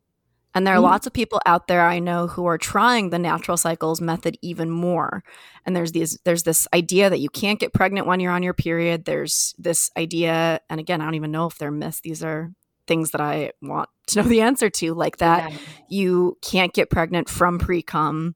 and 0.55 0.65
there 0.65 0.73
are 0.73 0.77
mm-hmm. 0.77 0.85
lots 0.85 1.07
of 1.07 1.13
people 1.13 1.39
out 1.45 1.67
there 1.67 1.81
I 1.81 1.99
know 1.99 2.27
who 2.27 2.45
are 2.47 2.57
trying 2.57 3.09
the 3.09 3.19
natural 3.19 3.57
cycles 3.57 4.01
method 4.01 4.37
even 4.41 4.69
more. 4.69 5.23
And 5.65 5.75
there's 5.75 5.91
these 5.91 6.19
there's 6.25 6.43
this 6.43 6.67
idea 6.73 7.09
that 7.09 7.19
you 7.19 7.29
can't 7.29 7.59
get 7.59 7.73
pregnant 7.73 8.07
when 8.07 8.19
you're 8.19 8.31
on 8.31 8.43
your 8.43 8.53
period. 8.53 9.05
There's 9.05 9.53
this 9.57 9.91
idea, 9.95 10.59
and 10.69 10.79
again, 10.79 11.01
I 11.01 11.05
don't 11.05 11.15
even 11.15 11.31
know 11.31 11.45
if 11.45 11.57
they're 11.57 11.71
myths. 11.71 12.01
These 12.01 12.23
are 12.23 12.51
things 12.87 13.11
that 13.11 13.21
I 13.21 13.51
want 13.61 13.89
to 14.07 14.21
know 14.21 14.27
the 14.27 14.41
answer 14.41 14.69
to, 14.71 14.93
like 14.95 15.17
that 15.17 15.51
yeah. 15.51 15.57
you 15.87 16.37
can't 16.41 16.73
get 16.73 16.89
pregnant 16.89 17.29
from 17.29 17.59
pre 17.59 17.83
cum. 17.83 18.35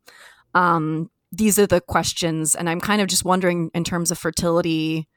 Um, 0.54 1.10
these 1.32 1.58
are 1.58 1.66
the 1.66 1.82
questions, 1.82 2.54
and 2.54 2.70
I'm 2.70 2.80
kind 2.80 3.02
of 3.02 3.08
just 3.08 3.26
wondering 3.26 3.72
in 3.74 3.84
terms 3.84 4.12
of 4.12 4.20
fertility, 4.20 5.08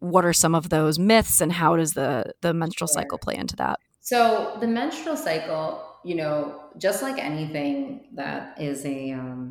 what 0.00 0.24
are 0.24 0.32
some 0.32 0.54
of 0.54 0.68
those 0.68 0.98
myths, 0.98 1.40
and 1.40 1.52
how 1.52 1.76
does 1.76 1.92
the 1.94 2.32
the 2.40 2.52
menstrual 2.52 2.88
sure. 2.88 2.94
cycle 2.94 3.18
play 3.18 3.36
into 3.36 3.56
that? 3.56 3.78
So 4.00 4.56
the 4.60 4.66
menstrual 4.66 5.16
cycle 5.16 5.86
you 6.02 6.14
know, 6.14 6.60
just 6.78 7.02
like 7.02 7.18
anything 7.18 8.06
that 8.14 8.60
is 8.60 8.84
a 8.84 9.12
um, 9.12 9.50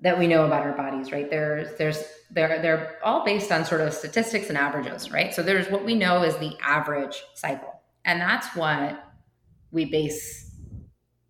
that 0.00 0.18
we 0.18 0.26
know 0.26 0.44
about 0.44 0.62
our 0.62 0.76
bodies, 0.76 1.12
right? 1.12 1.30
There's 1.30 1.76
there's 1.78 2.02
they're 2.30 2.60
they're 2.60 2.98
all 3.02 3.24
based 3.24 3.50
on 3.50 3.64
sort 3.64 3.80
of 3.80 3.94
statistics 3.94 4.48
and 4.48 4.58
averages, 4.58 5.10
right? 5.10 5.32
So 5.32 5.42
there's 5.42 5.70
what 5.70 5.84
we 5.84 5.94
know 5.94 6.22
is 6.22 6.36
the 6.36 6.54
average 6.62 7.22
cycle, 7.34 7.80
and 8.04 8.20
that's 8.20 8.54
what 8.54 9.02
we 9.70 9.86
base 9.86 10.52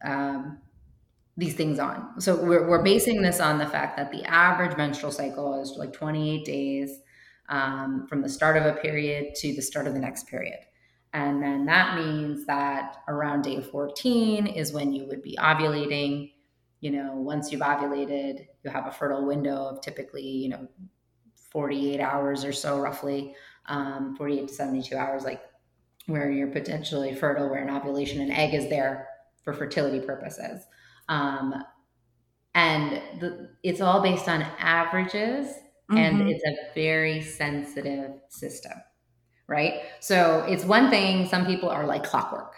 um, 0.05 0.59
these 1.37 1.55
things 1.55 1.79
on. 1.79 2.21
So 2.21 2.35
we're 2.43 2.69
we're 2.69 2.83
basing 2.83 3.23
this 3.23 3.39
on 3.39 3.59
the 3.59 3.67
fact 3.67 3.97
that 3.97 4.11
the 4.11 4.25
average 4.25 4.77
menstrual 4.77 5.13
cycle 5.13 5.61
is 5.61 5.77
like 5.77 5.93
28 5.93 6.45
days 6.45 6.99
um, 7.49 8.07
from 8.09 8.23
the 8.23 8.29
start 8.29 8.57
of 8.57 8.65
a 8.65 8.79
period 8.81 9.35
to 9.37 9.55
the 9.55 9.63
start 9.63 9.87
of 9.87 9.95
the 9.95 10.01
next 10.01 10.27
period. 10.29 10.59
And 11.13 11.43
then 11.43 11.65
that 11.67 11.97
means 11.97 12.45
that 12.47 12.97
around 13.07 13.43
day 13.43 13.63
14 13.63 14.47
is 14.47 14.73
when 14.73 14.93
you 14.93 15.07
would 15.07 15.23
be 15.23 15.37
ovulating. 15.39 16.33
You 16.81 16.91
know, 16.91 17.13
once 17.15 17.53
you've 17.53 17.61
ovulated, 17.61 18.47
you 18.65 18.71
have 18.71 18.87
a 18.87 18.93
fertile 18.93 19.25
window 19.25 19.67
of 19.67 19.81
typically, 19.81 20.27
you 20.27 20.49
know, 20.49 20.69
48 21.53 22.01
hours 22.01 22.45
or 22.45 22.53
so, 22.53 22.81
roughly, 22.81 23.35
um, 23.67 24.17
48 24.17 24.49
to 24.49 24.55
72 24.55 24.97
hours, 24.97 25.23
like 25.23 25.41
where 26.07 26.31
you're 26.31 26.49
potentially 26.49 27.15
fertile, 27.15 27.49
where 27.49 27.63
an 27.63 27.75
ovulation, 27.75 28.21
an 28.21 28.33
egg 28.33 28.53
is 28.53 28.69
there 28.69 29.07
for 29.45 29.53
fertility 29.53 30.01
purposes. 30.01 30.67
Um, 31.09 31.55
and 32.55 33.01
the, 33.21 33.51
it's 33.63 33.81
all 33.81 34.01
based 34.01 34.29
on 34.29 34.43
averages, 34.59 35.47
mm-hmm. 35.91 35.97
and 35.97 36.29
it's 36.29 36.45
a 36.45 36.75
very 36.75 37.21
sensitive 37.21 38.13
system 38.29 38.73
right? 39.47 39.83
So 40.01 40.45
it's 40.49 40.65
one 40.65 40.91
thing, 40.91 41.27
some 41.29 41.47
people 41.47 41.69
are 41.69 41.87
like 41.87 42.05
clockwork. 42.05 42.55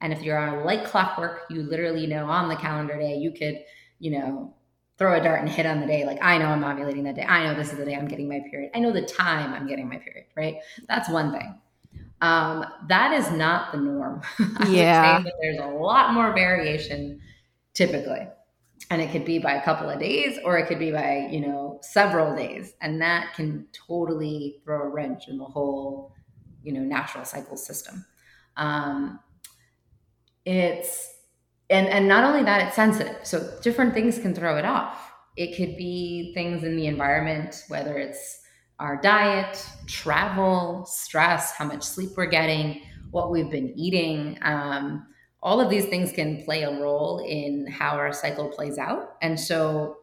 And 0.00 0.12
if 0.12 0.22
you're 0.22 0.38
on 0.38 0.64
like 0.64 0.84
clockwork, 0.84 1.42
you 1.50 1.62
literally 1.62 2.06
know 2.06 2.26
on 2.26 2.48
the 2.48 2.56
calendar 2.56 2.98
day, 2.98 3.16
you 3.16 3.32
could, 3.32 3.62
you 3.98 4.12
know, 4.12 4.54
throw 4.96 5.18
a 5.18 5.22
dart 5.22 5.40
and 5.40 5.48
hit 5.48 5.66
on 5.66 5.80
the 5.80 5.86
day. 5.86 6.04
Like, 6.06 6.18
I 6.22 6.38
know 6.38 6.46
I'm 6.46 6.62
ovulating 6.62 7.04
that 7.04 7.16
day. 7.16 7.24
I 7.24 7.44
know 7.44 7.54
this 7.54 7.72
is 7.72 7.78
the 7.78 7.84
day 7.84 7.94
I'm 7.94 8.08
getting 8.08 8.28
my 8.28 8.40
period. 8.50 8.70
I 8.74 8.80
know 8.80 8.92
the 8.92 9.02
time 9.02 9.52
I'm 9.52 9.66
getting 9.66 9.88
my 9.88 9.98
period, 9.98 10.26
right? 10.36 10.56
That's 10.88 11.08
one 11.08 11.32
thing. 11.32 11.58
Um, 12.22 12.64
that 12.88 13.12
is 13.12 13.30
not 13.30 13.72
the 13.72 13.78
norm. 13.78 14.22
yeah. 14.68 15.22
there's 15.40 15.58
a 15.58 15.66
lot 15.66 16.12
more 16.12 16.32
variation 16.32 17.20
typically. 17.74 18.26
And 18.90 19.00
it 19.00 19.12
could 19.12 19.24
be 19.24 19.38
by 19.38 19.52
a 19.52 19.62
couple 19.62 19.88
of 19.88 20.00
days 20.00 20.38
or 20.44 20.58
it 20.58 20.66
could 20.66 20.80
be 20.80 20.90
by, 20.90 21.28
you 21.30 21.40
know, 21.40 21.78
several 21.80 22.34
days. 22.34 22.74
And 22.80 23.00
that 23.00 23.34
can 23.34 23.66
totally 23.72 24.60
throw 24.64 24.82
a 24.82 24.88
wrench 24.88 25.28
in 25.28 25.38
the 25.38 25.44
whole 25.44 26.12
you 26.62 26.72
know 26.72 26.80
natural 26.80 27.24
cycle 27.24 27.56
system. 27.56 28.04
Um, 28.56 29.20
it's 30.44 31.14
and 31.68 31.88
and 31.88 32.08
not 32.08 32.24
only 32.24 32.42
that 32.44 32.66
it's 32.66 32.76
sensitive. 32.76 33.16
So 33.22 33.58
different 33.62 33.94
things 33.94 34.18
can 34.18 34.34
throw 34.34 34.56
it 34.56 34.64
off. 34.64 35.12
It 35.36 35.56
could 35.56 35.76
be 35.76 36.32
things 36.34 36.64
in 36.64 36.76
the 36.76 36.86
environment 36.86 37.64
whether 37.68 37.96
it's 37.98 38.40
our 38.78 39.00
diet 39.00 39.64
travel 39.86 40.86
stress 40.86 41.52
how 41.52 41.66
much 41.66 41.82
sleep 41.82 42.10
we're 42.16 42.26
getting 42.26 42.82
what 43.10 43.30
we've 43.30 43.50
been 43.50 43.72
eating. 43.76 44.38
Um, 44.42 45.06
all 45.42 45.60
of 45.60 45.70
these 45.70 45.86
things 45.86 46.12
can 46.12 46.44
play 46.44 46.62
a 46.62 46.80
role 46.80 47.24
in 47.26 47.66
how 47.66 47.90
our 47.90 48.12
cycle 48.12 48.48
plays 48.48 48.78
out 48.78 49.16
and 49.22 49.38
so 49.38 49.98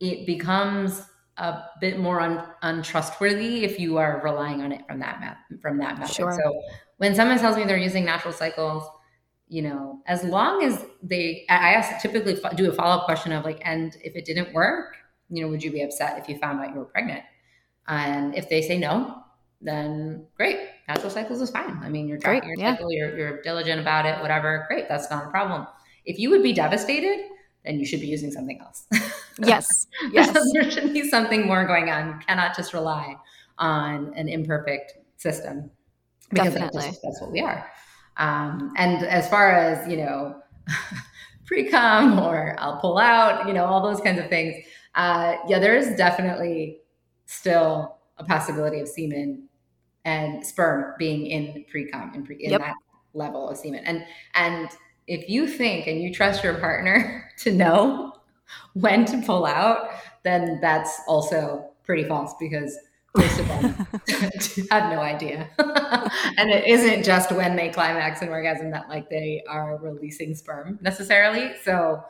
it 0.00 0.26
becomes 0.26 1.02
a 1.36 1.62
bit 1.80 1.98
more 1.98 2.20
un- 2.20 2.44
untrustworthy 2.62 3.64
if 3.64 3.78
you 3.78 3.96
are 3.96 4.20
relying 4.22 4.60
on 4.62 4.72
it 4.72 4.82
from 4.86 5.00
that 5.00 5.20
method 5.20 5.60
from 5.60 5.78
that 5.78 5.98
method. 5.98 6.14
Sure. 6.14 6.32
So 6.32 6.62
when 6.98 7.14
someone 7.14 7.38
tells 7.38 7.56
me 7.56 7.64
they're 7.64 7.78
using 7.78 8.04
natural 8.04 8.32
cycles, 8.32 8.84
you 9.48 9.62
know, 9.62 10.00
as 10.06 10.22
long 10.22 10.62
as 10.62 10.84
they, 11.02 11.44
I 11.48 11.72
ask 11.72 12.00
typically 12.02 12.38
do 12.56 12.70
a 12.70 12.74
follow 12.74 13.00
up 13.00 13.04
question 13.06 13.32
of 13.32 13.44
like, 13.44 13.60
and 13.64 13.96
if 14.04 14.14
it 14.14 14.24
didn't 14.24 14.52
work, 14.52 14.96
you 15.28 15.42
know, 15.42 15.48
would 15.48 15.62
you 15.62 15.72
be 15.72 15.82
upset 15.82 16.18
if 16.18 16.28
you 16.28 16.38
found 16.38 16.60
out 16.60 16.72
you 16.72 16.78
were 16.78 16.84
pregnant? 16.84 17.22
And 17.88 18.34
if 18.36 18.48
they 18.48 18.62
say 18.62 18.78
no, 18.78 19.22
then 19.60 20.26
great, 20.36 20.58
natural 20.90 21.10
cycles 21.10 21.40
is 21.40 21.50
fine. 21.50 21.78
I 21.82 21.88
mean, 21.88 22.08
you're 22.08 22.18
tracking 22.18 22.48
your 22.48 22.58
yeah. 22.58 22.74
cycle, 22.74 22.92
you're, 22.92 23.16
you're 23.16 23.42
diligent 23.42 23.80
about 23.80 24.06
it, 24.06 24.20
whatever. 24.20 24.64
Great, 24.68 24.88
that's 24.88 25.08
not 25.10 25.24
a 25.24 25.30
problem. 25.30 25.66
If 26.04 26.18
you 26.18 26.30
would 26.30 26.42
be 26.42 26.52
devastated, 26.52 27.26
then 27.64 27.78
you 27.78 27.86
should 27.86 28.00
be 28.00 28.08
using 28.08 28.32
something 28.32 28.60
else. 28.60 28.86
yes. 29.38 29.86
Yes. 30.12 30.36
there 30.52 30.68
should 30.68 30.92
be 30.92 31.08
something 31.08 31.46
more 31.46 31.64
going 31.66 31.90
on. 31.90 32.08
You 32.08 32.14
cannot 32.26 32.56
just 32.56 32.74
rely 32.74 33.14
on 33.58 34.12
an 34.16 34.28
imperfect 34.28 34.94
system 35.16 35.70
because 36.30 36.54
that's, 36.54 36.74
just, 36.74 37.00
that's, 37.02 37.20
what 37.20 37.30
we 37.30 37.40
are. 37.40 37.70
Um, 38.16 38.72
and 38.76 39.04
as 39.04 39.28
far 39.28 39.52
as, 39.52 39.86
you 39.88 39.98
know, 39.98 40.40
pre-cum 41.46 42.18
or 42.18 42.56
I'll 42.58 42.80
pull 42.80 42.98
out, 42.98 43.46
you 43.46 43.52
know, 43.52 43.64
all 43.64 43.82
those 43.82 44.00
kinds 44.00 44.18
of 44.18 44.28
things. 44.28 44.64
Uh, 44.94 45.36
yeah, 45.46 45.60
there 45.60 45.76
is 45.76 45.94
definitely 45.96 46.78
still 47.26 47.98
a 48.18 48.24
possibility 48.24 48.80
of 48.80 48.88
semen 48.88 49.49
and 50.04 50.44
sperm 50.46 50.94
being 50.98 51.26
in 51.26 51.64
pre-cum 51.70 52.12
in, 52.14 52.24
pre- 52.24 52.42
in 52.42 52.52
yep. 52.52 52.60
that 52.60 52.74
level 53.14 53.48
of 53.48 53.56
semen. 53.56 53.84
And 53.84 54.04
and 54.34 54.68
if 55.06 55.28
you 55.28 55.46
think 55.48 55.86
and 55.86 56.00
you 56.00 56.12
trust 56.12 56.44
your 56.44 56.54
partner 56.54 57.30
to 57.38 57.52
know 57.52 58.12
when 58.74 59.04
to 59.06 59.22
pull 59.22 59.46
out, 59.46 59.90
then 60.22 60.58
that's 60.60 61.00
also 61.06 61.70
pretty 61.84 62.04
false 62.04 62.34
because 62.38 62.76
most 63.16 63.40
of 63.40 63.48
them 63.48 63.62
have 64.70 64.92
no 64.92 65.00
idea. 65.00 65.48
and 65.58 66.50
it 66.50 66.66
isn't 66.66 67.04
just 67.04 67.32
when 67.32 67.56
they 67.56 67.68
climax 67.68 68.22
and 68.22 68.30
orgasm 68.30 68.70
that 68.70 68.88
like 68.88 69.08
they 69.10 69.42
are 69.48 69.78
releasing 69.78 70.34
sperm 70.34 70.78
necessarily. 70.80 71.52
So 71.64 72.02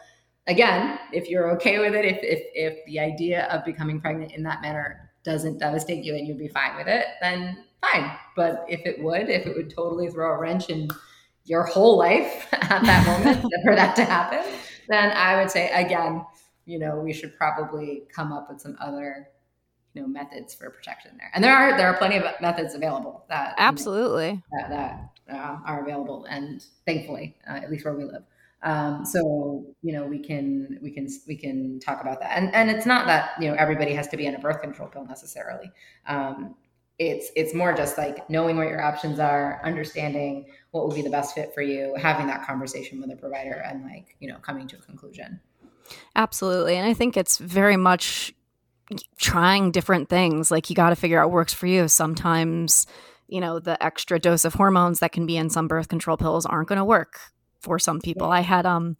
again, 0.46 0.98
if 1.12 1.28
you're 1.28 1.50
okay 1.52 1.78
with 1.78 1.94
it, 1.94 2.04
if 2.04 2.18
if 2.22 2.40
if 2.54 2.84
the 2.86 3.00
idea 3.00 3.46
of 3.46 3.64
becoming 3.64 4.00
pregnant 4.00 4.32
in 4.32 4.42
that 4.44 4.60
manner 4.60 5.10
doesn't 5.22 5.58
devastate 5.58 6.04
you 6.04 6.14
and 6.14 6.26
you'd 6.26 6.38
be 6.38 6.48
fine 6.48 6.76
with 6.76 6.88
it, 6.88 7.06
then 7.20 7.64
fine. 7.80 8.10
But 8.36 8.64
if 8.68 8.80
it 8.84 9.02
would, 9.02 9.28
if 9.28 9.46
it 9.46 9.56
would 9.56 9.70
totally 9.70 10.08
throw 10.08 10.32
a 10.32 10.38
wrench 10.38 10.68
in 10.68 10.88
your 11.44 11.64
whole 11.64 11.98
life 11.98 12.46
at 12.52 12.82
that 12.82 13.06
moment 13.06 13.40
for 13.64 13.74
that 13.74 13.96
to 13.96 14.04
happen, 14.04 14.44
then 14.88 15.10
I 15.12 15.40
would 15.40 15.50
say 15.50 15.70
again, 15.70 16.24
you 16.66 16.78
know, 16.78 16.96
we 16.98 17.12
should 17.12 17.36
probably 17.36 18.02
come 18.14 18.32
up 18.32 18.48
with 18.50 18.60
some 18.60 18.76
other 18.80 19.28
you 19.94 20.02
know 20.02 20.08
methods 20.08 20.54
for 20.54 20.70
protection 20.70 21.12
there. 21.18 21.30
And 21.34 21.42
there 21.42 21.54
are 21.54 21.76
there 21.76 21.88
are 21.88 21.96
plenty 21.96 22.16
of 22.16 22.24
methods 22.40 22.74
available 22.74 23.24
that 23.28 23.54
absolutely. 23.58 24.28
you 24.28 24.34
know, 24.34 24.68
that, 24.68 25.10
that 25.26 25.34
uh, 25.34 25.58
are 25.66 25.82
available 25.82 26.26
and 26.26 26.64
thankfully 26.86 27.36
uh, 27.48 27.54
at 27.54 27.70
least 27.70 27.84
where 27.84 27.94
we 27.94 28.04
live. 28.04 28.22
Um, 28.62 29.04
so 29.04 29.64
you 29.82 29.92
know 29.92 30.06
we 30.06 30.18
can 30.18 30.78
we 30.82 30.90
can 30.90 31.08
we 31.26 31.36
can 31.36 31.80
talk 31.80 32.00
about 32.00 32.20
that. 32.20 32.36
And 32.36 32.54
and 32.54 32.70
it's 32.70 32.86
not 32.86 33.06
that 33.06 33.30
you 33.40 33.48
know 33.48 33.54
everybody 33.54 33.94
has 33.94 34.06
to 34.08 34.16
be 34.16 34.28
on 34.28 34.34
a 34.34 34.38
birth 34.38 34.60
control 34.60 34.88
pill 34.88 35.04
necessarily. 35.06 35.70
Um, 36.06 36.54
it's 37.00 37.30
it's 37.34 37.54
more 37.54 37.72
just 37.72 37.98
like 37.98 38.28
knowing 38.30 38.56
what 38.56 38.68
your 38.68 38.82
options 38.82 39.18
are 39.18 39.60
understanding 39.64 40.46
what 40.70 40.86
would 40.86 40.94
be 40.94 41.02
the 41.02 41.10
best 41.10 41.34
fit 41.34 41.52
for 41.52 41.62
you 41.62 41.94
having 41.96 42.26
that 42.26 42.46
conversation 42.46 43.00
with 43.00 43.10
a 43.10 43.16
provider 43.16 43.64
and 43.66 43.82
like 43.82 44.14
you 44.20 44.28
know 44.28 44.36
coming 44.42 44.68
to 44.68 44.76
a 44.76 44.80
conclusion 44.80 45.40
absolutely 46.14 46.76
and 46.76 46.86
i 46.86 46.94
think 46.94 47.16
it's 47.16 47.38
very 47.38 47.76
much 47.76 48.32
trying 49.18 49.70
different 49.70 50.08
things. 50.08 50.50
Like 50.50 50.70
you 50.70 50.76
got 50.76 50.90
to 50.90 50.96
figure 50.96 51.20
out 51.20 51.28
what 51.28 51.34
works 51.34 51.54
for 51.54 51.66
you. 51.66 51.88
Sometimes, 51.88 52.86
you 53.28 53.40
know, 53.40 53.58
the 53.58 53.82
extra 53.82 54.18
dose 54.18 54.44
of 54.44 54.54
hormones 54.54 55.00
that 55.00 55.12
can 55.12 55.26
be 55.26 55.36
in 55.36 55.50
some 55.50 55.68
birth 55.68 55.88
control 55.88 56.16
pills 56.16 56.46
aren't 56.46 56.68
going 56.68 56.78
to 56.78 56.84
work 56.84 57.20
for 57.60 57.78
some 57.78 58.00
people. 58.00 58.28
Yeah. 58.28 58.34
I 58.34 58.40
had 58.40 58.66
um 58.66 58.96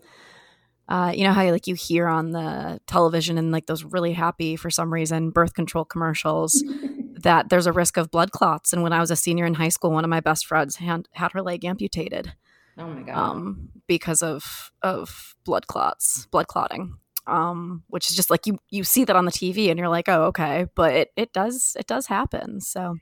uh, 0.89 1.13
you 1.15 1.23
know 1.23 1.33
how 1.33 1.43
you 1.43 1.53
like 1.53 1.69
you 1.69 1.77
hear 1.77 2.09
on 2.09 2.33
the 2.33 2.81
television 2.89 3.39
and 3.39 3.53
like 3.53 3.67
those 3.67 3.85
really 3.85 4.13
happy 4.13 4.57
for 4.57 4.71
some 4.71 4.93
reason 4.93 5.31
birth 5.31 5.55
control 5.55 5.85
commercials 5.85 6.65
that 7.23 7.49
there's 7.49 7.67
a 7.67 7.73
risk 7.73 7.97
of 7.97 8.11
blood 8.11 8.33
clots. 8.33 8.73
And 8.73 8.83
when 8.83 8.93
I 8.93 9.01
was 9.01 9.11
a 9.11 9.17
senior 9.17 9.47
in 9.47 9.55
high 9.55 9.69
school, 9.69 9.91
one 9.91 10.05
of 10.05 10.11
my 10.11 10.21
best 10.21 10.47
friends 10.47 10.77
had, 10.77 11.09
had 11.13 11.33
her 11.33 11.43
leg 11.43 11.65
amputated. 11.65 12.33
Oh 12.79 12.87
my 12.87 13.03
god! 13.03 13.17
Um, 13.17 13.69
because 13.87 14.23
of 14.23 14.73
of 14.83 15.35
blood 15.45 15.67
clots, 15.67 16.27
blood 16.31 16.47
clotting 16.47 16.95
um, 17.31 17.85
which 17.89 18.11
is 18.11 18.17
just 18.17 18.31
like 18.31 18.47
you 18.47 18.59
you 18.71 18.85
see 18.85 19.05
that 19.05 19.17
on 19.17 19.25
the 19.25 19.31
TV 19.31 19.71
and 19.71 19.79
you're 19.79 19.89
like, 19.89 20.09
oh, 20.09 20.25
okay, 20.25 20.67
but 20.75 20.93
it 20.95 21.13
it 21.17 21.33
does 21.33 21.77
it 21.79 21.87
does 21.87 22.07
happen. 22.07 22.61
So 22.61 22.97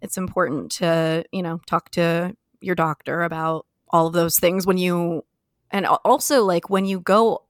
it's 0.00 0.18
important 0.18 0.72
to 0.72 1.24
you 1.32 1.42
know 1.42 1.60
talk 1.66 1.90
to 1.92 2.34
your 2.60 2.74
doctor 2.74 3.22
about 3.22 3.66
all 3.90 4.06
of 4.06 4.12
those 4.12 4.38
things 4.38 4.66
when 4.66 4.78
you 4.78 5.24
and 5.70 5.86
also 5.86 6.44
like 6.44 6.68
when 6.68 6.84
you 6.84 7.00
go 7.00 7.42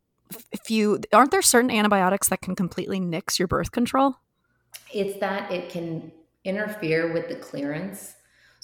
if 0.52 0.70
you 0.70 1.00
aren't 1.12 1.30
there 1.30 1.42
certain 1.42 1.70
antibiotics 1.70 2.28
that 2.28 2.42
can 2.42 2.54
completely 2.54 3.00
nix 3.00 3.38
your 3.38 3.48
birth 3.48 3.72
control 3.72 4.16
it's 4.94 5.18
that 5.20 5.50
it 5.50 5.70
can 5.70 6.12
interfere 6.44 7.12
with 7.12 7.28
the 7.28 7.36
clearance 7.36 8.14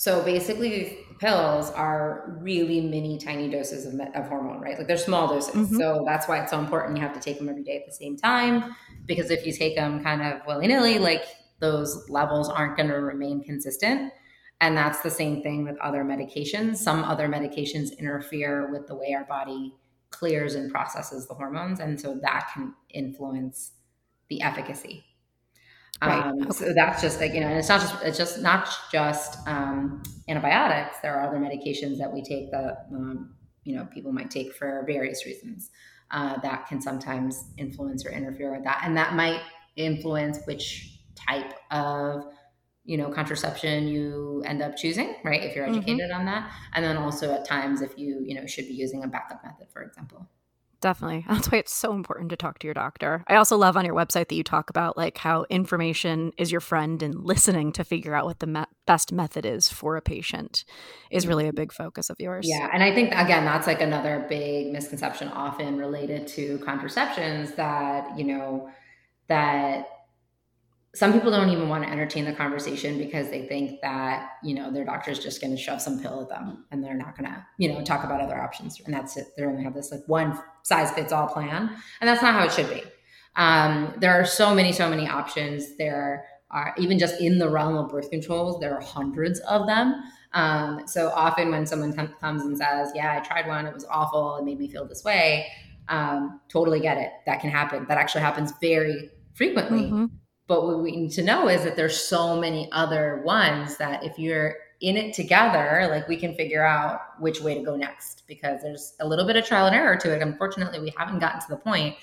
so 0.01 0.23
basically, 0.23 0.97
pills 1.19 1.71
are 1.73 2.39
really 2.41 2.81
mini 2.81 3.19
tiny 3.19 3.51
doses 3.51 3.85
of, 3.85 4.01
of 4.01 4.29
hormone, 4.29 4.59
right? 4.63 4.79
Like 4.79 4.87
they're 4.87 4.97
small 4.97 5.29
doses. 5.29 5.55
Mm-hmm. 5.55 5.77
So 5.77 6.05
that's 6.07 6.27
why 6.27 6.41
it's 6.41 6.53
so 6.53 6.59
important. 6.59 6.97
You 6.97 7.03
have 7.03 7.13
to 7.13 7.21
take 7.21 7.37
them 7.37 7.51
every 7.51 7.63
day 7.63 7.77
at 7.77 7.85
the 7.85 7.93
same 7.93 8.17
time 8.17 8.75
because 9.05 9.31
if 9.31 9.45
you 9.45 9.53
take 9.53 9.77
them 9.77 10.03
kind 10.03 10.23
of 10.23 10.41
willy 10.47 10.69
nilly, 10.69 10.99
like 10.99 11.25
those 11.59 12.09
levels 12.09 12.49
aren't 12.49 12.79
going 12.79 12.89
to 12.89 12.95
remain 12.95 13.45
consistent. 13.45 14.11
And 14.63 14.75
that's 14.75 15.03
the 15.03 15.11
same 15.11 15.43
thing 15.43 15.65
with 15.65 15.77
other 15.81 16.03
medications. 16.03 16.79
Some 16.79 17.05
other 17.05 17.29
medications 17.29 17.99
interfere 17.99 18.73
with 18.73 18.87
the 18.87 18.95
way 18.95 19.13
our 19.13 19.25
body 19.25 19.75
clears 20.09 20.55
and 20.55 20.73
processes 20.73 21.29
the 21.29 21.35
hormones. 21.35 21.79
And 21.79 22.01
so 22.01 22.19
that 22.23 22.49
can 22.55 22.73
influence 22.89 23.73
the 24.31 24.41
efficacy. 24.41 25.05
Right. 26.03 26.25
Um, 26.25 26.43
okay. 26.43 26.51
So 26.53 26.73
that's 26.73 27.03
just 27.03 27.21
like 27.21 27.35
you 27.35 27.41
know, 27.41 27.49
and 27.49 27.59
it's 27.59 27.69
not 27.69 27.81
just 27.81 28.03
it's 28.03 28.17
just 28.17 28.41
not 28.41 28.69
just 28.91 29.47
um, 29.47 30.03
antibiotics. 30.29 30.97
There 31.03 31.15
are 31.15 31.27
other 31.27 31.39
medications 31.39 31.99
that 31.99 32.13
we 32.13 32.23
take 32.23 32.51
that 32.53 32.87
um, 32.93 33.35
you 33.65 33.77
know 33.77 33.87
people 33.93 34.13
might 34.13 34.31
take 34.31 34.55
for 34.55 34.83
various 34.87 35.27
reasons 35.27 35.71
uh, 36.11 36.39
that 36.41 36.67
can 36.69 36.81
sometimes 36.81 37.45
influence 37.59 38.07
or 38.07 38.11
interfere 38.11 38.51
with 38.51 38.65
that, 38.65 38.81
and 38.85 38.97
that 38.97 39.15
might 39.15 39.43
influence 39.77 40.39
which 40.47 41.01
type 41.15 41.53
of 41.71 42.25
you 42.85 42.97
know 42.97 43.11
contraception 43.11 43.87
you 43.87 44.43
end 44.47 44.63
up 44.63 44.77
choosing 44.77 45.15
right 45.23 45.45
if 45.45 45.55
you're 45.55 45.67
mm-hmm. 45.67 45.77
educated 45.77 46.11
mm-hmm. 46.11 46.21
on 46.21 46.27
that 46.27 46.51
and 46.75 46.85
then 46.85 46.97
also 46.97 47.33
at 47.33 47.47
times 47.47 47.83
if 47.83 47.97
you 47.99 48.23
you 48.25 48.35
know 48.35 48.47
should 48.47 48.67
be 48.67 48.73
using 48.73 49.05
a 49.05 49.07
backup 49.07 49.45
method 49.45 49.67
for 49.73 49.83
example 49.83 50.27
Definitely. 50.81 51.27
That's 51.29 51.51
why 51.51 51.59
it's 51.59 51.75
so 51.75 51.93
important 51.93 52.31
to 52.31 52.37
talk 52.37 52.59
to 52.61 52.67
your 52.67 52.75
doctor. 52.75 53.25
I 53.29 53.37
also 53.37 53.57
love 53.57 53.77
on 53.77 53.85
your 53.85 53.95
website 53.95 54.29
that 54.29 54.35
you 54.35 54.43
talk 54.43 54.71
about 54.71 54.97
like 54.97 55.19
how 55.19 55.45
information 55.51 56.33
is 56.39 56.51
your 56.51 56.61
friend 56.61 57.03
and 57.03 57.15
listening 57.25 57.73
to 57.73 57.85
figure 57.85 58.15
out 58.15 58.25
what 58.25 58.39
the 58.39 58.47
me- 58.47 58.65
best 58.87 59.13
method 59.13 59.45
is 59.45 59.69
for 59.69 59.97
a 59.97 60.03
patient 60.03 60.65
is 61.11 61.27
really 61.27 61.49
a 61.49 61.53
big 61.53 61.73
focus 61.73 62.09
of 62.09 62.19
yours. 62.19 62.47
Yeah, 62.49 62.69
and 62.73 62.83
I 62.83 62.95
think 62.95 63.13
again 63.13 63.45
that's 63.45 63.67
like 63.67 63.81
another 63.81 64.25
big 64.29 64.73
misconception 64.73 65.29
often 65.29 65.77
related 65.77 66.27
to 66.29 66.59
contraceptions 66.59 67.53
that, 67.53 68.19
you 68.19 68.25
know, 68.25 68.71
that 69.29 70.00
some 70.95 71.13
people 71.13 71.31
don't 71.31 71.51
even 71.51 71.69
want 71.69 71.85
to 71.85 71.91
entertain 71.91 72.25
the 72.25 72.33
conversation 72.33 72.99
because 72.99 73.31
they 73.31 73.47
think 73.47 73.81
that 73.81 74.31
you 74.43 74.55
know 74.55 74.73
their 74.73 74.85
doctor 74.85 75.11
is 75.11 75.21
just 75.21 75.41
going 75.41 75.55
to 75.55 75.61
shove 75.61 75.81
some 75.81 76.01
pill 76.01 76.23
at 76.23 76.29
them 76.29 76.65
and 76.71 76.83
they're 76.83 76.97
not 76.97 77.17
going 77.17 77.31
to 77.31 77.47
you 77.59 77.73
know 77.73 77.83
talk 77.83 78.05
about 78.05 78.21
other 78.21 78.41
options. 78.41 78.81
And 78.85 78.93
that's 78.93 79.17
it. 79.17 79.29
They 79.37 79.45
only 79.45 79.63
have 79.63 79.75
this 79.75 79.93
like 79.93 80.01
one 80.07 80.39
size 80.63 80.91
fits 80.91 81.13
all 81.13 81.29
plan. 81.29 81.71
And 82.01 82.09
that's 82.09 82.23
not 82.23 82.35
how 82.35 82.45
it 82.45 82.53
should 82.53 82.69
be. 82.69 82.83
Um, 83.37 83.95
there 83.99 84.13
are 84.21 84.25
so 84.25 84.55
many 84.55 84.73
so 84.73 84.91
many 84.91 85.09
options. 85.09 85.77
There 85.77 86.25
are 86.51 86.75
even 86.77 86.99
just 86.99 87.21
in 87.21 87.39
the 87.39 87.49
realm 87.49 87.77
of 87.77 87.89
birth 87.89 88.11
controls 88.11 88.59
there 88.59 88.75
are 88.75 88.83
hundreds 88.83 89.39
of 89.41 89.69
them. 89.69 89.95
Um, 90.33 90.83
so 90.87 91.11
often 91.11 91.51
when 91.51 91.67
someone 91.67 91.93
comes 91.93 92.43
and 92.43 92.57
says 92.59 92.91
yeah 92.97 93.17
i 93.17 93.25
tried 93.25 93.47
one. 93.47 93.67
It 93.67 93.75
was 93.75 93.85
awful. 93.89 94.39
It 94.39 94.45
made 94.45 94.59
me 94.59 94.69
feel 94.69 94.87
this 94.87 95.05
way 95.05 95.47
um, 95.89 96.41
totally 96.49 96.81
get 96.81 96.99
it. 96.99 97.13
That 97.27 97.41
can 97.41 97.51
happen. 97.51 97.87
That 97.89 97.99
actually 97.99 98.23
happens 98.23 98.53
very 98.61 99.11
frequently. 99.35 99.83
Mm-hmm 99.83 100.07
but 100.51 100.67
what 100.67 100.81
we 100.81 100.91
need 100.91 101.13
to 101.13 101.23
know 101.23 101.49
is 101.49 101.63
that 101.63 101.77
there's 101.77 101.97
so 101.97 102.35
many 102.37 102.69
other 102.73 103.23
ones 103.25 103.77
that 103.77 104.03
if 104.03 104.19
you're 104.19 104.57
in 104.81 104.97
it 104.97 105.15
together, 105.15 105.87
like 105.89 106.09
we 106.09 106.17
can 106.17 106.35
figure 106.35 106.65
out 106.65 107.03
which 107.21 107.41
way 107.41 107.55
to 107.55 107.63
go 107.63 107.77
next 107.77 108.25
because 108.27 108.61
there's 108.61 108.95
a 108.99 109.07
little 109.07 109.25
bit 109.25 109.37
of 109.37 109.47
trial 109.47 109.67
and 109.67 109.77
error 109.77 109.95
to 109.95 110.13
it. 110.13 110.21
Unfortunately, 110.21 110.81
we 110.81 110.93
haven't 110.97 111.21
gotten 111.21 111.41
to 111.41 111.47
the 111.51 111.57
point 111.57 111.95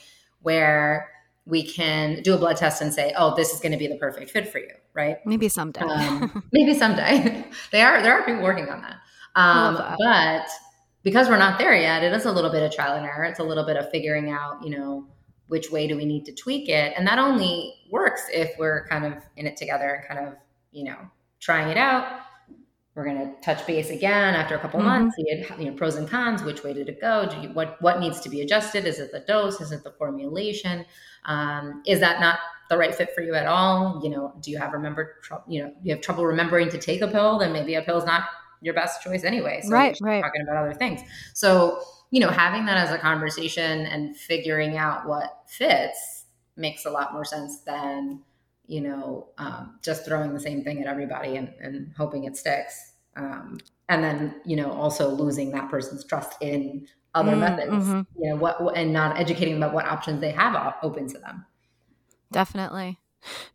where 0.43 1.12
we 1.45 1.62
can 1.62 2.22
do 2.22 2.36
a 2.36 2.38
blood 2.38 2.56
test 2.56 2.82
and 2.82 2.93
say, 2.93 3.12
"Oh, 3.18 3.36
this 3.36 3.54
is 3.54 3.60
going 3.60 3.74
to 3.74 3.78
be 3.78 3.88
the 3.88 3.98
perfect 3.98 4.32
fit 4.32 4.48
for 4.48 4.60
you," 4.60 4.76
right? 4.93 5.18
Maybe 5.26 5.50
someday. 5.50 5.82
Um, 5.82 6.41
maybe 6.54 6.74
someday. 6.74 7.45
they 7.74 7.82
are 7.82 8.02
there 8.02 8.14
are 8.18 8.24
people 8.24 8.43
working 8.43 8.70
on 8.70 8.82
that. 8.82 8.95
Um, 9.36 9.76
that. 9.76 9.98
But 10.00 10.50
because 11.04 11.28
we're 11.28 11.38
not 11.38 11.60
there 11.60 11.76
yet, 11.76 12.02
it 12.02 12.14
is 12.14 12.24
a 12.24 12.32
little 12.32 12.52
bit 12.52 12.64
of 12.64 12.72
trial 12.72 12.95
and 12.95 13.06
error. 13.06 13.26
It's 13.26 13.39
a 13.39 13.43
little 13.43 13.66
bit 13.66 13.76
of 13.76 13.89
figuring 13.91 14.32
out, 14.32 14.64
you 14.64 14.70
know, 14.70 15.06
which 15.48 15.72
way 15.72 15.88
do 15.88 15.95
we 15.95 16.06
need 16.06 16.26
to 16.26 16.34
tweak 16.34 16.70
it? 16.70 16.93
And 16.98 17.08
that 17.08 17.20
only 17.20 17.76
works 17.89 18.24
if 18.32 18.52
we're 18.58 18.88
kind 18.88 19.06
of 19.06 19.14
in 19.36 19.48
it 19.48 19.58
together 19.58 19.89
and 19.95 20.08
kind 20.08 20.28
of 20.28 20.36
you 20.72 20.84
know 20.84 20.98
trying 21.39 21.70
it 21.70 21.78
out. 21.78 22.22
We're 22.95 23.06
going 23.06 23.20
to 23.20 23.41
touch 23.41 23.66
base 23.68 23.91
again 23.91 24.34
after 24.34 24.56
a 24.56 24.60
couple 24.60 24.80
mm-hmm. 24.80 24.89
months 24.89 25.16
see 25.18 25.26
it, 25.28 25.48
you 25.60 25.70
know 25.70 25.78
pros 25.78 25.95
and 25.95 26.10
cons 26.10 26.41
which 26.41 26.64
way 26.64 26.74
did 26.74 26.89
it 26.89 27.00
go? 27.00 27.28
Do 27.30 27.39
you, 27.41 27.50
what 27.50 27.82
what 27.82 28.00
needs 28.00 28.20
to 28.22 28.30
be 28.30 28.41
adjusted? 28.41 28.86
Is 28.86 29.00
it 29.00 29.12
the 29.12 29.20
dose? 29.22 29.62
Is 29.62 29.72
it 29.72 29.84
the 29.84 29.91
formulation? 29.91 30.86
Um, 31.26 31.84
is 31.86 32.00
that 32.00 32.20
not 32.20 32.39
the 32.70 32.78
right 32.78 32.93
fit 32.93 33.14
for 33.14 33.22
you 33.22 33.36
at 33.36 33.45
all? 33.45 34.02
You 34.04 34.10
know 34.10 34.34
do 34.41 34.52
you 34.52 34.58
have 34.58 34.74
remember 34.74 35.18
you 35.48 35.64
know 35.64 35.74
you 35.84 35.93
have 35.93 36.02
trouble 36.02 36.26
remembering 36.26 36.70
to 36.70 36.78
take 36.78 37.02
a 37.02 37.08
pill? 37.08 37.38
Then 37.38 37.54
maybe 37.54 37.76
a 37.76 37.82
pill 37.82 37.98
is 37.98 38.06
not 38.06 38.24
your 38.62 38.74
best 38.74 39.04
choice 39.04 39.24
anyway. 39.24 39.62
So 39.64 39.70
right 39.70 39.95
right. 40.02 40.24
talking 40.24 40.41
about 40.41 40.58
other 40.58 40.74
things. 40.74 41.02
So 41.36 41.80
you 42.12 42.20
know, 42.20 42.30
having 42.30 42.66
that 42.66 42.78
as 42.78 42.91
a 42.91 42.97
conversation 42.97 43.86
and 43.86 44.16
figuring 44.16 44.78
out 44.78 45.08
what 45.08 45.43
fits 45.47 46.26
makes 46.55 46.86
a 46.86 46.89
lot 46.89 47.14
more 47.14 47.26
sense 47.26 47.60
than, 47.62 48.22
you 48.66 48.82
know, 48.82 49.28
um, 49.38 49.78
just 49.82 50.05
throwing 50.05 50.34
the 50.34 50.39
same 50.39 50.64
thing 50.64 50.82
at 50.82 50.88
everybody 50.88 51.36
and, 51.36 51.53
and 51.62 51.93
hoping 51.97 52.24
it 52.24 52.36
sticks. 52.38 52.93
Um, 53.16 53.58
and 53.89 54.03
then, 54.03 54.41
you 54.45 54.55
know, 54.55 54.72
also 54.72 55.10
losing 55.10 55.51
that 55.51 55.70
person's 55.70 56.03
trust 56.03 56.36
in 56.41 56.88
other 57.16 57.34
mm, 57.34 57.39
methods, 57.39 57.72
mm-hmm. 57.72 58.01
you 58.22 58.30
know, 58.30 58.36
what, 58.36 58.60
and 58.76 58.93
not 58.93 59.18
educating 59.18 59.58
about 59.58 59.74
what 59.74 59.86
options 59.86 60.22
they 60.22 60.32
have 60.32 60.76
open 60.84 61.08
to 61.08 61.18
them. 61.20 61.45
Definitely. 62.32 62.99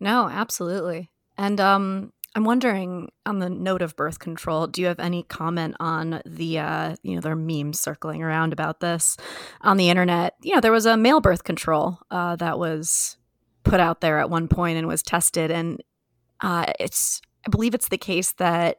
No, 0.01 0.29
absolutely. 0.29 1.11
And, 1.39 1.61
um, 1.61 2.13
I'm 2.35 2.45
wondering, 2.45 3.11
on 3.27 3.41
the 3.41 3.51
note 3.51 3.83
of 3.83 3.95
birth 3.95 4.19
control, 4.19 4.67
do 4.67 4.81
you 4.81 4.87
have 4.87 4.99
any 4.99 5.23
comment 5.25 5.77
on 5.79 6.23
the, 6.25 6.59
uh, 6.59 6.97
you 7.03 7.15
know, 7.15 7.21
there 7.21 7.33
are 7.33 7.37
memes 7.37 7.79
circling 7.79 8.23
around 8.23 8.55
about 8.55 8.81
this 8.81 9.19
on 9.61 9.77
the 9.77 9.91
internet? 9.91 10.35
You 10.43 10.55
know, 10.55 10.61
there 10.61 10.73
was 10.73 10.87
a 10.87 10.97
male 10.97 11.21
birth 11.21 11.45
control 11.45 11.99
uh, 12.11 12.37
that 12.37 12.59
was 12.59 13.19
put 13.65 13.81
out 13.81 14.01
there 14.01 14.19
at 14.19 14.31
one 14.31 14.49
point 14.49 14.79
and 14.79 14.89
was 14.89 15.03
tested, 15.03 15.51
and 15.51 15.83
uh, 16.41 16.73
it's, 16.81 17.21
I 17.47 17.51
believe 17.51 17.75
it's 17.75 17.89
the 17.89 17.99
case 17.99 18.33
that 18.35 18.79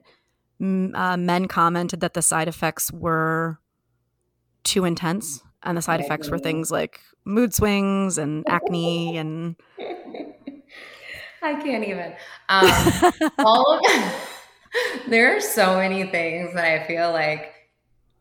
uh, 0.59 1.17
men 1.17 1.47
commented 1.47 1.99
that 1.99 2.15
the 2.15 2.21
side 2.23 2.47
effects 2.47 2.91
were 2.91 3.59
too 4.63 4.83
intense, 4.83 5.43
and 5.61 5.77
the 5.77 5.81
side 5.81 5.99
effects 5.99 6.29
were 6.29 6.39
things 6.39 6.71
like 6.71 7.01
mood 7.23 7.53
swings 7.53 8.17
and 8.17 8.43
acne 8.47 9.15
and 9.17 9.55
I 11.43 11.61
can't 11.61 11.83
even. 11.83 12.13
Um, 12.49 13.31
all 13.39 13.77
of, 13.77 13.81
there 15.07 15.35
are 15.35 15.41
so 15.41 15.77
many 15.77 16.05
things 16.05 16.53
that 16.53 16.65
I 16.65 16.87
feel 16.87 17.11
like 17.11 17.53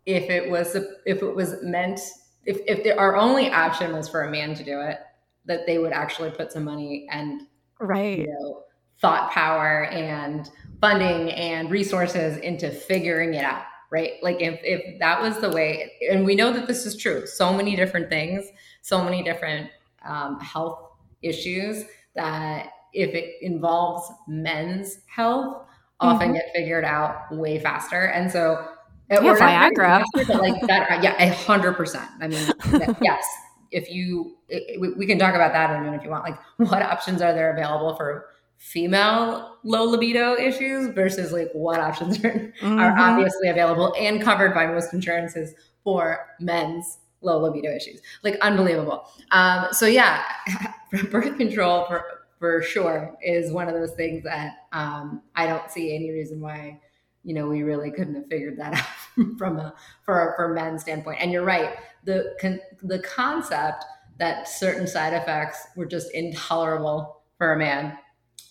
if 0.04 0.28
it 0.28 0.50
was 0.50 0.74
if 0.74 1.22
it 1.22 1.34
was 1.34 1.62
meant 1.62 2.00
if 2.44 2.60
if 2.66 2.82
the, 2.82 2.98
our 2.98 3.16
only 3.16 3.50
option 3.50 3.92
was 3.92 4.08
for 4.08 4.24
a 4.24 4.30
man 4.30 4.54
to 4.54 4.64
do 4.64 4.80
it, 4.80 4.98
that 5.46 5.66
they 5.66 5.78
would 5.78 5.92
actually 5.92 6.30
put 6.30 6.52
some 6.52 6.64
money 6.64 7.06
and 7.10 7.42
right 7.80 8.18
you 8.18 8.26
know 8.26 8.62
thought 9.00 9.30
power 9.30 9.86
and 9.86 10.50
funding 10.80 11.30
and 11.32 11.70
resources 11.70 12.36
into 12.38 12.70
figuring 12.70 13.34
it 13.34 13.44
out 13.44 13.64
right 13.90 14.12
like 14.22 14.40
if 14.40 14.60
if 14.62 14.98
that 15.00 15.20
was 15.20 15.38
the 15.38 15.50
way 15.50 15.92
and 16.10 16.24
we 16.24 16.34
know 16.34 16.52
that 16.52 16.66
this 16.66 16.86
is 16.86 16.96
true 16.96 17.26
so 17.26 17.52
many 17.52 17.74
different 17.74 18.08
things 18.08 18.46
so 18.82 19.02
many 19.02 19.22
different 19.22 19.68
um, 20.04 20.38
health 20.40 20.90
issues 21.22 21.84
that 22.14 22.70
if 22.93 23.14
it 23.14 23.36
involves 23.43 24.11
men's 24.26 24.99
health, 25.07 25.64
often 26.01 26.28
mm-hmm. 26.28 26.36
get 26.36 26.51
figured 26.55 26.84
out 26.84 27.34
way 27.34 27.59
faster. 27.59 28.07
And 28.07 28.30
so, 28.30 28.66
yeah, 29.11 29.20
Viagra, 29.20 30.05
faster, 30.14 30.34
like 30.34 30.61
that, 30.66 31.03
yeah, 31.03 31.22
a 31.22 31.32
hundred 31.32 31.74
percent. 31.74 32.09
I 32.20 32.28
mean, 32.28 32.47
yes, 33.03 33.24
if 33.70 33.90
you, 33.90 34.36
it, 34.49 34.80
we, 34.80 34.93
we 34.95 35.07
can 35.07 35.18
talk 35.18 35.34
about 35.34 35.53
that 35.53 35.70
in 35.70 35.76
a 35.76 35.84
minute 35.84 35.99
if 35.99 36.05
you 36.05 36.11
want. 36.11 36.24
Like, 36.24 36.38
what 36.57 36.82
options 36.82 37.22
are 37.22 37.32
there 37.32 37.53
available 37.53 37.95
for 37.97 38.26
female 38.59 39.57
low 39.64 39.82
libido 39.82 40.36
issues 40.36 40.95
versus 40.95 41.32
like 41.32 41.51
what 41.53 41.80
options 41.80 42.24
are, 42.24 42.30
mm-hmm. 42.30 42.78
are 42.78 42.97
obviously 42.97 43.49
available 43.49 43.93
and 43.99 44.22
covered 44.22 44.55
by 44.55 44.66
most 44.66 44.95
insurances 44.95 45.53
for 45.82 46.28
men's 46.38 46.99
low 47.22 47.38
libido 47.38 47.74
issues. 47.74 48.01
Like 48.22 48.38
unbelievable. 48.40 49.09
Um, 49.32 49.66
so 49.72 49.86
yeah, 49.86 50.22
birth 51.11 51.36
control 51.36 51.86
for 51.86 52.21
for 52.43 52.61
sure 52.61 53.16
is 53.22 53.53
one 53.53 53.68
of 53.68 53.74
those 53.74 53.93
things 53.93 54.24
that 54.24 54.66
um, 54.72 55.22
I 55.36 55.47
don't 55.47 55.70
see 55.70 55.95
any 55.95 56.11
reason 56.11 56.40
why 56.40 56.80
you 57.22 57.34
know 57.34 57.47
we 57.47 57.62
really 57.62 57.93
couldn't 57.93 58.16
have 58.16 58.26
figured 58.26 58.59
that 58.59 58.74
out 59.18 59.38
from 59.38 59.61
a 59.61 59.72
for 60.05 60.32
a 60.32 60.34
for 60.34 60.53
men's 60.53 60.80
standpoint. 60.82 61.18
And 61.20 61.30
you're 61.30 61.45
right, 61.45 61.76
the 62.03 62.34
con- 62.40 62.59
the 62.82 62.99
concept 62.99 63.84
that 64.18 64.49
certain 64.49 64.88
side 64.88 65.12
effects 65.12 65.68
were 65.76 65.86
just 65.86 66.12
intolerable 66.14 67.22
for 67.38 67.53
a 67.53 67.57
man 67.57 67.97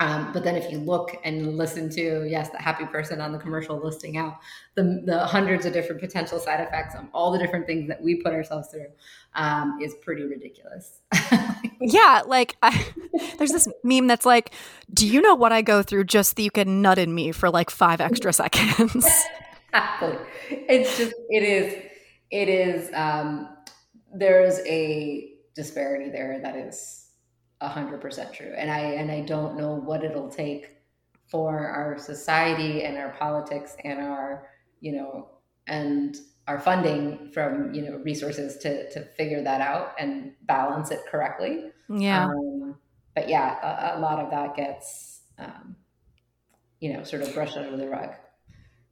um, 0.02 0.34
but 0.34 0.44
then 0.44 0.56
if 0.56 0.72
you 0.72 0.80
look 0.80 1.16
and 1.24 1.56
listen 1.56 1.88
to, 1.92 2.28
yes, 2.28 2.50
the 2.50 2.58
happy 2.58 2.86
person 2.86 3.22
on 3.22 3.32
the 3.32 3.38
commercial 3.38 3.80
listing 3.80 4.18
out 4.18 4.40
the, 4.74 5.04
the 5.06 5.20
hundreds 5.28 5.64
of 5.68 5.74
different 5.74 6.02
potential 6.02 6.40
side 6.40 6.60
effects 6.60 6.96
of 6.96 7.06
all 7.14 7.32
the 7.32 7.38
different 7.38 7.68
things 7.68 7.88
that 7.88 8.02
we 8.02 8.16
put 8.16 8.34
ourselves 8.34 8.70
through 8.70 8.88
um, 9.36 9.78
is 9.80 9.94
pretty 10.02 10.24
ridiculous. 10.24 11.02
yeah. 11.82 12.24
Like 12.26 12.58
I, 12.64 12.84
there's 13.38 13.52
this 13.52 13.68
meme 13.84 14.08
that's 14.08 14.26
like, 14.26 14.56
do 14.92 15.08
you 15.08 15.22
know 15.22 15.36
what 15.36 15.52
I 15.52 15.62
go 15.62 15.84
through 15.84 16.06
just 16.06 16.36
that 16.36 16.42
you 16.42 16.50
can 16.50 16.82
nut 16.82 16.98
in 16.98 17.14
me 17.14 17.32
for 17.32 17.52
like 17.52 17.70
five 17.70 18.02
extra 18.02 18.34
seconds? 18.34 19.06
exactly. 19.68 20.18
It's 20.50 20.98
just, 20.98 21.14
it 21.30 21.44
is, 21.44 21.86
it 22.32 22.50
is, 22.50 22.90
um, 22.96 23.56
there's 24.12 24.58
a 24.66 25.36
disparity 25.54 26.10
there 26.10 26.40
that 26.42 26.56
is 26.56 27.01
hundred 27.68 28.02
percent 28.02 28.34
true. 28.34 28.54
And 28.56 28.72
I 28.72 28.80
and 28.80 29.12
I 29.12 29.22
don't 29.22 29.58
know 29.58 29.76
what 29.76 30.04
it'll 30.04 30.30
take 30.30 30.78
for 31.28 31.68
our 31.68 31.98
society 31.98 32.84
and 32.84 32.98
our 32.98 33.12
politics 33.12 33.76
and 33.84 34.00
our, 34.00 34.48
you 34.80 34.94
know, 34.94 35.30
and 35.68 36.18
our 36.48 36.60
funding 36.60 37.32
from, 37.34 37.74
you 37.74 37.84
know, 37.84 37.98
resources 38.04 38.58
to 38.58 38.90
to 38.92 39.06
figure 39.18 39.44
that 39.44 39.62
out 39.62 39.94
and 40.00 40.34
balance 40.44 40.92
it 40.92 41.02
correctly. 41.10 41.72
Yeah. 41.90 42.26
Um, 42.26 42.76
but 43.16 43.30
yeah, 43.30 43.94
a, 43.94 43.98
a, 43.98 44.00
lot 44.00 44.20
of 44.20 44.32
that 44.32 44.56
gets 44.56 45.22
um, 45.38 45.76
you 46.82 46.92
know, 46.92 47.04
sort 47.04 47.22
of 47.22 47.34
brushed 47.34 47.56
under 47.56 47.78
the 47.78 47.88
rug. 47.88 48.10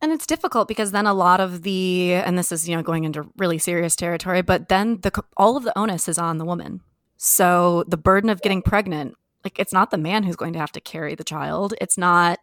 And 0.01 0.13
it's 0.13 0.25
difficult 0.25 0.69
because 0.69 0.91
then 0.91 1.07
a 1.07 1.13
lot 1.13 1.41
of 1.41 1.63
the, 1.63 2.13
and 2.13 2.37
this 2.37 2.53
is, 2.53 2.69
you 2.69 2.75
know, 2.75 2.81
going 2.81 3.03
into 3.03 3.27
really 3.37 3.57
serious 3.57 3.97
territory, 3.97 4.41
but 4.41 4.69
then 4.69 5.01
the 5.01 5.11
all 5.35 5.57
of 5.57 5.63
the 5.63 5.77
onus 5.77 6.07
is 6.07 6.17
on 6.17 6.37
the 6.37 6.45
woman. 6.45 6.81
So 7.21 7.83
the 7.85 7.97
burden 7.97 8.29
of 8.29 8.41
getting 8.41 8.61
pregnant, 8.61 9.15
like 9.43 9.59
it's 9.59 9.73
not 9.73 9.91
the 9.91 9.97
man 9.97 10.23
who's 10.23 10.37
going 10.37 10.53
to 10.53 10.59
have 10.59 10.71
to 10.71 10.79
carry 10.79 11.15
the 11.15 11.23
child. 11.25 11.73
It's 11.81 11.97
not 11.97 12.39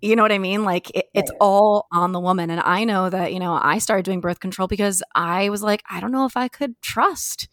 you 0.00 0.14
know 0.14 0.22
what 0.22 0.32
I 0.32 0.38
mean? 0.38 0.64
Like 0.64 0.90
it, 0.90 1.06
it's 1.14 1.30
all 1.40 1.86
on 1.92 2.12
the 2.12 2.20
woman. 2.20 2.50
And 2.50 2.60
I 2.60 2.84
know 2.84 3.10
that, 3.10 3.32
you 3.32 3.40
know, 3.40 3.58
I 3.60 3.78
started 3.78 4.04
doing 4.04 4.20
birth 4.20 4.40
control 4.40 4.68
because 4.68 5.02
I 5.14 5.48
was 5.48 5.62
like, 5.62 5.82
I 5.90 6.00
don't 6.00 6.12
know 6.12 6.24
if 6.24 6.36
I 6.36 6.48
could 6.48 6.80
trust 6.82 7.48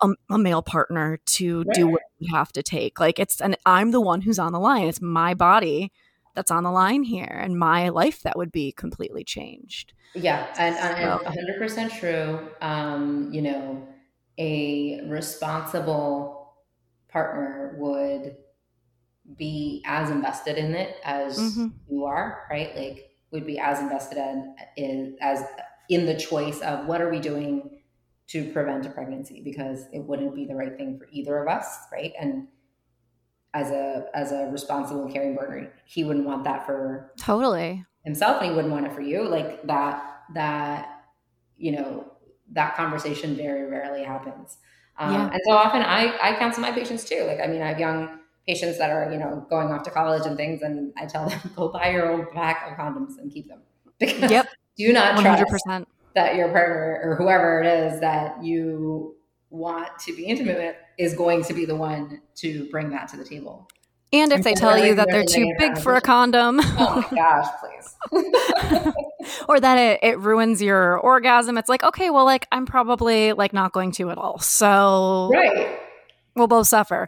a, 0.00 0.10
a 0.30 0.38
male 0.38 0.62
partner 0.62 1.18
to 1.26 1.64
do 1.74 1.88
what 1.88 2.02
we 2.20 2.28
have 2.32 2.52
to 2.52 2.62
take. 2.62 3.00
Like 3.00 3.18
it's, 3.18 3.40
and 3.40 3.56
I'm 3.66 3.90
the 3.90 4.00
one 4.00 4.20
who's 4.20 4.38
on 4.38 4.52
the 4.52 4.60
line. 4.60 4.86
It's 4.86 5.00
my 5.00 5.34
body 5.34 5.90
that's 6.34 6.52
on 6.52 6.62
the 6.62 6.70
line 6.70 7.02
here 7.02 7.40
and 7.42 7.58
my 7.58 7.88
life 7.88 8.22
that 8.22 8.36
would 8.36 8.52
be 8.52 8.70
completely 8.70 9.24
changed. 9.24 9.92
Yeah. 10.14 10.46
And, 10.56 10.76
and 10.76 11.20
100% 11.20 11.98
true. 11.98 12.48
Um, 12.60 13.32
you 13.32 13.42
know, 13.42 13.88
a 14.38 15.00
responsible 15.06 16.54
partner 17.08 17.76
would 17.78 18.36
be 19.36 19.82
as 19.86 20.10
invested 20.10 20.58
in 20.58 20.74
it 20.74 20.96
as 21.04 21.38
mm-hmm. 21.38 21.68
you 21.88 22.04
are, 22.04 22.46
right? 22.50 22.76
Like 22.76 23.10
would 23.30 23.46
be 23.46 23.58
as 23.58 23.80
invested 23.80 24.18
in, 24.18 24.54
in 24.76 25.16
as 25.20 25.44
in 25.88 26.06
the 26.06 26.16
choice 26.16 26.60
of 26.60 26.86
what 26.86 27.00
are 27.00 27.10
we 27.10 27.20
doing 27.20 27.80
to 28.26 28.50
prevent 28.52 28.86
a 28.86 28.90
pregnancy 28.90 29.42
because 29.44 29.86
it 29.92 30.00
wouldn't 30.00 30.34
be 30.34 30.46
the 30.46 30.54
right 30.54 30.76
thing 30.76 30.98
for 30.98 31.06
either 31.12 31.42
of 31.42 31.48
us, 31.48 31.78
right? 31.92 32.12
And 32.18 32.48
as 33.52 33.70
a 33.70 34.06
as 34.14 34.32
a 34.32 34.48
responsible 34.50 35.10
caring 35.10 35.36
partner, 35.36 35.72
he 35.86 36.04
wouldn't 36.04 36.26
want 36.26 36.44
that 36.44 36.66
for 36.66 37.12
totally 37.18 37.84
himself, 38.04 38.40
and 38.40 38.50
he 38.50 38.56
wouldn't 38.56 38.72
want 38.72 38.86
it 38.86 38.92
for 38.92 39.02
you. 39.02 39.28
Like 39.28 39.66
that 39.66 40.22
that 40.34 41.04
you 41.56 41.72
know 41.72 42.12
that 42.52 42.76
conversation 42.76 43.36
very 43.36 43.68
rarely 43.68 44.04
happens. 44.04 44.58
Um, 44.98 45.12
yeah. 45.12 45.30
And 45.32 45.40
so 45.46 45.52
often 45.52 45.82
I, 45.82 46.16
I 46.22 46.36
counsel 46.38 46.62
my 46.62 46.72
patients 46.72 47.04
too. 47.04 47.24
Like, 47.26 47.40
I 47.40 47.46
mean, 47.46 47.62
I 47.62 47.68
have 47.68 47.80
young 47.80 48.20
patients 48.46 48.78
that 48.78 48.90
are, 48.90 49.10
you 49.10 49.18
know, 49.18 49.46
going 49.48 49.72
off 49.72 49.82
to 49.84 49.90
college 49.90 50.26
and 50.26 50.36
things, 50.36 50.62
and 50.62 50.92
I 50.96 51.06
tell 51.06 51.28
them, 51.28 51.40
go 51.56 51.68
buy 51.68 51.90
your 51.90 52.12
own 52.12 52.26
pack 52.32 52.70
of 52.70 52.76
condoms 52.76 53.18
and 53.18 53.32
keep 53.32 53.48
them. 53.48 53.60
Because 54.00 54.30
yep. 54.30 54.48
do 54.76 54.92
not 54.92 55.16
100%. 55.16 55.46
trust 55.46 55.86
that 56.16 56.34
your 56.34 56.48
partner 56.48 57.00
or 57.02 57.14
whoever 57.16 57.62
it 57.62 57.66
is 57.66 58.00
that 58.00 58.42
you 58.42 59.14
want 59.50 59.88
to 60.00 60.14
be 60.16 60.24
intimate 60.24 60.56
with 60.58 60.76
is 60.98 61.14
going 61.14 61.44
to 61.44 61.54
be 61.54 61.64
the 61.64 61.76
one 61.76 62.20
to 62.36 62.68
bring 62.70 62.90
that 62.90 63.08
to 63.08 63.16
the 63.16 63.24
table. 63.24 63.68
And 64.14 64.32
if 64.32 64.44
they 64.44 64.54
tell 64.54 64.78
you 64.78 64.94
that 64.94 65.08
they're 65.10 65.24
too 65.24 65.52
big 65.58 65.76
for 65.78 65.96
a 65.96 66.00
condom. 66.00 66.60
Oh 66.62 67.04
my 67.10 67.16
gosh, 67.16 67.48
please. 67.60 68.94
or 69.48 69.58
that 69.58 69.76
it, 69.76 70.00
it 70.02 70.18
ruins 70.20 70.62
your 70.62 70.98
orgasm. 70.98 71.58
It's 71.58 71.68
like, 71.68 71.82
okay, 71.82 72.10
well, 72.10 72.24
like 72.24 72.46
I'm 72.52 72.64
probably 72.64 73.32
like 73.32 73.52
not 73.52 73.72
going 73.72 73.92
to 73.92 74.10
at 74.10 74.18
all. 74.18 74.38
So 74.38 75.30
Right. 75.32 75.80
We'll 76.36 76.48
both 76.48 76.66
suffer. 76.66 77.06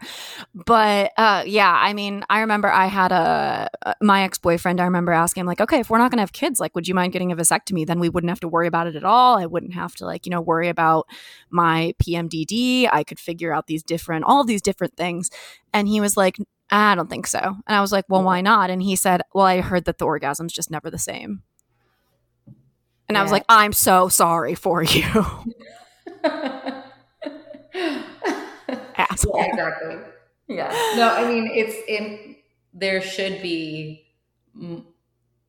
But 0.54 1.10
uh, 1.16 1.42
yeah, 1.46 1.72
I 1.72 1.94
mean, 1.94 2.24
I 2.30 2.40
remember 2.40 2.68
I 2.68 2.86
had 2.86 3.10
a, 3.10 3.68
my 4.00 4.22
ex 4.22 4.38
boyfriend. 4.38 4.80
I 4.80 4.84
remember 4.84 5.10
asking 5.10 5.40
him, 5.40 5.46
like, 5.48 5.60
okay, 5.60 5.80
if 5.80 5.90
we're 5.90 5.98
not 5.98 6.12
going 6.12 6.18
to 6.18 6.22
have 6.22 6.32
kids, 6.32 6.60
like, 6.60 6.76
would 6.76 6.86
you 6.86 6.94
mind 6.94 7.12
getting 7.12 7.32
a 7.32 7.36
vasectomy? 7.36 7.84
Then 7.84 7.98
we 7.98 8.08
wouldn't 8.08 8.30
have 8.30 8.38
to 8.40 8.48
worry 8.48 8.68
about 8.68 8.86
it 8.86 8.94
at 8.94 9.02
all. 9.02 9.36
I 9.36 9.46
wouldn't 9.46 9.74
have 9.74 9.96
to, 9.96 10.06
like, 10.06 10.26
you 10.26 10.30
know, 10.30 10.40
worry 10.40 10.68
about 10.68 11.08
my 11.50 11.92
PMDD. 12.00 12.88
I 12.92 13.02
could 13.02 13.18
figure 13.18 13.52
out 13.52 13.66
these 13.66 13.82
different, 13.82 14.24
all 14.26 14.44
these 14.44 14.62
different 14.62 14.96
things. 14.96 15.30
And 15.72 15.88
he 15.88 16.00
was 16.00 16.16
like, 16.16 16.38
I 16.70 16.94
don't 16.94 17.08
think 17.08 17.26
so. 17.26 17.38
And 17.38 17.76
I 17.76 17.80
was 17.80 17.92
like, 17.92 18.04
well, 18.08 18.22
why 18.22 18.40
not? 18.40 18.70
And 18.70 18.82
he 18.82 18.96
said, 18.96 19.22
well, 19.32 19.46
I 19.46 19.60
heard 19.60 19.84
that 19.84 19.98
the 19.98 20.04
orgasm's 20.04 20.52
just 20.52 20.70
never 20.70 20.90
the 20.90 20.98
same. 20.98 21.42
And 23.08 23.14
yeah. 23.14 23.20
I 23.20 23.22
was 23.22 23.30
like, 23.30 23.44
I'm 23.48 23.72
so 23.72 24.08
sorry 24.08 24.54
for 24.56 24.82
you. 24.82 25.04
Asshole. 28.96 29.36
Yeah, 29.36 29.46
exactly. 29.46 29.96
Yeah. 30.48 30.94
No, 30.96 31.14
I 31.14 31.28
mean, 31.28 31.48
it's 31.52 31.76
in, 31.88 32.34
there 32.74 33.00
should 33.00 33.42
be 33.42 34.08
m- 34.60 34.86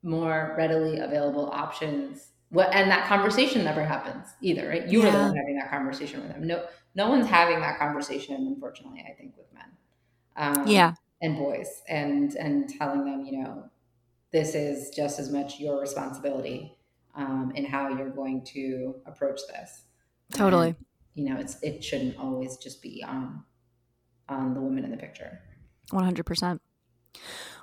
more 0.04 0.54
readily 0.56 1.00
available 1.00 1.50
options. 1.50 2.28
What, 2.50 2.72
and 2.72 2.88
that 2.92 3.08
conversation 3.08 3.64
never 3.64 3.84
happens 3.84 4.28
either, 4.40 4.68
right? 4.68 4.86
You 4.86 5.02
yeah. 5.02 5.08
are 5.08 5.12
the 5.12 5.18
one 5.18 5.36
having 5.36 5.56
that 5.56 5.68
conversation 5.68 6.20
with 6.22 6.30
them. 6.30 6.46
No, 6.46 6.64
no 6.94 7.08
one's 7.08 7.26
having 7.26 7.60
that 7.60 7.78
conversation, 7.78 8.36
unfortunately, 8.36 9.04
I 9.06 9.14
think, 9.14 9.36
with 9.36 9.52
men. 9.52 9.64
Um, 10.36 10.66
yeah 10.68 10.94
and 11.20 11.36
boys 11.36 11.82
and 11.88 12.34
and 12.34 12.68
telling 12.68 13.04
them 13.04 13.24
you 13.24 13.42
know 13.42 13.64
this 14.32 14.54
is 14.54 14.90
just 14.90 15.18
as 15.18 15.30
much 15.30 15.58
your 15.58 15.80
responsibility 15.80 16.76
um, 17.14 17.52
in 17.54 17.64
how 17.64 17.88
you're 17.88 18.10
going 18.10 18.44
to 18.44 18.94
approach 19.06 19.40
this. 19.48 19.82
Totally. 20.32 20.68
And, 20.68 20.76
you 21.14 21.24
know 21.24 21.40
it's 21.40 21.56
it 21.62 21.82
shouldn't 21.82 22.16
always 22.18 22.56
just 22.56 22.82
be 22.82 23.02
on 23.06 23.42
on 24.28 24.54
the 24.54 24.60
woman 24.60 24.84
in 24.84 24.90
the 24.90 24.96
picture. 24.96 25.40
100% 25.92 26.60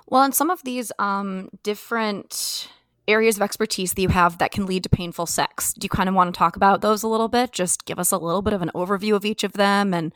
well 0.08 0.24
in 0.24 0.32
some 0.32 0.50
of 0.50 0.62
these 0.64 0.90
um 0.98 1.48
different 1.62 2.68
areas 3.06 3.36
of 3.36 3.42
expertise 3.42 3.94
that 3.94 4.02
you 4.02 4.08
have 4.08 4.38
that 4.38 4.50
can 4.50 4.66
lead 4.66 4.82
to 4.82 4.88
painful 4.88 5.26
sex 5.26 5.72
do 5.72 5.84
you 5.84 5.88
kind 5.88 6.08
of 6.08 6.14
want 6.14 6.34
to 6.34 6.36
talk 6.36 6.56
about 6.56 6.80
those 6.80 7.02
a 7.02 7.08
little 7.08 7.28
bit? 7.28 7.52
Just 7.52 7.84
give 7.84 7.98
us 7.98 8.10
a 8.10 8.18
little 8.18 8.42
bit 8.42 8.52
of 8.52 8.62
an 8.62 8.70
overview 8.74 9.14
of 9.14 9.24
each 9.24 9.44
of 9.44 9.52
them 9.52 9.94
and 9.94 10.12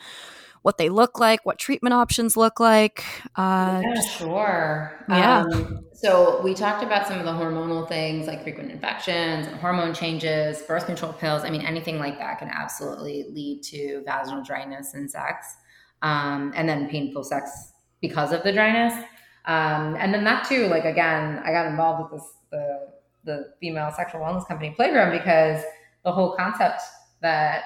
what 0.62 0.76
they 0.76 0.88
look 0.88 1.18
like, 1.18 1.44
what 1.46 1.58
treatment 1.58 1.94
options 1.94 2.36
look 2.36 2.60
like. 2.60 3.04
Uh, 3.36 3.80
yeah, 3.82 4.00
sure. 4.02 5.04
Yeah. 5.08 5.44
Um, 5.52 5.84
so 5.94 6.40
we 6.42 6.54
talked 6.54 6.82
about 6.82 7.06
some 7.06 7.18
of 7.18 7.24
the 7.24 7.32
hormonal 7.32 7.88
things 7.88 8.26
like 8.26 8.42
frequent 8.42 8.70
infections 8.70 9.46
and 9.46 9.56
hormone 9.56 9.94
changes, 9.94 10.62
birth 10.62 10.86
control 10.86 11.12
pills. 11.12 11.44
I 11.44 11.50
mean, 11.50 11.62
anything 11.62 11.98
like 11.98 12.18
that 12.18 12.38
can 12.38 12.48
absolutely 12.48 13.26
lead 13.30 13.62
to 13.64 14.02
vaginal 14.04 14.42
dryness 14.42 14.94
in 14.94 15.08
sex, 15.08 15.46
um, 16.02 16.52
and 16.54 16.68
then 16.68 16.88
painful 16.88 17.24
sex 17.24 17.72
because 18.00 18.32
of 18.32 18.42
the 18.42 18.52
dryness. 18.52 18.94
Um, 19.46 19.96
and 19.98 20.12
then 20.12 20.24
that 20.24 20.46
too, 20.46 20.66
like 20.66 20.84
again, 20.84 21.40
I 21.44 21.52
got 21.52 21.66
involved 21.66 22.12
with 22.12 22.20
this 22.20 22.30
the 22.50 22.88
the 23.24 23.52
female 23.60 23.92
sexual 23.94 24.20
wellness 24.20 24.46
company 24.46 24.70
Playground 24.70 25.12
because 25.12 25.62
the 26.04 26.12
whole 26.12 26.34
concept 26.36 26.80
that 27.22 27.62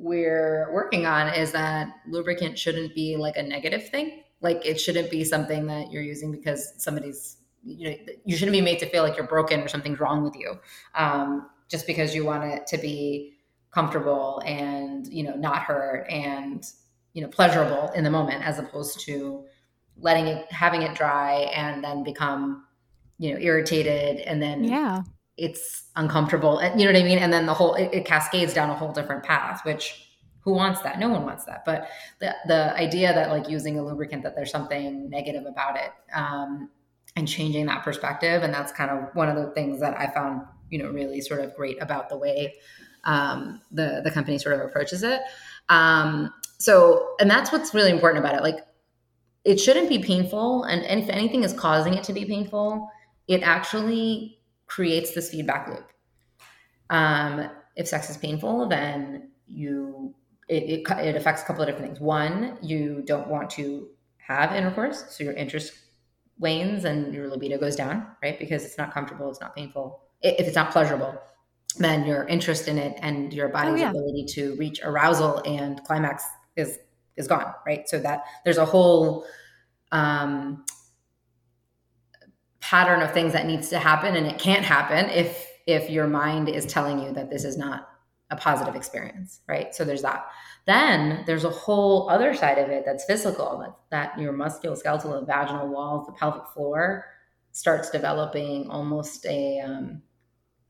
we're 0.00 0.72
working 0.72 1.04
on 1.04 1.28
is 1.34 1.52
that 1.52 1.88
lubricant 2.08 2.58
shouldn't 2.58 2.94
be 2.94 3.16
like 3.16 3.36
a 3.36 3.42
negative 3.42 3.88
thing. 3.90 4.22
Like 4.40 4.64
it 4.64 4.80
shouldn't 4.80 5.10
be 5.10 5.24
something 5.24 5.66
that 5.66 5.92
you're 5.92 6.02
using 6.02 6.32
because 6.32 6.72
somebody's 6.78 7.36
you 7.62 7.90
know 7.90 7.96
you 8.24 8.36
shouldn't 8.36 8.54
be 8.54 8.62
made 8.62 8.78
to 8.78 8.86
feel 8.86 9.02
like 9.02 9.16
you're 9.16 9.26
broken 9.26 9.60
or 9.60 9.68
something's 9.68 10.00
wrong 10.00 10.24
with 10.24 10.34
you 10.34 10.58
um, 10.94 11.50
just 11.68 11.86
because 11.86 12.14
you 12.14 12.24
want 12.24 12.42
it 12.44 12.66
to 12.66 12.78
be 12.78 13.34
comfortable 13.70 14.42
and 14.46 15.06
you 15.08 15.22
know 15.22 15.34
not 15.34 15.58
hurt 15.58 16.08
and 16.08 16.72
you 17.12 17.20
know 17.20 17.28
pleasurable 17.28 17.90
in 17.94 18.02
the 18.02 18.10
moment 18.10 18.42
as 18.42 18.58
opposed 18.58 19.00
to 19.00 19.44
letting 19.98 20.26
it 20.26 20.50
having 20.50 20.80
it 20.82 20.94
dry 20.94 21.50
and 21.54 21.84
then 21.84 22.02
become 22.02 22.64
you 23.18 23.32
know 23.32 23.38
irritated 23.38 24.20
and 24.20 24.40
then 24.42 24.64
yeah 24.64 25.02
it's 25.36 25.84
uncomfortable 25.96 26.58
and 26.58 26.80
you 26.80 26.86
know 26.86 26.92
what 26.92 27.00
i 27.00 27.04
mean? 27.04 27.18
And 27.18 27.32
then 27.32 27.46
the 27.46 27.54
whole 27.54 27.74
it, 27.74 27.90
it, 27.92 28.04
cascades 28.04 28.52
down 28.52 28.70
a 28.70 28.74
whole 28.74 28.92
different 28.92 29.24
path 29.24 29.64
which 29.64 30.06
who 30.42 30.54
wants 30.54 30.80
that? 30.80 30.98
No 30.98 31.10
one 31.10 31.24
wants 31.24 31.44
that. 31.44 31.64
But 31.66 31.88
the 32.18 32.34
the 32.46 32.74
idea 32.74 33.12
that 33.12 33.30
like 33.30 33.48
using 33.48 33.78
a 33.78 33.82
lubricant 33.82 34.22
that 34.22 34.34
there's 34.34 34.50
something 34.50 35.08
negative 35.10 35.44
about 35.46 35.76
it 35.76 35.92
um, 36.14 36.70
and 37.16 37.28
changing 37.28 37.66
that 37.66 37.82
perspective 37.82 38.42
and 38.42 38.52
that's 38.52 38.72
kind 38.72 38.90
of 38.90 39.14
one 39.14 39.28
of 39.28 39.36
the 39.36 39.50
things 39.52 39.80
that 39.80 39.98
i 39.98 40.06
found 40.06 40.42
you 40.70 40.78
know 40.78 40.90
really 40.90 41.20
sort 41.20 41.40
of 41.40 41.54
great 41.56 41.80
about 41.82 42.08
the 42.08 42.16
way 42.16 42.54
um, 43.04 43.60
the 43.70 44.00
the 44.04 44.10
company 44.10 44.38
sort 44.38 44.54
of 44.56 44.60
approaches 44.60 45.02
it. 45.02 45.22
Um, 45.68 46.32
so 46.58 47.14
and 47.20 47.30
that's 47.30 47.52
what's 47.52 47.74
really 47.74 47.90
important 47.90 48.24
about 48.24 48.36
it. 48.36 48.42
Like 48.42 48.58
it 49.44 49.58
shouldn't 49.58 49.88
be 49.88 49.98
painful 49.98 50.64
and, 50.64 50.84
and 50.84 51.00
if 51.00 51.08
anything 51.08 51.44
is 51.44 51.52
causing 51.52 51.94
it 51.94 52.04
to 52.04 52.12
be 52.12 52.24
painful 52.24 52.90
it 53.28 53.42
actually 53.42 54.39
creates 54.70 55.14
this 55.14 55.30
feedback 55.30 55.68
loop. 55.68 55.90
Um, 56.90 57.50
if 57.76 57.88
sex 57.88 58.08
is 58.08 58.16
painful, 58.16 58.68
then 58.68 59.30
you 59.46 60.14
it, 60.48 60.62
it, 60.64 60.90
it 60.98 61.16
affects 61.16 61.42
a 61.42 61.44
couple 61.44 61.62
of 61.62 61.68
different 61.68 61.86
things. 61.86 62.00
One, 62.00 62.58
you 62.62 63.02
don't 63.04 63.28
want 63.28 63.50
to 63.50 63.88
have 64.16 64.52
intercourse, 64.52 65.04
so 65.10 65.24
your 65.24 65.34
interest 65.34 65.72
wanes 66.38 66.84
and 66.84 67.12
your 67.12 67.28
libido 67.28 67.58
goes 67.58 67.76
down, 67.76 68.06
right? 68.22 68.38
Because 68.38 68.64
it's 68.64 68.78
not 68.78 68.92
comfortable, 68.94 69.28
it's 69.28 69.40
not 69.40 69.54
painful. 69.54 70.00
If 70.22 70.46
it's 70.46 70.56
not 70.56 70.70
pleasurable, 70.72 71.14
then 71.78 72.06
your 72.06 72.26
interest 72.26 72.68
in 72.68 72.78
it 72.78 72.98
and 73.02 73.32
your 73.32 73.48
body's 73.48 73.74
oh, 73.74 73.76
yeah. 73.76 73.90
ability 73.90 74.24
to 74.30 74.54
reach 74.56 74.80
arousal 74.82 75.42
and 75.44 75.82
climax 75.84 76.24
is 76.56 76.78
is 77.16 77.26
gone, 77.28 77.52
right? 77.66 77.88
So 77.88 77.98
that 78.00 78.24
there's 78.44 78.58
a 78.58 78.64
whole 78.64 79.24
um, 79.92 80.64
pattern 82.70 83.02
of 83.02 83.10
things 83.10 83.32
that 83.32 83.46
needs 83.46 83.68
to 83.68 83.80
happen 83.80 84.14
and 84.14 84.28
it 84.28 84.38
can't 84.38 84.64
happen 84.64 85.10
if 85.10 85.48
if 85.66 85.90
your 85.90 86.06
mind 86.06 86.48
is 86.48 86.64
telling 86.66 87.00
you 87.00 87.12
that 87.12 87.28
this 87.28 87.44
is 87.44 87.58
not 87.58 87.88
a 88.30 88.36
positive 88.36 88.76
experience 88.76 89.40
right? 89.48 89.74
So 89.74 89.84
there's 89.84 90.02
that. 90.02 90.26
Then 90.66 91.24
there's 91.26 91.42
a 91.42 91.50
whole 91.50 92.08
other 92.08 92.32
side 92.32 92.58
of 92.58 92.70
it 92.70 92.84
that's 92.86 93.04
physical 93.04 93.58
that, 93.58 93.74
that 93.90 94.20
your 94.20 94.32
musculoskeletal 94.32 95.18
and 95.18 95.26
vaginal 95.26 95.66
walls 95.66 96.06
the 96.06 96.12
pelvic 96.12 96.46
floor 96.54 97.06
starts 97.50 97.90
developing 97.90 98.70
almost 98.70 99.26
a 99.26 99.58
um, 99.60 100.02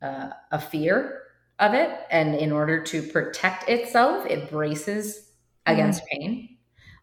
uh, 0.00 0.30
a 0.52 0.58
fear 0.58 1.24
of 1.58 1.74
it. 1.74 1.90
And 2.10 2.34
in 2.34 2.50
order 2.50 2.82
to 2.82 3.02
protect 3.02 3.68
itself 3.68 4.24
it 4.24 4.48
braces 4.48 5.32
against 5.66 6.00
mm-hmm. 6.04 6.22
pain 6.22 6.49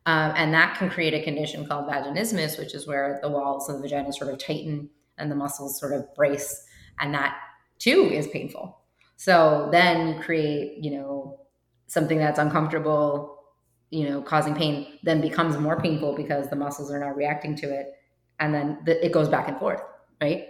um, 0.08 0.32
and 0.38 0.54
that 0.54 0.78
can 0.78 0.90
create 0.90 1.14
a 1.14 1.22
condition 1.22 1.68
called 1.68 1.86
vaginismus, 1.90 2.58
which 2.58 2.74
is 2.74 2.88
where 2.88 3.20
the 3.22 3.28
walls 3.30 3.70
of 3.70 3.76
the 3.76 3.82
vagina 3.82 4.14
sort 4.14 4.34
of 4.34 4.40
tighten 4.40 4.90
and 5.18 5.30
the 5.30 5.36
muscles 5.36 5.78
sort 5.78 5.92
of 5.92 6.16
brace. 6.16 6.66
And 6.98 7.14
that 7.14 7.38
too 7.78 8.10
is 8.10 8.26
painful. 8.28 8.80
So 9.18 9.68
then 9.70 10.08
you 10.08 10.20
create, 10.22 10.82
you 10.82 10.92
know, 10.92 11.42
something 11.88 12.20
that's 12.20 12.40
uncomfortable, 12.40 13.44
you 13.90 14.10
know, 14.10 14.22
causing 14.22 14.56
pain, 14.56 14.98
then 15.04 15.20
becomes 15.20 15.58
more 15.58 15.78
painful 15.78 16.16
because 16.16 16.50
the 16.50 16.56
muscles 16.56 16.90
are 16.90 17.00
now 17.00 17.10
reacting 17.10 17.54
to 17.58 17.66
it. 17.68 17.88
And 18.40 18.54
then 18.54 18.78
the, 18.86 19.06
it 19.06 19.12
goes 19.12 19.28
back 19.28 19.50
and 19.50 19.60
forth, 19.60 19.82
right? 20.22 20.48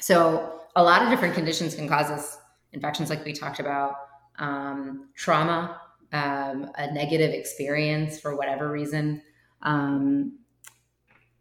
So 0.00 0.62
a 0.76 0.82
lot 0.82 1.02
of 1.02 1.10
different 1.10 1.34
conditions 1.34 1.74
can 1.74 1.88
cause 1.88 2.10
us 2.10 2.38
infections, 2.72 3.10
like 3.10 3.22
we 3.22 3.34
talked 3.34 3.60
about, 3.60 3.96
um, 4.38 5.10
trauma, 5.14 5.78
um, 6.12 6.70
a 6.76 6.92
negative 6.92 7.32
experience 7.32 8.18
for 8.18 8.36
whatever 8.36 8.70
reason. 8.70 9.22
Um, 9.62 10.38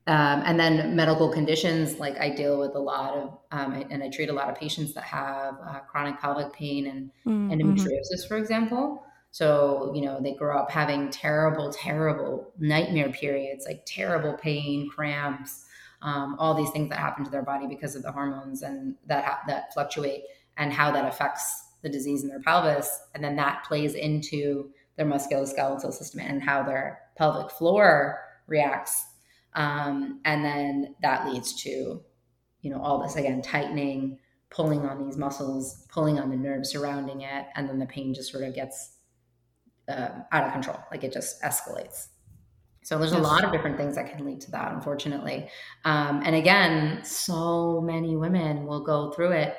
um, 0.08 0.42
and 0.46 0.58
then 0.58 0.96
medical 0.96 1.30
conditions, 1.30 2.00
like 2.00 2.18
I 2.18 2.30
deal 2.30 2.58
with 2.58 2.76
a 2.76 2.80
lot 2.80 3.14
of, 3.14 3.38
um, 3.52 3.86
and 3.90 4.02
I 4.02 4.10
treat 4.10 4.30
a 4.30 4.34
lot 4.34 4.50
of 4.50 4.56
patients 4.56 4.94
that 4.94 5.04
have 5.04 5.56
uh, 5.66 5.80
chronic 5.80 6.20
pelvic 6.22 6.54
pain 6.54 6.88
and 6.88 7.12
mm-hmm. 7.26 7.52
endometriosis, 7.52 8.26
for 8.26 8.38
example. 8.38 9.04
So, 9.32 9.92
you 9.94 10.02
know, 10.02 10.20
they 10.22 10.34
grow 10.34 10.58
up 10.58 10.72
having 10.72 11.10
terrible, 11.10 11.72
terrible 11.74 12.54
nightmare 12.58 13.10
periods, 13.10 13.66
like 13.68 13.84
terrible 13.86 14.34
pain, 14.34 14.90
cramps, 14.90 15.66
um, 16.02 16.38
all 16.40 16.54
these 16.54 16.70
things 16.72 16.90
that 16.90 17.00
happen 17.00 17.26
to 17.26 17.30
their 17.30 17.44
body 17.44 17.68
because 17.68 17.96
of 17.96 18.04
the 18.04 18.12
hormones 18.12 18.62
and 18.62 18.96
that 19.08 19.26
ha- 19.26 19.42
that 19.48 19.74
fluctuate, 19.74 20.22
and 20.56 20.72
how 20.72 20.90
that 20.92 21.06
affects 21.06 21.66
the 21.88 21.94
disease 21.94 22.24
in 22.24 22.30
their 22.30 22.42
pelvis. 22.42 23.00
And 23.16 23.24
then 23.24 23.36
that 23.38 23.64
plays 23.64 23.96
into 23.96 24.72
their 24.98 25.06
musculoskeletal 25.06 25.94
system 25.94 26.20
and 26.20 26.42
how 26.42 26.64
their 26.64 27.00
pelvic 27.16 27.52
floor 27.52 28.20
reacts. 28.48 29.06
Um, 29.54 30.20
and 30.26 30.44
then 30.44 30.96
that 31.02 31.28
leads 31.28 31.56
to, 31.64 32.02
you 32.62 32.72
know, 32.72 32.82
all 32.82 33.02
this 33.02 33.16
again, 33.16 33.42
tightening, 33.42 34.20
pulling 34.50 34.86
on 34.86 35.04
these 35.06 35.18
muscles, 35.18 35.86
pulling 35.90 36.20
on 36.20 36.30
the 36.30 36.36
nerves 36.36 36.70
surrounding 36.70 37.22
it. 37.22 37.46
And 37.56 37.70
then 37.70 37.80
the 37.80 37.86
pain 37.86 38.14
just 38.14 38.32
sort 38.32 38.44
of 38.44 38.54
gets 38.54 38.98
uh, 39.88 40.10
out 40.32 40.46
of 40.46 40.52
control. 40.52 40.80
Like 40.92 41.04
it 41.04 41.14
just 41.14 41.42
escalates. 41.42 42.08
So 42.84 42.98
there's 42.98 43.12
a 43.12 43.18
lot 43.18 43.44
of 43.44 43.52
different 43.52 43.78
things 43.78 43.96
that 43.96 44.10
can 44.10 44.26
lead 44.26 44.40
to 44.42 44.52
that, 44.52 44.72
unfortunately. 44.72 45.50
Um, 45.84 46.22
and 46.24 46.36
again, 46.36 47.04
so 47.04 47.82
many 47.82 48.16
women 48.16 48.66
will 48.66 48.80
go 48.80 49.12
through 49.12 49.32
it 49.32 49.58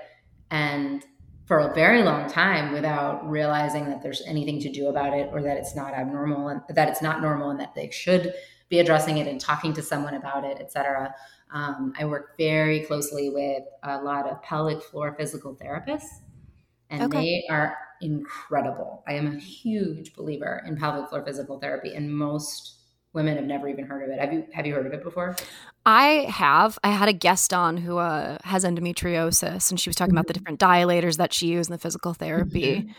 and 0.50 1.04
for 1.48 1.60
a 1.60 1.74
very 1.74 2.02
long 2.02 2.28
time 2.28 2.72
without 2.72 3.28
realizing 3.28 3.86
that 3.86 4.02
there's 4.02 4.22
anything 4.26 4.60
to 4.60 4.70
do 4.70 4.88
about 4.88 5.14
it 5.14 5.30
or 5.32 5.42
that 5.42 5.56
it's 5.56 5.74
not 5.74 5.94
abnormal 5.94 6.48
and 6.48 6.60
that 6.68 6.90
it's 6.90 7.00
not 7.00 7.22
normal 7.22 7.48
and 7.48 7.58
that 7.58 7.74
they 7.74 7.88
should 7.90 8.34
be 8.68 8.80
addressing 8.80 9.16
it 9.16 9.26
and 9.26 9.40
talking 9.40 9.72
to 9.72 9.82
someone 9.82 10.12
about 10.12 10.44
it, 10.44 10.58
etc. 10.60 11.14
Um, 11.50 11.94
I 11.98 12.04
work 12.04 12.36
very 12.36 12.80
closely 12.80 13.30
with 13.30 13.62
a 13.82 14.02
lot 14.02 14.28
of 14.28 14.42
pelvic 14.42 14.82
floor 14.82 15.14
physical 15.18 15.56
therapists, 15.56 16.20
and 16.90 17.04
okay. 17.04 17.18
they 17.18 17.44
are 17.48 17.74
incredible. 18.02 19.02
I 19.08 19.14
am 19.14 19.34
a 19.34 19.40
huge 19.40 20.14
believer 20.14 20.62
in 20.66 20.76
pelvic 20.76 21.08
floor 21.08 21.24
physical 21.24 21.58
therapy, 21.58 21.94
and 21.94 22.14
most 22.14 22.77
women 23.12 23.36
have 23.36 23.44
never 23.44 23.68
even 23.68 23.86
heard 23.86 24.02
of 24.02 24.10
it. 24.10 24.20
Have 24.20 24.32
you 24.32 24.46
have 24.52 24.66
you 24.66 24.74
heard 24.74 24.86
of 24.86 24.92
it 24.92 25.02
before? 25.02 25.36
I 25.86 26.26
have. 26.28 26.78
I 26.84 26.90
had 26.90 27.08
a 27.08 27.12
guest 27.12 27.54
on 27.54 27.76
who 27.78 27.98
uh, 27.98 28.38
has 28.44 28.64
endometriosis, 28.64 29.70
and 29.70 29.80
she 29.80 29.88
was 29.88 29.96
talking 29.96 30.10
mm-hmm. 30.10 30.18
about 30.18 30.26
the 30.26 30.34
mm-hmm. 30.34 30.54
different 30.54 30.60
dilators 30.60 31.16
that 31.16 31.32
she 31.32 31.46
used 31.48 31.70
in 31.70 31.72
the 31.72 31.78
physical 31.78 32.14
therapy. 32.14 32.76
Mm-hmm. 32.76 32.90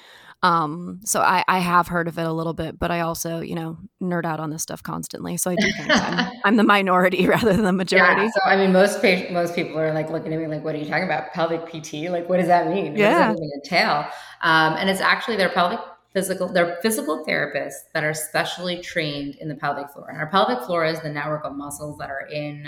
Um, 0.42 1.02
so 1.04 1.20
I, 1.20 1.44
I 1.50 1.60
have 1.60 1.90
heard 1.90 2.08
of 2.08 2.18
it 2.18 2.26
a 2.26 2.32
little 2.32 2.54
bit, 2.54 2.80
but 2.80 2.92
I 2.92 3.02
also, 3.02 3.42
you 3.42 3.56
know, 3.56 3.78
nerd 4.02 4.24
out 4.24 4.40
on 4.40 4.50
this 4.50 4.64
stuff 4.64 4.82
constantly. 4.82 5.36
So 5.36 5.52
I 5.52 5.56
do 5.56 5.70
think 5.70 5.90
I'm, 5.90 6.32
I'm, 6.46 6.56
the 6.56 6.64
minority 6.64 7.28
rather 7.28 7.52
than 7.52 7.66
the 7.66 7.74
majority. 7.74 8.22
Yeah, 8.22 8.30
so 8.30 8.40
I 8.46 8.56
mean, 8.56 8.72
most 8.72 9.04
most 9.32 9.54
people 9.54 9.78
are 9.78 9.94
like 9.94 10.10
looking 10.10 10.34
at 10.34 10.40
me 10.40 10.48
like, 10.48 10.64
"What 10.64 10.76
are 10.76 10.78
you 10.78 10.86
talking 10.86 11.04
about? 11.04 11.34
Pelvic 11.34 11.66
PT? 11.68 12.10
Like, 12.10 12.30
what 12.30 12.38
does 12.38 12.48
that 12.48 12.70
mean? 12.70 12.96
Yeah. 12.96 13.30
What 13.30 13.38
does 13.38 13.40
that 13.40 13.46
even 13.46 13.52
entail?" 13.64 14.08
Um, 14.42 14.76
and 14.78 14.90
it's 14.90 15.02
actually 15.02 15.36
their 15.36 15.50
pelvic 15.50 15.80
physical 16.14 16.48
they're 16.48 16.78
physical 16.82 17.24
therapists 17.26 17.92
that 17.94 18.04
are 18.04 18.14
specially 18.14 18.82
trained 18.82 19.36
in 19.36 19.48
the 19.48 19.56
pelvic 19.56 19.90
floor. 19.90 20.10
And 20.10 20.20
our 20.20 20.30
pelvic 20.30 20.64
floor 20.66 20.86
is 20.86 21.00
the 21.02 21.10
network 21.10 21.46
of 21.46 21.56
muscles 21.56 21.98
that 22.00 22.10
are 22.10 22.28
in 22.28 22.68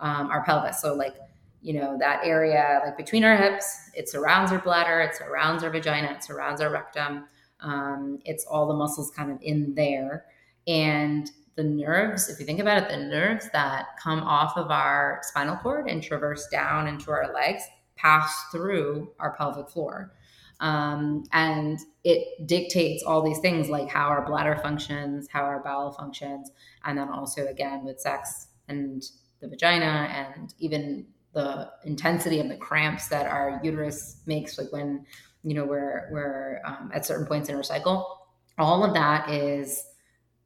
um, 0.00 0.28
our 0.30 0.44
pelvis. 0.44 0.80
So 0.80 0.94
like 0.94 1.14
you 1.62 1.74
know 1.74 1.96
that 1.98 2.20
area 2.24 2.80
like 2.84 2.96
between 2.96 3.24
our 3.24 3.36
hips 3.36 3.90
it 3.94 4.08
surrounds 4.08 4.52
our 4.52 4.58
bladder 4.58 5.00
it 5.00 5.14
surrounds 5.14 5.64
our 5.64 5.70
vagina 5.70 6.12
it 6.12 6.22
surrounds 6.22 6.60
our 6.60 6.70
rectum. 6.70 7.24
Um, 7.60 8.18
it's 8.24 8.44
all 8.44 8.66
the 8.66 8.74
muscles 8.74 9.10
kind 9.10 9.30
of 9.30 9.38
in 9.40 9.74
there. 9.74 10.26
And 10.66 11.30
the 11.56 11.64
nerves 11.64 12.28
if 12.28 12.38
you 12.38 12.44
think 12.44 12.60
about 12.60 12.82
it 12.82 12.88
the 12.90 12.96
nerves 12.96 13.48
that 13.52 13.86
come 14.02 14.20
off 14.20 14.56
of 14.56 14.70
our 14.70 15.20
spinal 15.22 15.56
cord 15.56 15.88
and 15.88 16.02
traverse 16.02 16.48
down 16.48 16.86
into 16.86 17.10
our 17.10 17.32
legs 17.32 17.62
pass 17.96 18.46
through 18.52 19.10
our 19.18 19.34
pelvic 19.36 19.70
floor. 19.70 20.12
Um, 20.60 21.24
and 21.32 21.78
it 22.04 22.46
dictates 22.46 23.02
all 23.02 23.22
these 23.22 23.38
things 23.38 23.70
like 23.70 23.88
how 23.88 24.06
our 24.08 24.26
bladder 24.26 24.56
functions, 24.62 25.26
how 25.32 25.42
our 25.42 25.62
bowel 25.62 25.90
functions, 25.90 26.50
and 26.84 26.98
then 26.98 27.08
also 27.08 27.46
again 27.46 27.82
with 27.84 27.98
sex 27.98 28.48
and 28.68 29.02
the 29.40 29.48
vagina 29.48 30.08
and 30.10 30.54
even 30.58 31.06
the 31.32 31.70
intensity 31.84 32.40
of 32.40 32.48
the 32.48 32.56
cramps 32.56 33.08
that 33.08 33.26
our 33.26 33.60
uterus 33.64 34.20
makes, 34.26 34.58
like 34.58 34.70
when 34.70 35.04
you 35.42 35.54
know 35.54 35.64
we're 35.64 36.08
we're 36.12 36.60
um, 36.64 36.90
at 36.94 37.04
certain 37.06 37.26
points 37.26 37.48
in 37.48 37.56
our 37.56 37.62
cycle. 37.62 38.20
All 38.58 38.84
of 38.84 38.94
that 38.94 39.28
is 39.30 39.84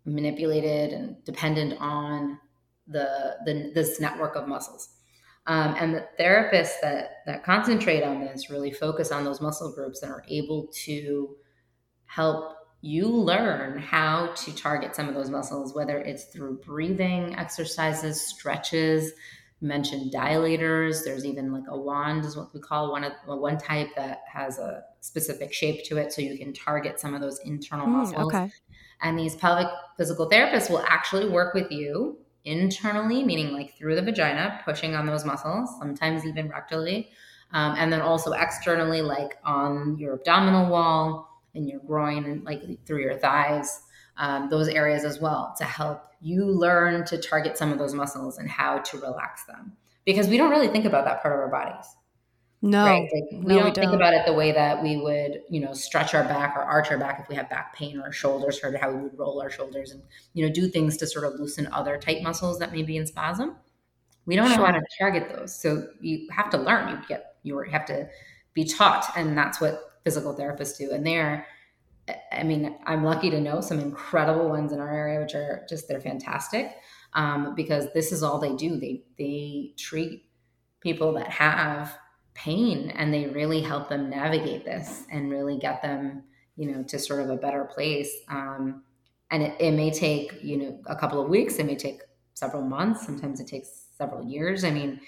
manipulated 0.07 0.93
and 0.93 1.23
dependent 1.25 1.75
on 1.81 2.39
the, 2.87 3.37
the 3.45 3.73
this 3.75 4.01
network 4.01 4.37
of 4.37 4.49
muscles. 4.49 4.91
Um, 5.47 5.75
and 5.79 5.95
the 5.95 6.07
therapists 6.21 6.81
that 6.83 7.23
that 7.27 7.43
concentrate 7.43 8.03
on 8.03 8.21
this 8.21 8.49
really 8.49 8.71
focus 8.71 9.11
on 9.11 9.25
those 9.25 9.41
muscle 9.41 9.73
groups 9.73 10.03
and 10.03 10.13
are 10.13 10.25
able 10.29 10.69
to 10.85 11.37
help 12.09 12.57
you 12.81 13.07
learn 13.07 13.79
how 13.79 14.33
to 14.35 14.55
target 14.55 14.95
some 14.95 15.09
of 15.09 15.15
those 15.15 15.31
muscles, 15.31 15.75
whether 15.75 15.99
it's 15.99 16.25
through 16.25 16.59
breathing 16.59 17.35
exercises, 17.37 18.21
stretches. 18.21 19.13
Mentioned 19.61 20.13
dilators. 20.13 21.05
There's 21.05 21.25
even 21.25 21.53
like 21.53 21.65
a 21.69 21.77
wand, 21.77 22.25
is 22.25 22.37
what 22.37 22.55
we 22.55 22.61
call 22.61 22.93
one 22.93 23.03
of 23.03 23.13
one 23.25 23.59
type 23.59 23.89
that 23.97 24.21
has 24.33 24.57
a 24.57 24.85
specific 25.01 25.53
shape 25.53 25.83
to 25.87 25.97
it, 25.97 26.13
so 26.13 26.23
you 26.23 26.39
can 26.39 26.53
target 26.53 27.01
some 27.01 27.13
of 27.13 27.21
those 27.21 27.41
internal 27.41 27.89
mm, 27.89 27.95
muscles. 27.95 28.33
Okay. 28.33 28.53
And 29.03 29.19
these 29.19 29.35
pelvic 29.35 29.67
physical 29.97 30.31
therapists 30.31 30.71
will 30.71 30.85
actually 30.87 31.29
work 31.29 31.55
with 31.55 31.73
you 31.73 32.19
internally, 32.45 33.25
meaning 33.25 33.53
like 33.53 33.77
through 33.77 33.97
the 33.97 34.03
vagina, 34.03 34.61
pushing 34.65 34.95
on 34.95 35.07
those 35.07 35.25
muscles, 35.25 35.77
sometimes 35.81 36.25
even 36.25 36.49
rectally. 36.51 37.09
Um, 37.53 37.75
and 37.77 37.93
then 37.93 38.01
also 38.01 38.31
externally, 38.31 39.03
like 39.03 39.39
on 39.45 39.99
your 39.99 40.15
abdominal 40.15 40.71
wall 40.71 41.28
and 41.59 41.69
your 41.69 41.81
groin 41.81 42.25
and 42.25 42.45
like 42.45 42.63
through 42.87 43.03
your 43.03 43.19
thighs, 43.19 43.83
um, 44.17 44.49
those 44.49 44.69
areas 44.69 45.05
as 45.05 45.21
well 45.21 45.55
to 45.59 45.65
help 45.65 46.05
you 46.21 46.47
learn 46.47 47.05
to 47.05 47.19
target 47.19 47.59
some 47.59 47.71
of 47.71 47.79
those 47.79 47.95
muscles 47.95 48.39
and 48.39 48.49
how 48.49 48.79
to 48.79 48.99
relax 48.99 49.45
them. 49.45 49.73
Because 50.07 50.29
we 50.29 50.39
don't 50.39 50.51
really 50.51 50.69
think 50.69 50.87
about 50.87 51.05
that 51.05 51.21
part 51.23 51.35
of 51.35 51.41
our 51.41 51.49
bodies. 51.51 51.87
No, 52.61 52.85
right? 52.85 53.09
like, 53.13 53.31
we, 53.31 53.39
no 53.41 53.61
don't 53.61 53.75
don't 53.75 53.75
think 53.75 53.93
about 53.93 54.15
it 54.15 54.27
the 54.27 54.33
way 54.33 54.51
that 54.51 54.83
we 54.83 54.97
would, 54.97 55.43
you 55.49 55.61
know, 55.61 55.73
stretch 55.75 56.13
our 56.13 56.25
back 56.25 56.57
or 56.57 56.63
arch 56.63 56.91
our 56.91 56.99
back 56.99 57.21
if 57.21 57.29
we 57.29 57.37
have 57.37 57.49
back 57.49 57.77
pain 57.77 57.99
or 57.99 58.05
our 58.05 58.13
shoulders 58.13 58.59
hurt, 58.59 58.77
how 58.77 58.91
we 58.91 59.01
would 59.01 59.17
roll 59.17 59.41
our 59.41 59.51
shoulders 59.51 59.93
and, 59.93 60.03
you 60.35 60.45
know, 60.45 60.53
do 60.53 60.69
things 60.69 60.97
to 60.97 61.07
sort 61.07 61.25
of 61.25 61.39
loosen 61.39 61.69
other 61.71 61.97
tight 61.99 62.23
muscles 62.23 62.59
that 62.59 62.73
may 62.73 62.83
be 62.83 62.97
in 62.97 63.07
spasm. 63.07 63.55
We 64.27 64.35
don't 64.35 64.49
sure. 64.49 64.59
know 64.59 64.65
how 64.65 64.73
to 64.73 64.83
target 64.99 65.29
those. 65.35 65.55
So 65.55 65.87
you 66.01 66.29
have 66.33 66.51
to 66.51 66.59
learn. 66.59 66.89
You 66.89 66.99
get, 67.07 67.37
you 67.45 67.59
have 67.71 67.87
to 67.87 68.09
be 68.55 68.65
taught. 68.65 69.13
And 69.17 69.39
that's 69.39 69.61
what 69.61 69.88
physical 70.05 70.35
therapists 70.35 70.79
do. 70.79 70.91
And 70.93 71.07
they're, 71.07 71.47
I 72.33 72.43
mean, 72.43 72.77
I'm 72.87 73.05
lucky 73.05 73.31
to 73.31 73.41
know 73.41 73.61
some 73.61 73.81
incredible 73.81 74.49
ones 74.49 74.73
in 74.73 74.81
our 74.81 74.91
area, 74.91 75.21
which 75.21 75.35
are 75.35 75.67
just, 75.69 75.89
they're 75.89 76.01
fantastic 76.01 76.77
um, 77.15 77.55
because 77.55 77.93
this 77.95 78.13
is 78.13 78.23
all 78.23 78.39
they 78.39 78.55
do. 78.55 78.79
They, 78.79 79.05
they 79.19 79.75
treat 79.77 80.25
people 80.81 81.13
that 81.15 81.29
have 81.29 81.99
pain 82.39 82.91
and 82.91 83.13
they 83.13 83.27
really 83.27 83.61
help 83.61 83.89
them 83.89 84.09
navigate 84.09 84.65
this 84.65 85.03
and 85.11 85.31
really 85.31 85.59
get 85.59 85.83
them 85.83 86.23
you 86.57 86.71
know 86.71 86.85
to 86.85 86.99
sort 86.99 87.21
of 87.21 87.31
a 87.31 87.37
better 87.37 87.65
place 87.65 88.13
um, 88.29 88.85
and 89.33 89.43
it, 89.43 89.57
it 89.59 89.73
may 89.73 89.91
take 89.91 90.33
you 90.41 90.57
know 90.57 90.81
a 90.87 90.95
couple 90.95 91.21
of 91.21 91.29
weeks 91.29 91.57
it 91.57 91.67
may 91.67 91.75
take 91.75 92.01
several 92.35 92.63
months 92.63 93.05
sometimes 93.05 93.41
it 93.41 93.49
takes 93.49 93.89
several 93.97 94.25
years 94.25 94.63
i 94.63 94.71
mean 94.71 95.01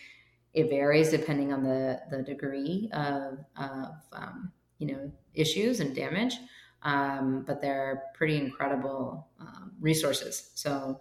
it 0.54 0.68
varies 0.68 1.10
depending 1.10 1.52
on 1.52 1.62
the 1.62 2.00
the 2.10 2.20
degree 2.22 2.90
of, 2.92 3.38
of 3.56 3.94
um, 4.12 4.50
you 4.80 4.88
know 4.88 5.12
issues 5.34 5.78
and 5.78 5.94
damage 5.94 6.34
um, 6.82 7.44
but 7.46 7.60
they're 7.60 8.02
pretty 8.14 8.36
incredible 8.36 9.28
um, 9.38 9.70
resources 9.80 10.50
so 10.54 11.00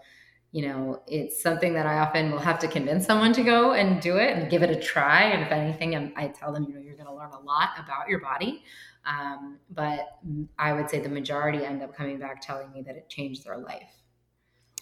you 0.51 0.67
know, 0.67 1.01
it's 1.05 1.41
something 1.41 1.73
that 1.73 1.85
I 1.85 1.99
often 1.99 2.31
will 2.31 2.39
have 2.39 2.57
to 2.59 2.67
convince 2.67 3.05
someone 3.05 3.33
to 3.33 3.43
go 3.43 3.73
and 3.73 4.01
do 4.01 4.17
it 4.17 4.35
and 4.35 4.49
give 4.49 4.63
it 4.63 4.71
a 4.71 4.75
try. 4.75 5.23
And 5.23 5.43
if 5.43 5.51
anything, 5.51 5.95
I'm, 5.95 6.11
i 6.15 6.27
tell 6.27 6.51
them, 6.51 6.63
you 6.63 6.73
know, 6.73 6.79
you're 6.79 6.95
going 6.95 7.07
to 7.07 7.13
learn 7.13 7.31
a 7.31 7.39
lot 7.39 7.69
about 7.77 8.09
your 8.09 8.19
body. 8.19 8.63
Um, 9.05 9.59
but 9.69 10.17
I 10.57 10.73
would 10.73 10.89
say 10.89 10.99
the 10.99 11.09
majority 11.09 11.63
end 11.63 11.83
up 11.83 11.95
coming 11.95 12.17
back 12.17 12.41
telling 12.41 12.71
me 12.71 12.81
that 12.81 12.95
it 12.95 13.09
changed 13.09 13.45
their 13.45 13.57
life. 13.57 13.91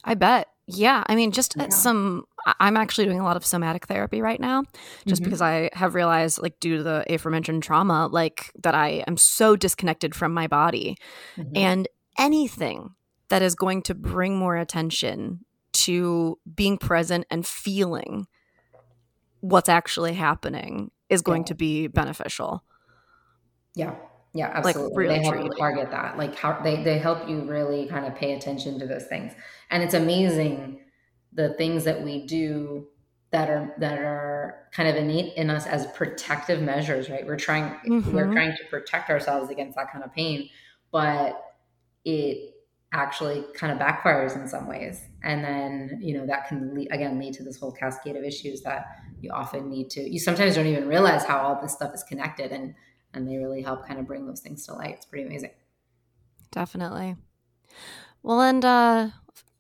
I 0.03 0.13
bet. 0.13 0.47
Yeah. 0.67 1.03
I 1.07 1.15
mean, 1.15 1.31
just 1.31 1.55
yeah. 1.57 1.67
some, 1.69 2.25
I'm 2.59 2.77
actually 2.77 3.05
doing 3.05 3.19
a 3.19 3.23
lot 3.23 3.35
of 3.35 3.45
somatic 3.45 3.87
therapy 3.87 4.21
right 4.21 4.39
now, 4.39 4.63
just 5.05 5.21
mm-hmm. 5.21 5.29
because 5.29 5.41
I 5.41 5.69
have 5.73 5.95
realized, 5.95 6.41
like, 6.41 6.59
due 6.59 6.77
to 6.77 6.83
the 6.83 7.05
aforementioned 7.13 7.63
trauma, 7.63 8.07
like, 8.07 8.51
that 8.63 8.75
I 8.75 9.03
am 9.07 9.17
so 9.17 9.55
disconnected 9.55 10.15
from 10.15 10.33
my 10.33 10.47
body. 10.47 10.97
Mm-hmm. 11.35 11.57
And 11.57 11.87
anything 12.17 12.91
that 13.29 13.41
is 13.41 13.55
going 13.55 13.81
to 13.83 13.93
bring 13.93 14.37
more 14.37 14.55
attention 14.55 15.41
to 15.73 16.39
being 16.55 16.77
present 16.77 17.25
and 17.29 17.45
feeling 17.45 18.27
what's 19.41 19.69
actually 19.69 20.13
happening 20.13 20.91
is 21.09 21.21
going 21.21 21.41
yeah. 21.41 21.47
to 21.47 21.55
be 21.55 21.87
beneficial. 21.87 22.63
Yeah. 23.75 23.95
Yeah, 24.33 24.51
absolutely. 24.53 24.83
Like 24.83 24.97
really, 24.97 25.15
they 25.15 25.23
help 25.23 25.35
truly. 25.35 25.49
you 25.49 25.57
target 25.57 25.91
that. 25.91 26.17
Like 26.17 26.35
how 26.35 26.59
they, 26.61 26.83
they 26.83 26.99
help 26.99 27.27
you 27.27 27.41
really 27.41 27.87
kind 27.87 28.05
of 28.05 28.15
pay 28.15 28.33
attention 28.33 28.79
to 28.79 28.85
those 28.85 29.05
things. 29.05 29.33
And 29.71 29.81
it's 29.81 29.93
amazing 29.93 30.79
the 31.37 31.53
things 31.53 31.85
that 31.85 32.03
we 32.03 32.25
do 32.25 32.87
that 33.31 33.49
are 33.49 33.73
that 33.77 33.99
are 33.99 34.67
kind 34.73 34.89
of 34.89 34.95
innate 34.95 35.37
in 35.37 35.49
us 35.49 35.65
as 35.65 35.87
protective 35.87 36.61
measures, 36.61 37.09
right? 37.09 37.25
We're 37.25 37.37
trying 37.37 37.75
mm-hmm. 37.87 38.13
we're 38.13 38.31
trying 38.31 38.57
to 38.57 38.63
protect 38.69 39.09
ourselves 39.09 39.49
against 39.49 39.77
that 39.77 39.91
kind 39.91 40.03
of 40.03 40.13
pain, 40.13 40.49
but 40.91 41.41
it 42.03 42.55
actually 42.93 43.45
kind 43.53 43.71
of 43.71 43.77
backfires 43.77 44.35
in 44.41 44.47
some 44.47 44.67
ways 44.67 45.01
and 45.23 45.43
then 45.43 45.99
you 46.01 46.17
know 46.17 46.25
that 46.25 46.47
can 46.47 46.73
lead, 46.73 46.87
again 46.91 47.19
lead 47.19 47.33
to 47.33 47.43
this 47.43 47.59
whole 47.59 47.71
cascade 47.71 48.15
of 48.15 48.23
issues 48.23 48.61
that 48.61 48.85
you 49.19 49.29
often 49.31 49.69
need 49.69 49.89
to 49.89 50.01
you 50.01 50.17
sometimes 50.17 50.55
don't 50.55 50.65
even 50.67 50.87
realize 50.87 51.25
how 51.25 51.37
all 51.37 51.61
this 51.61 51.73
stuff 51.73 51.93
is 51.93 52.01
connected 52.03 52.51
and 52.53 52.73
and 53.13 53.27
they 53.27 53.35
really 53.35 53.61
help 53.61 53.85
kind 53.85 53.99
of 53.99 54.07
bring 54.07 54.25
those 54.25 54.39
things 54.39 54.65
to 54.65 54.73
light 54.73 54.93
it's 54.95 55.05
pretty 55.05 55.27
amazing 55.27 55.51
definitely 56.51 57.17
well 58.23 58.39
and 58.39 58.63
uh 58.63 59.09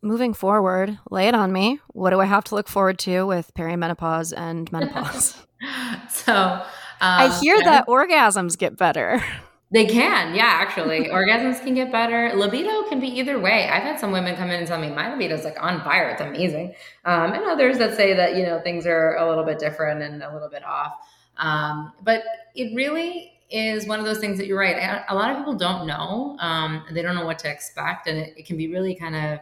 moving 0.01 0.33
forward 0.33 0.97
lay 1.09 1.27
it 1.27 1.35
on 1.35 1.51
me 1.51 1.79
what 1.87 2.11
do 2.11 2.19
i 2.19 2.25
have 2.25 2.43
to 2.43 2.55
look 2.55 2.67
forward 2.67 2.99
to 2.99 3.23
with 3.23 3.53
perimenopause 3.53 4.33
and 4.35 4.71
menopause 4.73 5.35
so 6.09 6.33
um, 6.33 6.63
i 7.01 7.39
hear 7.39 7.59
that 7.61 7.87
orgasms 7.87 8.57
get 8.57 8.77
better 8.77 9.23
They 9.69 9.85
can, 9.85 10.33
yeah, 10.33 10.45
actually. 10.45 11.09
Orgasms 11.09 11.61
can 11.61 11.73
get 11.73 11.91
better. 11.91 12.31
Libido 12.35 12.83
can 12.83 13.01
be 13.01 13.07
either 13.07 13.37
way. 13.37 13.67
I've 13.67 13.83
had 13.83 13.99
some 13.99 14.11
women 14.11 14.37
come 14.37 14.49
in 14.49 14.59
and 14.59 14.67
tell 14.67 14.79
me 14.79 14.89
my 14.89 15.11
libido 15.11 15.35
is 15.35 15.43
like 15.43 15.61
on 15.61 15.81
fire. 15.81 16.09
It's 16.09 16.21
amazing. 16.21 16.73
Um, 17.03 17.33
and 17.33 17.43
others 17.43 17.77
that 17.79 17.97
say 17.97 18.13
that, 18.13 18.37
you 18.37 18.43
know, 18.45 18.61
things 18.61 18.85
are 18.87 19.17
a 19.17 19.27
little 19.27 19.43
bit 19.43 19.59
different 19.59 20.01
and 20.01 20.23
a 20.23 20.33
little 20.33 20.47
bit 20.47 20.63
off. 20.63 20.93
Um, 21.35 21.91
but 22.01 22.23
it 22.55 22.73
really 22.75 23.33
is 23.49 23.85
one 23.87 23.99
of 23.99 24.05
those 24.05 24.19
things 24.19 24.37
that 24.37 24.47
you're 24.47 24.59
right. 24.59 25.03
A 25.09 25.15
lot 25.15 25.31
of 25.31 25.37
people 25.37 25.55
don't 25.55 25.85
know. 25.85 26.37
Um, 26.39 26.85
they 26.91 27.01
don't 27.01 27.15
know 27.15 27.25
what 27.25 27.39
to 27.39 27.51
expect. 27.51 28.07
And 28.07 28.17
it, 28.17 28.35
it 28.37 28.45
can 28.45 28.55
be 28.55 28.71
really 28.71 28.95
kind 28.95 29.15
of 29.17 29.39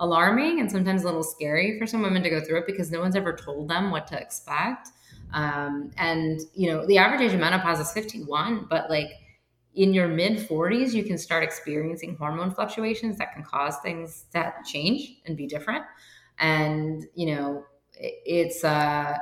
alarming 0.00 0.60
and 0.60 0.70
sometimes 0.70 1.02
a 1.02 1.06
little 1.06 1.22
scary 1.22 1.78
for 1.78 1.86
some 1.86 2.02
women 2.02 2.22
to 2.22 2.30
go 2.30 2.40
through 2.40 2.58
it 2.58 2.66
because 2.66 2.90
no 2.90 3.00
one's 3.00 3.16
ever 3.16 3.34
told 3.34 3.68
them 3.68 3.90
what 3.90 4.06
to 4.08 4.20
expect. 4.20 4.88
Um, 5.32 5.90
and, 5.98 6.40
you 6.54 6.70
know, 6.70 6.86
the 6.86 6.98
average 6.98 7.20
age 7.20 7.34
of 7.34 7.40
menopause 7.40 7.80
is 7.80 7.92
51, 7.92 8.66
but 8.70 8.88
like, 8.88 9.10
in 9.74 9.94
your 9.94 10.08
mid 10.08 10.38
40s, 10.38 10.92
you 10.92 11.04
can 11.04 11.16
start 11.16 11.44
experiencing 11.44 12.16
hormone 12.16 12.50
fluctuations 12.50 13.16
that 13.18 13.32
can 13.32 13.44
cause 13.44 13.76
things 13.78 14.24
that 14.32 14.64
change 14.64 15.18
and 15.26 15.36
be 15.36 15.46
different. 15.46 15.84
And, 16.40 17.06
you 17.14 17.34
know, 17.34 17.64
it's, 17.94 18.64
uh, 18.64 19.16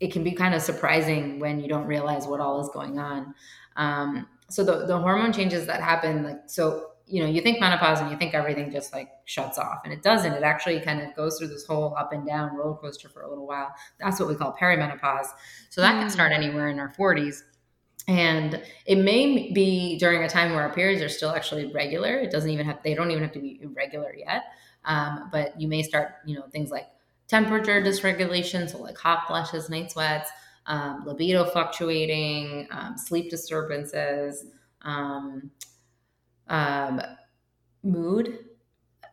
it 0.00 0.12
can 0.12 0.24
be 0.24 0.32
kind 0.32 0.52
of 0.54 0.62
surprising 0.62 1.38
when 1.38 1.60
you 1.60 1.68
don't 1.68 1.86
realize 1.86 2.26
what 2.26 2.40
all 2.40 2.60
is 2.60 2.68
going 2.70 2.98
on. 2.98 3.34
Um, 3.76 4.26
so 4.48 4.64
the, 4.64 4.86
the 4.86 4.98
hormone 4.98 5.32
changes 5.32 5.66
that 5.66 5.80
happen, 5.80 6.24
like, 6.24 6.38
so, 6.46 6.90
you 7.10 7.22
know, 7.22 7.28
you 7.28 7.40
think 7.40 7.60
menopause 7.60 8.00
and 8.00 8.10
you 8.10 8.16
think 8.16 8.34
everything 8.34 8.70
just 8.70 8.92
like 8.92 9.10
shuts 9.24 9.58
off 9.58 9.80
and 9.84 9.92
it 9.92 10.02
doesn't. 10.02 10.32
It 10.32 10.42
actually 10.42 10.80
kind 10.80 11.00
of 11.00 11.14
goes 11.14 11.38
through 11.38 11.48
this 11.48 11.66
whole 11.66 11.94
up 11.96 12.12
and 12.12 12.26
down 12.26 12.54
roller 12.54 12.76
coaster 12.76 13.08
for 13.08 13.22
a 13.22 13.28
little 13.28 13.46
while. 13.46 13.74
That's 13.98 14.20
what 14.20 14.28
we 14.28 14.34
call 14.34 14.56
perimenopause. 14.60 15.26
So 15.70 15.80
that 15.80 15.94
mm. 15.94 16.00
can 16.00 16.10
start 16.10 16.32
anywhere 16.32 16.68
in 16.68 16.78
our 16.78 16.92
40s 16.92 17.42
and 18.08 18.60
it 18.86 18.96
may 18.98 19.52
be 19.52 19.98
during 19.98 20.22
a 20.24 20.28
time 20.28 20.52
where 20.52 20.62
our 20.62 20.72
periods 20.72 21.02
are 21.02 21.08
still 21.08 21.30
actually 21.30 21.70
regular 21.72 22.18
it 22.18 22.30
doesn't 22.30 22.50
even 22.50 22.66
have 22.66 22.82
they 22.82 22.94
don't 22.94 23.10
even 23.10 23.22
have 23.22 23.32
to 23.32 23.40
be 23.40 23.60
irregular 23.62 24.14
yet 24.16 24.44
um, 24.84 25.28
but 25.30 25.58
you 25.60 25.68
may 25.68 25.82
start 25.82 26.14
you 26.24 26.34
know 26.34 26.44
things 26.50 26.70
like 26.70 26.86
temperature 27.28 27.82
dysregulation 27.82 28.68
so 28.68 28.78
like 28.78 28.96
hot 28.96 29.26
flushes 29.26 29.68
night 29.68 29.92
sweats 29.92 30.30
um, 30.66 31.04
libido 31.06 31.44
fluctuating 31.44 32.66
um, 32.70 32.96
sleep 32.96 33.30
disturbances 33.30 34.46
um, 34.82 35.50
um, 36.50 37.00
mood 37.82 38.38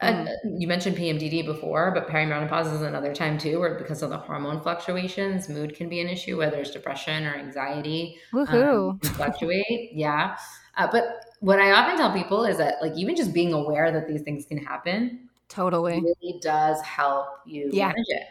Mm. 0.01 0.27
Uh, 0.27 0.31
you 0.57 0.67
mentioned 0.67 0.95
PMDD 0.95 1.45
before, 1.45 1.91
but 1.91 2.07
perimenopause 2.07 2.73
is 2.73 2.81
another 2.81 3.13
time 3.15 3.38
too, 3.38 3.59
where 3.59 3.75
because 3.75 4.01
of 4.03 4.09
the 4.09 4.17
hormone 4.17 4.61
fluctuations, 4.61 5.49
mood 5.49 5.75
can 5.75 5.89
be 5.89 5.99
an 6.01 6.07
issue, 6.07 6.38
whether 6.38 6.57
it's 6.57 6.71
depression 6.71 7.25
or 7.25 7.35
anxiety. 7.35 8.17
Woohoo! 8.33 8.88
Um, 8.88 8.99
fluctuate, 8.99 9.91
yeah. 9.93 10.38
Uh, 10.77 10.88
but 10.91 11.25
what 11.39 11.59
I 11.59 11.71
often 11.71 11.97
tell 11.97 12.13
people 12.13 12.45
is 12.45 12.57
that, 12.57 12.75
like, 12.81 12.93
even 12.95 13.15
just 13.15 13.33
being 13.33 13.53
aware 13.53 13.91
that 13.91 14.07
these 14.07 14.21
things 14.21 14.45
can 14.45 14.57
happen, 14.57 15.29
totally, 15.49 16.01
really 16.01 16.39
does 16.41 16.79
help 16.81 17.27
you 17.45 17.69
yeah. 17.73 17.88
manage 17.88 18.05
it 18.07 18.23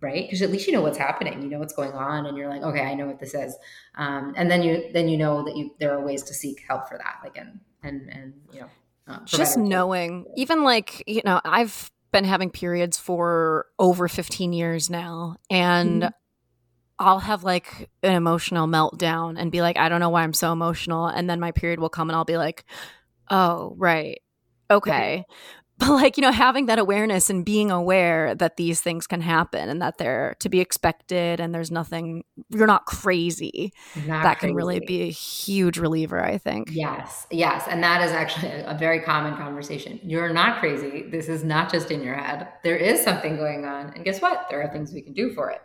right 0.00 0.26
because 0.26 0.42
at 0.42 0.50
least 0.52 0.68
you 0.68 0.72
know 0.72 0.80
what's 0.80 0.96
happening 0.96 1.42
you 1.42 1.48
know 1.48 1.58
what's 1.58 1.72
going 1.72 1.90
on 1.90 2.26
and 2.26 2.38
you're 2.38 2.48
like 2.48 2.62
okay 2.62 2.82
i 2.82 2.94
know 2.94 3.04
what 3.04 3.18
this 3.18 3.34
is 3.34 3.56
um, 3.96 4.32
and 4.36 4.48
then 4.48 4.62
you 4.62 4.88
then 4.92 5.08
you 5.08 5.16
know 5.16 5.42
that 5.44 5.56
you 5.56 5.74
there 5.80 5.92
are 5.92 6.04
ways 6.04 6.22
to 6.22 6.32
seek 6.32 6.62
help 6.68 6.88
for 6.88 6.96
that 6.98 7.16
like 7.24 7.36
and 7.36 7.58
and 7.82 8.08
and 8.10 8.34
you 8.52 8.60
know 8.60 8.68
uh, 9.06 9.18
just 9.24 9.56
knowing 9.56 10.26
even 10.36 10.62
like 10.62 11.02
you 11.06 11.22
know 11.24 11.40
i've 11.44 11.90
been 12.12 12.24
having 12.24 12.50
periods 12.50 12.98
for 12.98 13.66
over 13.78 14.08
15 14.08 14.52
years 14.52 14.88
now 14.88 15.36
and 15.50 16.02
mm-hmm. 16.02 16.12
I'll 17.00 17.20
have 17.20 17.44
like 17.44 17.90
an 18.02 18.16
emotional 18.16 18.66
meltdown 18.66 19.38
and 19.38 19.52
be 19.52 19.62
like, 19.62 19.76
I 19.78 19.88
don't 19.88 20.00
know 20.00 20.08
why 20.08 20.24
I'm 20.24 20.32
so 20.32 20.50
emotional. 20.50 21.06
And 21.06 21.30
then 21.30 21.38
my 21.38 21.52
period 21.52 21.78
will 21.78 21.88
come 21.88 22.10
and 22.10 22.16
I'll 22.16 22.24
be 22.24 22.36
like, 22.36 22.64
oh, 23.30 23.72
right. 23.76 24.20
Okay 24.68 25.24
but 25.78 25.90
like 25.90 26.16
you 26.16 26.22
know 26.22 26.32
having 26.32 26.66
that 26.66 26.78
awareness 26.78 27.30
and 27.30 27.44
being 27.44 27.70
aware 27.70 28.34
that 28.34 28.56
these 28.56 28.80
things 28.80 29.06
can 29.06 29.20
happen 29.20 29.68
and 29.68 29.80
that 29.80 29.98
they're 29.98 30.36
to 30.40 30.48
be 30.48 30.60
expected 30.60 31.40
and 31.40 31.54
there's 31.54 31.70
nothing 31.70 32.24
you're 32.48 32.66
not 32.66 32.86
crazy 32.86 33.72
not 34.06 34.22
that 34.22 34.38
crazy. 34.38 34.48
can 34.48 34.56
really 34.56 34.80
be 34.80 35.02
a 35.02 35.10
huge 35.10 35.78
reliever 35.78 36.22
i 36.22 36.38
think. 36.38 36.68
Yes 36.70 37.26
yes 37.30 37.66
and 37.68 37.82
that 37.82 38.02
is 38.02 38.12
actually 38.12 38.50
a 38.52 38.76
very 38.78 39.00
common 39.00 39.36
conversation. 39.36 40.00
You're 40.02 40.32
not 40.32 40.60
crazy. 40.60 41.02
This 41.10 41.28
is 41.28 41.44
not 41.44 41.70
just 41.70 41.90
in 41.90 42.02
your 42.02 42.14
head. 42.14 42.48
There 42.62 42.76
is 42.76 43.02
something 43.02 43.36
going 43.36 43.64
on 43.64 43.92
and 43.94 44.04
guess 44.04 44.20
what? 44.20 44.46
There 44.50 44.62
are 44.62 44.72
things 44.72 44.92
we 44.92 45.02
can 45.02 45.12
do 45.12 45.32
for 45.32 45.50
it. 45.50 45.60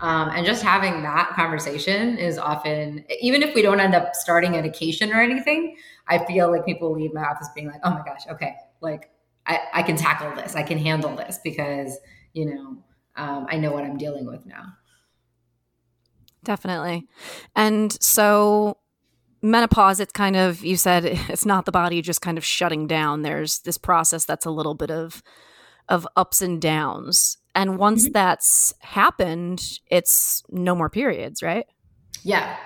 Um, 0.00 0.30
and 0.30 0.46
just 0.46 0.62
having 0.62 1.02
that 1.02 1.30
conversation 1.34 2.16
is 2.16 2.38
often 2.38 3.04
even 3.20 3.42
if 3.42 3.54
we 3.54 3.62
don't 3.62 3.80
end 3.80 3.94
up 3.94 4.14
starting 4.14 4.56
education 4.56 5.12
or 5.12 5.20
anything 5.20 5.76
i 6.06 6.18
feel 6.24 6.50
like 6.50 6.64
people 6.64 6.92
leave 6.92 7.12
my 7.12 7.22
office 7.22 7.48
being 7.54 7.66
like 7.66 7.80
oh 7.84 7.90
my 7.90 8.02
gosh 8.04 8.22
okay 8.30 8.54
like 8.80 9.10
I, 9.48 9.60
I 9.72 9.82
can 9.82 9.96
tackle 9.96 10.34
this. 10.34 10.54
I 10.54 10.62
can 10.62 10.78
handle 10.78 11.16
this 11.16 11.40
because, 11.42 11.98
you 12.34 12.46
know, 12.46 12.76
um, 13.16 13.46
I 13.48 13.56
know 13.56 13.72
what 13.72 13.84
I'm 13.84 13.96
dealing 13.96 14.26
with 14.26 14.46
now. 14.46 14.74
Definitely. 16.44 17.08
And 17.56 17.96
so 18.00 18.76
menopause, 19.42 20.00
it's 20.00 20.12
kind 20.12 20.36
of, 20.36 20.64
you 20.64 20.76
said 20.76 21.04
it's 21.28 21.46
not 21.46 21.64
the 21.64 21.72
body 21.72 22.02
just 22.02 22.20
kind 22.20 22.38
of 22.38 22.44
shutting 22.44 22.86
down. 22.86 23.22
There's 23.22 23.60
this 23.60 23.78
process 23.78 24.24
that's 24.24 24.46
a 24.46 24.50
little 24.50 24.74
bit 24.74 24.90
of, 24.90 25.22
of 25.88 26.06
ups 26.14 26.42
and 26.42 26.60
downs. 26.60 27.38
And 27.54 27.78
once 27.78 28.04
mm-hmm. 28.04 28.12
that's 28.12 28.74
happened, 28.80 29.80
it's 29.86 30.44
no 30.50 30.74
more 30.74 30.90
periods, 30.90 31.42
right? 31.42 31.64
Yeah. 32.22 32.56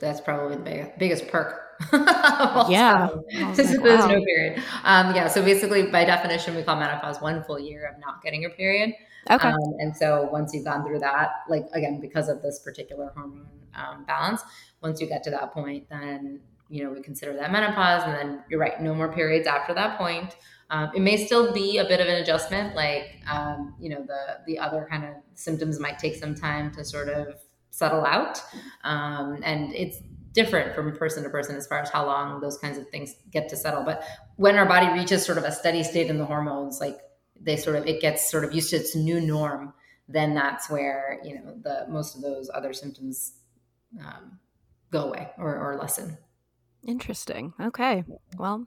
That's 0.00 0.20
probably 0.20 0.56
the 0.56 0.62
big, 0.62 0.98
biggest 0.98 1.28
perk 1.28 1.63
yeah. 2.68 3.08
Like, 3.32 3.56
there's 3.56 3.78
wow. 3.78 4.06
no 4.06 4.24
period. 4.24 4.62
Um, 4.84 5.14
yeah. 5.14 5.28
So 5.28 5.42
basically, 5.42 5.84
by 5.84 6.04
definition, 6.04 6.54
we 6.54 6.62
call 6.62 6.76
menopause 6.76 7.20
one 7.20 7.42
full 7.44 7.58
year 7.58 7.86
of 7.86 8.00
not 8.00 8.22
getting 8.22 8.42
your 8.42 8.50
period. 8.50 8.94
Okay. 9.30 9.48
Um, 9.48 9.74
and 9.78 9.96
so 9.96 10.28
once 10.30 10.52
you've 10.52 10.64
gone 10.64 10.84
through 10.84 10.98
that, 11.00 11.30
like 11.48 11.66
again, 11.72 12.00
because 12.00 12.28
of 12.28 12.42
this 12.42 12.58
particular 12.58 13.12
hormone 13.14 13.46
um, 13.74 14.04
balance, 14.04 14.42
once 14.82 15.00
you 15.00 15.06
get 15.06 15.22
to 15.24 15.30
that 15.30 15.52
point, 15.52 15.88
then 15.88 16.40
you 16.68 16.84
know 16.84 16.90
we 16.90 17.00
consider 17.02 17.32
that 17.34 17.50
menopause, 17.50 18.02
and 18.04 18.14
then 18.14 18.44
you're 18.50 18.60
right, 18.60 18.80
no 18.80 18.94
more 18.94 19.12
periods 19.12 19.46
after 19.46 19.74
that 19.74 19.98
point. 19.98 20.36
Um, 20.70 20.90
it 20.94 21.00
may 21.00 21.24
still 21.24 21.52
be 21.52 21.78
a 21.78 21.84
bit 21.84 22.00
of 22.00 22.06
an 22.06 22.16
adjustment, 22.16 22.74
like 22.74 23.20
um, 23.30 23.74
you 23.78 23.88
know 23.90 24.04
the 24.06 24.38
the 24.46 24.58
other 24.58 24.86
kind 24.90 25.04
of 25.04 25.14
symptoms 25.34 25.80
might 25.80 25.98
take 25.98 26.16
some 26.16 26.34
time 26.34 26.70
to 26.72 26.84
sort 26.84 27.08
of 27.08 27.34
settle 27.70 28.04
out, 28.04 28.42
um, 28.84 29.40
and 29.42 29.74
it's 29.74 29.98
different 30.34 30.74
from 30.74 30.94
person 30.94 31.22
to 31.22 31.30
person 31.30 31.56
as 31.56 31.66
far 31.66 31.78
as 31.78 31.88
how 31.88 32.04
long 32.04 32.40
those 32.40 32.58
kinds 32.58 32.76
of 32.76 32.88
things 32.90 33.14
get 33.30 33.48
to 33.48 33.56
settle. 33.56 33.82
But 33.82 34.04
when 34.36 34.56
our 34.56 34.66
body 34.66 34.88
reaches 34.88 35.24
sort 35.24 35.38
of 35.38 35.44
a 35.44 35.52
steady 35.52 35.82
state 35.82 36.08
in 36.10 36.18
the 36.18 36.26
hormones, 36.26 36.80
like 36.80 36.98
they 37.40 37.56
sort 37.56 37.76
of 37.76 37.86
it 37.86 38.00
gets 38.00 38.30
sort 38.30 38.44
of 38.44 38.52
used 38.52 38.70
to 38.70 38.76
its 38.76 38.94
new 38.94 39.20
norm, 39.20 39.72
then 40.08 40.34
that's 40.34 40.68
where 40.68 41.20
you 41.24 41.36
know 41.36 41.54
the 41.62 41.86
most 41.88 42.14
of 42.16 42.20
those 42.20 42.50
other 42.52 42.72
symptoms 42.72 43.34
um, 44.04 44.38
go 44.90 45.04
away 45.04 45.30
or, 45.38 45.56
or 45.56 45.78
lessen. 45.80 46.18
Interesting. 46.82 47.54
Okay. 47.60 48.04
Well, 48.36 48.66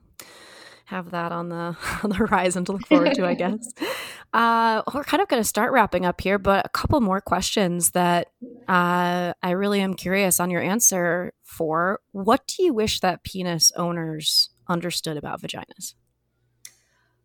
have 0.86 1.10
that 1.10 1.32
on 1.32 1.50
the 1.50 1.76
on 2.02 2.10
the 2.10 2.16
horizon 2.16 2.64
to 2.64 2.72
look 2.72 2.86
forward 2.86 3.14
to, 3.14 3.26
I 3.26 3.34
guess. 3.34 3.72
Uh, 4.32 4.82
we're 4.92 5.04
kind 5.04 5.22
of 5.22 5.28
going 5.28 5.40
to 5.40 5.48
start 5.48 5.72
wrapping 5.72 6.04
up 6.04 6.20
here, 6.20 6.38
but 6.38 6.66
a 6.66 6.68
couple 6.68 7.00
more 7.00 7.20
questions 7.20 7.92
that 7.92 8.28
uh, 8.68 9.32
I 9.42 9.50
really 9.52 9.80
am 9.80 9.94
curious 9.94 10.38
on 10.38 10.50
your 10.50 10.60
answer 10.60 11.32
for. 11.42 12.00
What 12.12 12.46
do 12.46 12.62
you 12.62 12.74
wish 12.74 13.00
that 13.00 13.24
penis 13.24 13.72
owners 13.76 14.50
understood 14.68 15.16
about 15.16 15.40
vaginas? 15.40 15.94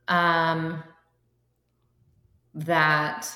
Um, 0.07 0.83
that 2.53 3.29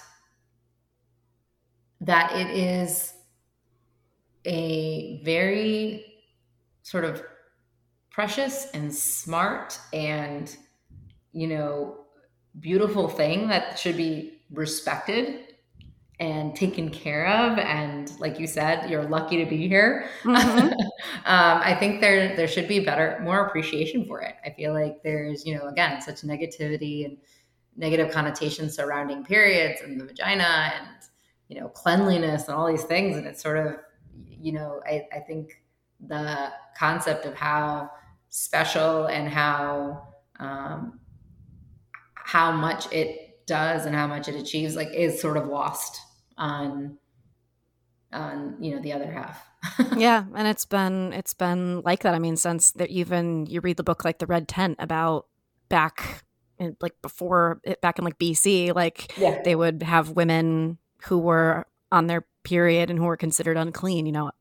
that 2.00 2.32
it 2.34 2.50
is 2.52 3.14
a 4.46 5.22
very 5.24 6.06
sort 6.84 7.04
of 7.04 7.22
precious 8.12 8.68
and 8.74 8.94
smart 8.94 9.80
and 9.92 10.56
you 11.34 11.48
know 11.48 12.07
beautiful 12.60 13.08
thing 13.08 13.48
that 13.48 13.78
should 13.78 13.98
be 13.98 14.42
respected 14.52 15.44
and 16.20 16.56
taken 16.56 16.90
care 16.90 17.28
of. 17.28 17.60
And 17.60 18.12
like 18.20 18.40
you 18.40 18.48
said 18.48 18.90
you're 18.90 19.04
lucky 19.04 19.38
to 19.44 19.50
be 19.50 19.68
here. 19.68 20.10
Mm-hmm. 20.24 20.68
um, 21.26 21.62
i 21.64 21.76
think 21.76 22.02
there 22.02 22.36
there 22.36 22.48
should 22.48 22.68
be 22.68 22.80
better 22.80 23.20
more 23.24 23.46
appreciation 23.46 24.06
for 24.06 24.22
it. 24.22 24.36
I 24.46 24.50
feel 24.52 24.74
like 24.74 25.04
there's 25.04 25.46
you 25.46 25.56
know 25.56 25.68
again 25.68 26.02
such 26.02 26.22
negativity 26.22 27.06
and 27.06 27.18
negative 27.76 28.12
connotations 28.12 28.76
surrounding 28.76 29.24
periods 29.24 29.82
and 29.82 30.00
the 30.00 30.06
vagina 30.06 30.72
and 30.76 30.88
you 31.50 31.60
know 31.60 31.70
cleanliness 31.70 32.48
and 32.48 32.56
all 32.56 32.68
these 32.68 32.84
things. 32.84 33.18
And 33.18 33.28
it's 33.28 33.42
sort 33.42 33.58
of 33.58 33.76
you 34.30 34.52
know 34.52 34.82
i, 34.86 35.08
I 35.14 35.20
think 35.20 35.62
the 36.08 36.52
concept 36.78 37.26
of 37.26 37.34
how 37.36 37.90
special 38.30 39.06
and 39.06 39.28
how 39.28 40.08
um, 40.40 41.00
how 42.28 42.52
much 42.52 42.92
it 42.92 43.46
does 43.46 43.86
and 43.86 43.96
how 43.96 44.06
much 44.06 44.28
it 44.28 44.36
achieves 44.36 44.76
like 44.76 44.94
is 44.94 45.22
sort 45.22 45.38
of 45.38 45.48
lost 45.48 45.98
on 46.38 46.98
on 48.12 48.58
you 48.60 48.76
know 48.76 48.82
the 48.82 48.92
other 48.92 49.10
half 49.10 49.48
yeah 49.98 50.26
and 50.36 50.46
it's 50.46 50.66
been 50.66 51.14
it's 51.14 51.34
been 51.34 51.80
like 51.84 52.04
that 52.04 52.14
i 52.14 52.20
mean 52.20 52.36
since 52.36 52.72
that 52.72 52.90
even 52.90 53.46
you 53.46 53.62
read 53.62 53.78
the 53.78 53.84
book 53.84 54.04
like 54.04 54.20
the 54.20 54.26
red 54.26 54.46
tent 54.46 54.76
about 54.78 55.26
back 55.70 56.26
in, 56.60 56.76
like 56.82 57.02
before 57.02 57.62
it 57.64 57.80
back 57.80 57.98
in 57.98 58.04
like 58.04 58.20
bc 58.20 58.76
like 58.76 59.18
yeah. 59.18 59.42
they 59.44 59.56
would 59.56 59.82
have 59.82 60.10
women 60.10 60.78
who 61.04 61.18
were 61.18 61.66
on 61.94 62.08
their 62.08 62.26
period 62.44 62.90
and 62.90 63.00
who 63.00 63.06
were 63.06 63.16
considered 63.16 63.56
unclean 63.56 64.06
you 64.06 64.12
know 64.12 64.32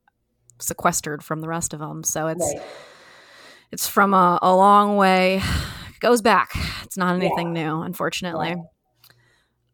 sequestered 0.58 1.22
from 1.22 1.40
the 1.40 1.48
rest 1.48 1.72
of 1.72 1.78
them 1.78 2.02
so 2.02 2.26
it's 2.26 2.52
right. 2.52 2.66
it's 3.70 3.86
from 3.86 4.12
a, 4.12 4.40
a 4.42 4.56
long 4.56 4.96
way 4.96 5.40
goes 6.00 6.22
back. 6.22 6.52
It's 6.84 6.96
not 6.96 7.16
anything 7.16 7.54
yeah. 7.54 7.64
new, 7.64 7.82
unfortunately. 7.82 8.48
Yeah. 8.50 8.62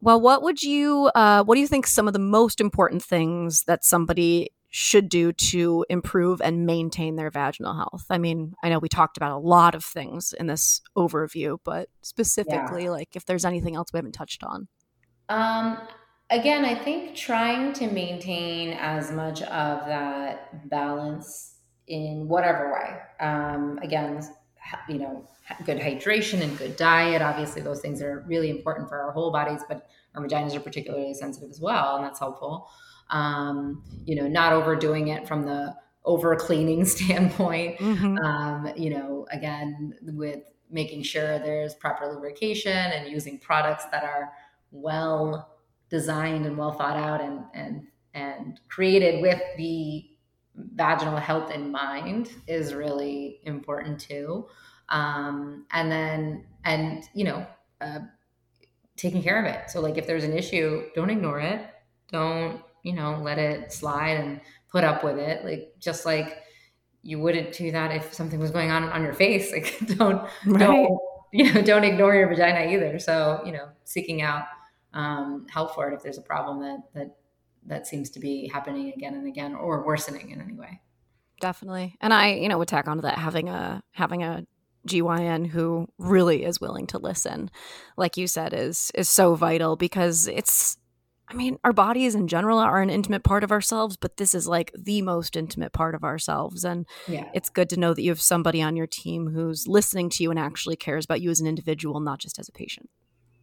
Well, 0.01 0.21
what 0.21 0.43
would 0.43 0.63
you 0.63 1.11
uh, 1.15 1.45
what 1.45 1.55
do 1.55 1.61
you 1.61 1.69
think 1.69 1.87
some 1.87 2.09
of 2.09 2.13
the 2.13 2.19
most 2.19 2.61
important 2.61 3.05
things 3.05 3.65
that 3.65 3.85
somebody 3.85 4.51
should 4.75 5.09
do 5.09 5.33
to 5.33 5.85
improve 5.91 6.41
and 6.41 6.67
maintain 6.67 7.15
their 7.15 7.31
vaginal 7.31 7.75
health? 7.75 8.07
I 8.11 8.19
mean, 8.19 8.55
I 8.65 8.69
know 8.69 8.81
we 8.81 8.89
talked 8.89 9.17
about 9.17 9.33
a 9.33 9.39
lot 9.39 9.75
of 9.75 9.85
things 9.85 10.33
in 10.33 10.49
this 10.49 10.81
overview, 10.97 11.59
but 11.63 11.89
specifically, 12.01 12.85
yeah. 12.85 12.91
like 12.91 13.15
if 13.15 13.27
there's 13.27 13.45
anything 13.45 13.77
else 13.77 13.93
we 13.93 13.99
haven't 13.99 14.13
touched 14.13 14.43
on. 14.43 14.67
Um, 15.29 15.79
again, 16.31 16.65
I 16.65 16.75
think 16.75 17.15
trying 17.15 17.73
to 17.75 17.87
maintain 17.87 18.71
as 18.73 19.13
much 19.13 19.43
of 19.43 19.87
that 19.87 20.69
balance 20.69 21.55
in 21.87 22.27
whatever 22.27 22.73
way. 22.73 22.99
Um, 23.25 23.79
again, 23.83 24.21
you 24.89 24.99
know, 24.99 25.27
good 25.65 25.79
hydration 25.79 26.43
and 26.43 26.57
good 26.59 26.77
diet. 26.77 27.23
Obviously, 27.23 27.63
those 27.63 27.81
things 27.81 28.03
are 28.03 28.25
really 28.27 28.51
important 28.51 28.89
for 28.89 29.01
our 29.01 29.13
whole 29.13 29.31
bodies, 29.31 29.61
but 29.69 29.89
our 30.15 30.23
vaginas 30.23 30.55
are 30.55 30.61
particularly 30.61 31.15
sensitive 31.15 31.51
as 31.51 31.61
well, 31.61 31.97
and 31.97 32.05
that's 32.05 32.19
helpful. 32.19 32.69
Um, 33.11 33.83
you 34.05 34.15
know, 34.15 34.27
not 34.27 34.53
overdoing 34.53 35.09
it 35.09 35.27
from 35.29 35.45
the 35.45 35.75
over 36.05 36.35
cleaning 36.37 36.85
standpoint. 36.87 37.79
Mm-hmm. 37.79 38.19
Um, 38.19 38.73
you 38.77 38.91
know, 38.91 39.27
again, 39.31 39.95
with 40.03 40.41
making 40.71 41.03
sure 41.03 41.39
there's 41.39 41.75
proper 41.75 42.07
lubrication 42.07 42.73
and 42.73 43.11
using 43.11 43.39
products 43.39 43.85
that 43.93 44.05
are 44.05 44.33
well 44.71 45.51
designed 45.91 46.47
and 46.47 46.57
well 46.57 46.73
thought 46.73 46.97
out 46.97 47.21
and 47.21 47.45
and 47.55 47.87
and 48.15 48.61
created 48.69 49.21
with 49.21 49.41
the 49.57 50.07
vaginal 50.57 51.17
health 51.17 51.51
in 51.51 51.71
mind 51.71 52.31
is 52.47 52.75
really 52.75 53.41
important 53.45 54.01
too. 54.01 54.47
Um, 54.89 55.67
and 55.71 55.91
then 55.91 56.45
and 56.65 57.05
you 57.15 57.25
know 57.25 57.47
uh, 57.81 58.01
taking 58.97 59.23
care 59.23 59.39
of 59.39 59.47
it. 59.47 59.71
So 59.71 59.81
like 59.81 59.99
if 59.99 60.07
there's 60.07 60.25
an 60.25 60.37
issue, 60.37 60.85
don't 60.95 61.11
ignore 61.11 61.41
it. 61.41 61.67
Don't 62.11 62.61
you 62.83 62.93
know 62.93 63.21
let 63.23 63.39
it 63.39 63.73
slide 63.73 64.19
and 64.19 64.41
put 64.71 64.85
up 64.85 65.03
with 65.03 65.19
it. 65.19 65.45
Like 65.45 65.75
just 65.79 66.05
like 66.05 66.43
you 67.03 67.19
wouldn't 67.19 67.53
do 67.53 67.73
that 67.73 67.91
if 67.91 68.15
something 68.15 68.39
was 68.39 68.51
going 68.51 68.71
on 68.71 68.85
on 68.85 69.03
your 69.03 69.15
face. 69.15 69.53
Like 69.53 69.79
don't 69.97 70.29
right. 70.47 70.61
don't 70.61 70.99
you 71.33 71.53
know 71.53 71.63
don't 71.63 71.85
ignore 71.85 72.15
your 72.15 72.29
vagina 72.29 72.71
either. 72.73 72.99
So 72.99 73.43
you 73.45 73.53
know 73.53 73.69
seeking 73.85 74.23
out 74.23 74.45
um, 74.95 75.47
help 75.49 75.75
for 75.75 75.91
it 75.91 75.95
if 75.95 76.03
there's 76.03 76.19
a 76.19 76.23
problem 76.23 76.61
that 76.61 76.79
that 76.95 77.17
that 77.67 77.87
seems 77.87 78.11
to 78.11 78.21
be 78.21 78.49
happening 78.49 78.93
again 78.95 79.15
and 79.15 79.27
again 79.27 79.55
or 79.55 79.85
worsening 79.85 80.31
in 80.31 80.41
any 80.41 80.55
way. 80.55 80.81
Definitely, 81.41 81.97
and 82.01 82.15
I 82.15 82.35
you 82.35 82.49
know 82.49 82.59
would 82.59 82.69
tack 82.69 82.89
onto 82.89 83.03
that 83.03 83.19
having 83.19 83.49
a 83.49 83.83
having 83.93 84.23
a 84.23 84.47
GYN 84.87 85.47
who 85.47 85.89
really 85.99 86.45
is 86.45 86.61
willing 86.61 86.87
to 86.89 86.99
listen, 86.99 87.51
like 87.97 88.17
you 88.17 88.27
said, 88.27 88.53
is 88.53 88.91
is 88.95 89.09
so 89.09 89.35
vital 89.35 89.77
because 89.77 90.27
it's 90.27 90.77
I 91.33 91.35
mean, 91.35 91.59
our 91.65 91.73
bodies 91.73 92.15
in 92.15 92.29
general 92.29 92.59
are 92.59 92.83
an 92.83 92.91
intimate 92.91 93.25
part 93.25 93.43
of 93.43 93.51
ourselves, 93.51 93.97
but 93.97 94.19
this 94.19 94.35
is 94.35 94.47
like 94.47 94.71
the 94.79 95.01
most 95.01 95.35
intimate 95.35 95.73
part 95.73 95.95
of 95.95 96.05
ourselves. 96.05 96.63
And 96.63 96.87
yeah. 97.09 97.31
it's 97.33 97.49
good 97.49 97.71
to 97.71 97.79
know 97.79 97.95
that 97.95 98.03
you 98.03 98.11
have 98.11 98.21
somebody 98.21 98.61
on 98.61 98.77
your 98.77 98.87
team 98.87 99.31
who's 99.31 99.67
listening 99.67 100.11
to 100.11 100.23
you 100.23 100.31
and 100.31 100.39
actually 100.39 100.77
cares 100.77 101.07
about 101.07 101.23
you 101.23 101.31
as 101.31 101.41
an 101.41 101.47
individual, 101.47 102.01
not 102.01 102.19
just 102.19 102.39
as 102.39 102.51
a 102.51 102.53
patient. 102.53 102.91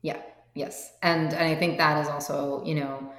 Yeah. 0.04 0.22
Yes. 0.54 0.94
And, 1.02 1.34
and 1.34 1.48
I 1.48 1.56
think 1.56 1.80
that 1.80 2.00
is 2.02 2.08
also, 2.08 2.64
you 2.64 2.76
know, 2.76 3.12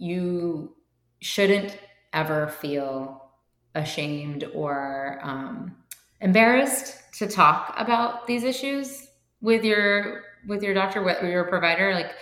you 0.00 0.74
shouldn't 1.20 1.78
ever 2.12 2.48
feel 2.48 3.30
ashamed 3.74 4.44
or 4.54 5.20
um, 5.22 5.76
embarrassed 6.20 6.96
to 7.18 7.28
talk 7.28 7.74
about 7.76 8.26
these 8.26 8.42
issues 8.42 9.08
with 9.42 9.62
your 9.62 10.22
with 10.48 10.62
your 10.62 10.72
doctor, 10.72 11.02
with 11.02 11.22
your 11.22 11.44
provider. 11.44 11.94
Like 11.94 12.12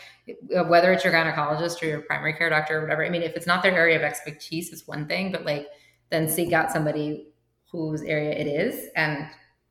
uh, 0.54 0.64
whether 0.64 0.92
it's 0.92 1.04
your 1.04 1.12
gynecologist 1.12 1.80
or 1.82 1.86
your 1.86 2.00
primary 2.00 2.34
care 2.34 2.50
doctor 2.50 2.78
or 2.78 2.82
whatever. 2.82 3.06
I 3.06 3.10
mean, 3.10 3.22
if 3.22 3.34
it's 3.36 3.46
not 3.46 3.62
their 3.62 3.72
area 3.72 3.96
of 3.96 4.02
expertise, 4.02 4.72
it's 4.72 4.86
one 4.86 5.06
thing, 5.06 5.30
but 5.30 5.44
like 5.44 5.68
then 6.10 6.28
seek 6.28 6.52
out 6.52 6.72
somebody 6.72 7.28
whose 7.70 8.02
area 8.02 8.32
it 8.32 8.46
is, 8.46 8.88
and 8.96 9.28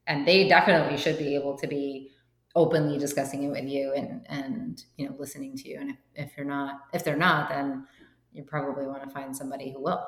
and 0.07 0.25
they 0.25 0.47
definitely 0.47 0.97
should 0.97 1.17
be 1.17 1.35
able 1.35 1.57
to 1.57 1.67
be 1.67 2.11
openly 2.55 2.97
discussing 2.97 3.43
it 3.43 3.49
with 3.49 3.65
you 3.65 3.93
and 3.95 4.25
and 4.29 4.85
you 4.95 5.07
know 5.07 5.15
listening 5.19 5.55
to 5.57 5.69
you. 5.69 5.77
And 5.79 5.91
if, 5.91 5.97
if 6.15 6.31
you're 6.37 6.45
not, 6.45 6.85
if 6.93 7.03
they're 7.03 7.17
not, 7.17 7.49
then 7.49 7.85
you 8.33 8.43
probably 8.43 8.85
want 8.85 9.03
to 9.03 9.09
find 9.09 9.35
somebody 9.35 9.71
who 9.71 9.81
will. 9.81 10.05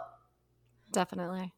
Definitely. 0.92 1.54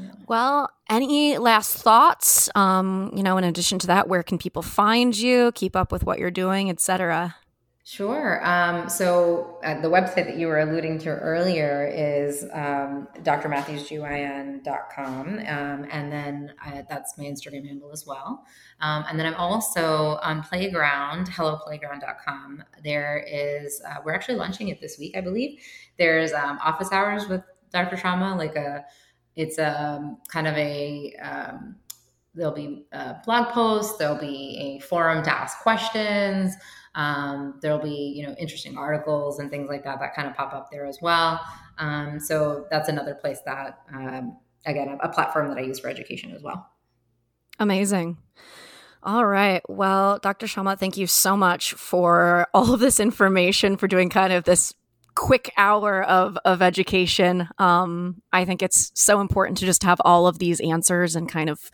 Yeah. 0.00 0.12
Well, 0.28 0.70
any 0.88 1.38
last 1.38 1.76
thoughts? 1.76 2.48
Um, 2.54 3.12
you 3.14 3.22
know, 3.22 3.36
in 3.38 3.44
addition 3.44 3.78
to 3.80 3.86
that, 3.88 4.08
where 4.08 4.22
can 4.22 4.38
people 4.38 4.62
find 4.62 5.16
you, 5.16 5.52
keep 5.54 5.76
up 5.76 5.92
with 5.92 6.04
what 6.04 6.18
you're 6.18 6.30
doing, 6.30 6.70
etc.? 6.70 7.36
Sure. 7.82 8.46
Um, 8.46 8.90
so 8.90 9.58
uh, 9.64 9.80
the 9.80 9.88
website 9.88 10.26
that 10.26 10.36
you 10.36 10.48
were 10.48 10.60
alluding 10.60 10.98
to 10.98 11.08
earlier 11.08 11.90
is 11.92 12.44
um, 12.52 13.08
drmathewsgyn.com. 13.22 15.28
Um, 15.28 15.86
and 15.90 16.12
then 16.12 16.52
I, 16.62 16.84
that's 16.90 17.16
my 17.16 17.24
Instagram 17.24 17.66
handle 17.66 17.90
as 17.90 18.06
well. 18.06 18.44
Um, 18.80 19.06
and 19.08 19.18
then 19.18 19.24
I'm 19.26 19.34
also 19.34 20.18
on 20.22 20.42
Playground, 20.42 21.30
helloplayground.com. 21.30 22.64
There 22.84 23.24
is, 23.26 23.80
uh, 23.88 23.94
we're 24.04 24.12
actually 24.12 24.36
launching 24.36 24.68
it 24.68 24.78
this 24.80 24.98
week, 24.98 25.16
I 25.16 25.22
believe. 25.22 25.58
There's 25.98 26.34
um, 26.34 26.58
office 26.62 26.92
hours 26.92 27.28
with 27.28 27.40
Dr. 27.72 27.96
Shyama, 27.96 28.36
like 28.36 28.56
a, 28.56 28.84
it's 29.36 29.56
a 29.56 29.82
um, 29.82 30.18
kind 30.28 30.46
of 30.46 30.54
a, 30.56 31.14
um, 31.22 31.76
there'll 32.34 32.52
be 32.52 32.84
a 32.92 33.16
blog 33.24 33.48
posts, 33.48 33.96
there'll 33.96 34.20
be 34.20 34.58
a 34.60 34.80
forum 34.84 35.24
to 35.24 35.34
ask 35.34 35.60
questions. 35.60 36.56
Um, 36.94 37.58
there'll 37.62 37.78
be 37.78 38.14
you 38.16 38.26
know 38.26 38.34
interesting 38.38 38.76
articles 38.76 39.38
and 39.38 39.50
things 39.50 39.68
like 39.68 39.84
that 39.84 40.00
that 40.00 40.14
kind 40.14 40.28
of 40.28 40.34
pop 40.34 40.52
up 40.52 40.70
there 40.70 40.86
as 40.86 40.98
well. 41.00 41.40
Um, 41.78 42.18
so 42.18 42.66
that's 42.70 42.88
another 42.88 43.14
place 43.14 43.40
that 43.46 43.80
um, 43.94 44.36
again 44.66 44.88
a, 44.88 45.08
a 45.08 45.12
platform 45.12 45.48
that 45.48 45.58
I 45.58 45.62
use 45.62 45.78
for 45.78 45.88
education 45.88 46.32
as 46.32 46.42
well. 46.42 46.68
Amazing. 47.58 48.16
All 49.02 49.24
right. 49.24 49.62
Well, 49.68 50.18
Dr. 50.18 50.46
Shyama, 50.46 50.78
thank 50.78 50.98
you 50.98 51.06
so 51.06 51.36
much 51.36 51.72
for 51.72 52.48
all 52.54 52.74
of 52.74 52.80
this 52.80 53.00
information, 53.00 53.76
for 53.76 53.88
doing 53.88 54.10
kind 54.10 54.32
of 54.32 54.44
this 54.44 54.74
quick 55.14 55.52
hour 55.56 56.02
of, 56.02 56.38
of 56.44 56.62
education. 56.62 57.48
Um, 57.58 58.22
I 58.32 58.44
think 58.44 58.62
it's 58.62 58.92
so 58.94 59.20
important 59.20 59.58
to 59.58 59.66
just 59.66 59.82
have 59.82 60.00
all 60.04 60.26
of 60.26 60.38
these 60.38 60.60
answers 60.60 61.16
and 61.16 61.28
kind 61.28 61.50
of 61.50 61.70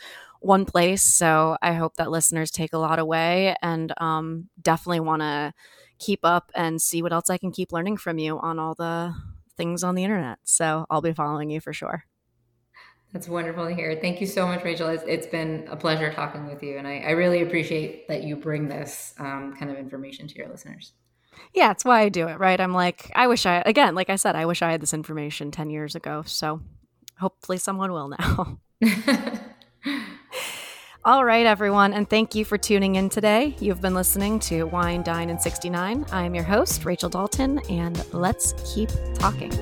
one 0.46 0.64
place. 0.64 1.02
So 1.02 1.56
I 1.60 1.72
hope 1.72 1.96
that 1.96 2.10
listeners 2.10 2.50
take 2.50 2.72
a 2.72 2.78
lot 2.78 2.98
away 2.98 3.56
and 3.62 3.92
um, 3.98 4.48
definitely 4.60 5.00
want 5.00 5.22
to 5.22 5.52
keep 5.98 6.20
up 6.24 6.50
and 6.54 6.80
see 6.80 7.02
what 7.02 7.12
else 7.12 7.30
I 7.30 7.38
can 7.38 7.50
keep 7.50 7.72
learning 7.72 7.96
from 7.96 8.18
you 8.18 8.38
on 8.38 8.58
all 8.58 8.74
the 8.74 9.14
things 9.56 9.82
on 9.82 9.94
the 9.94 10.04
internet. 10.04 10.38
So 10.44 10.86
I'll 10.90 11.00
be 11.00 11.12
following 11.12 11.50
you 11.50 11.60
for 11.60 11.72
sure. 11.72 12.04
That's 13.12 13.28
wonderful 13.28 13.66
to 13.66 13.74
hear. 13.74 13.96
Thank 13.98 14.20
you 14.20 14.26
so 14.26 14.46
much, 14.46 14.62
Rachel. 14.62 14.88
it's, 14.88 15.04
it's 15.06 15.26
been 15.26 15.66
a 15.70 15.76
pleasure 15.76 16.12
talking 16.12 16.46
with 16.46 16.62
you. 16.62 16.76
And 16.76 16.86
I, 16.86 16.98
I 16.98 17.10
really 17.12 17.40
appreciate 17.40 18.08
that 18.08 18.24
you 18.24 18.36
bring 18.36 18.68
this 18.68 19.14
um, 19.18 19.54
kind 19.58 19.70
of 19.70 19.78
information 19.78 20.28
to 20.28 20.34
your 20.36 20.48
listeners. 20.48 20.92
Yeah, 21.54 21.70
it's 21.70 21.84
why 21.84 22.02
I 22.02 22.08
do 22.08 22.28
it, 22.28 22.38
right? 22.38 22.60
I'm 22.60 22.72
like, 22.72 23.10
I 23.14 23.26
wish 23.26 23.46
I, 23.46 23.62
again, 23.64 23.94
like 23.94 24.10
I 24.10 24.16
said, 24.16 24.36
I 24.36 24.46
wish 24.46 24.62
I 24.62 24.70
had 24.70 24.80
this 24.80 24.94
information 24.94 25.50
10 25.50 25.70
years 25.70 25.94
ago. 25.94 26.24
So 26.26 26.60
hopefully 27.18 27.58
someone 27.58 27.92
will 27.92 28.08
now. 28.08 28.58
All 31.04 31.24
right, 31.24 31.46
everyone, 31.46 31.92
and 31.92 32.08
thank 32.08 32.34
you 32.34 32.44
for 32.44 32.58
tuning 32.58 32.96
in 32.96 33.08
today. 33.08 33.54
You've 33.60 33.80
been 33.80 33.94
listening 33.94 34.40
to 34.40 34.64
Wine, 34.64 35.02
Dine, 35.02 35.30
and 35.30 35.40
69. 35.40 36.04
I'm 36.10 36.34
your 36.34 36.44
host, 36.44 36.84
Rachel 36.84 37.08
Dalton, 37.08 37.60
and 37.70 38.04
let's 38.12 38.54
keep 38.74 38.90
talking. 39.14 39.52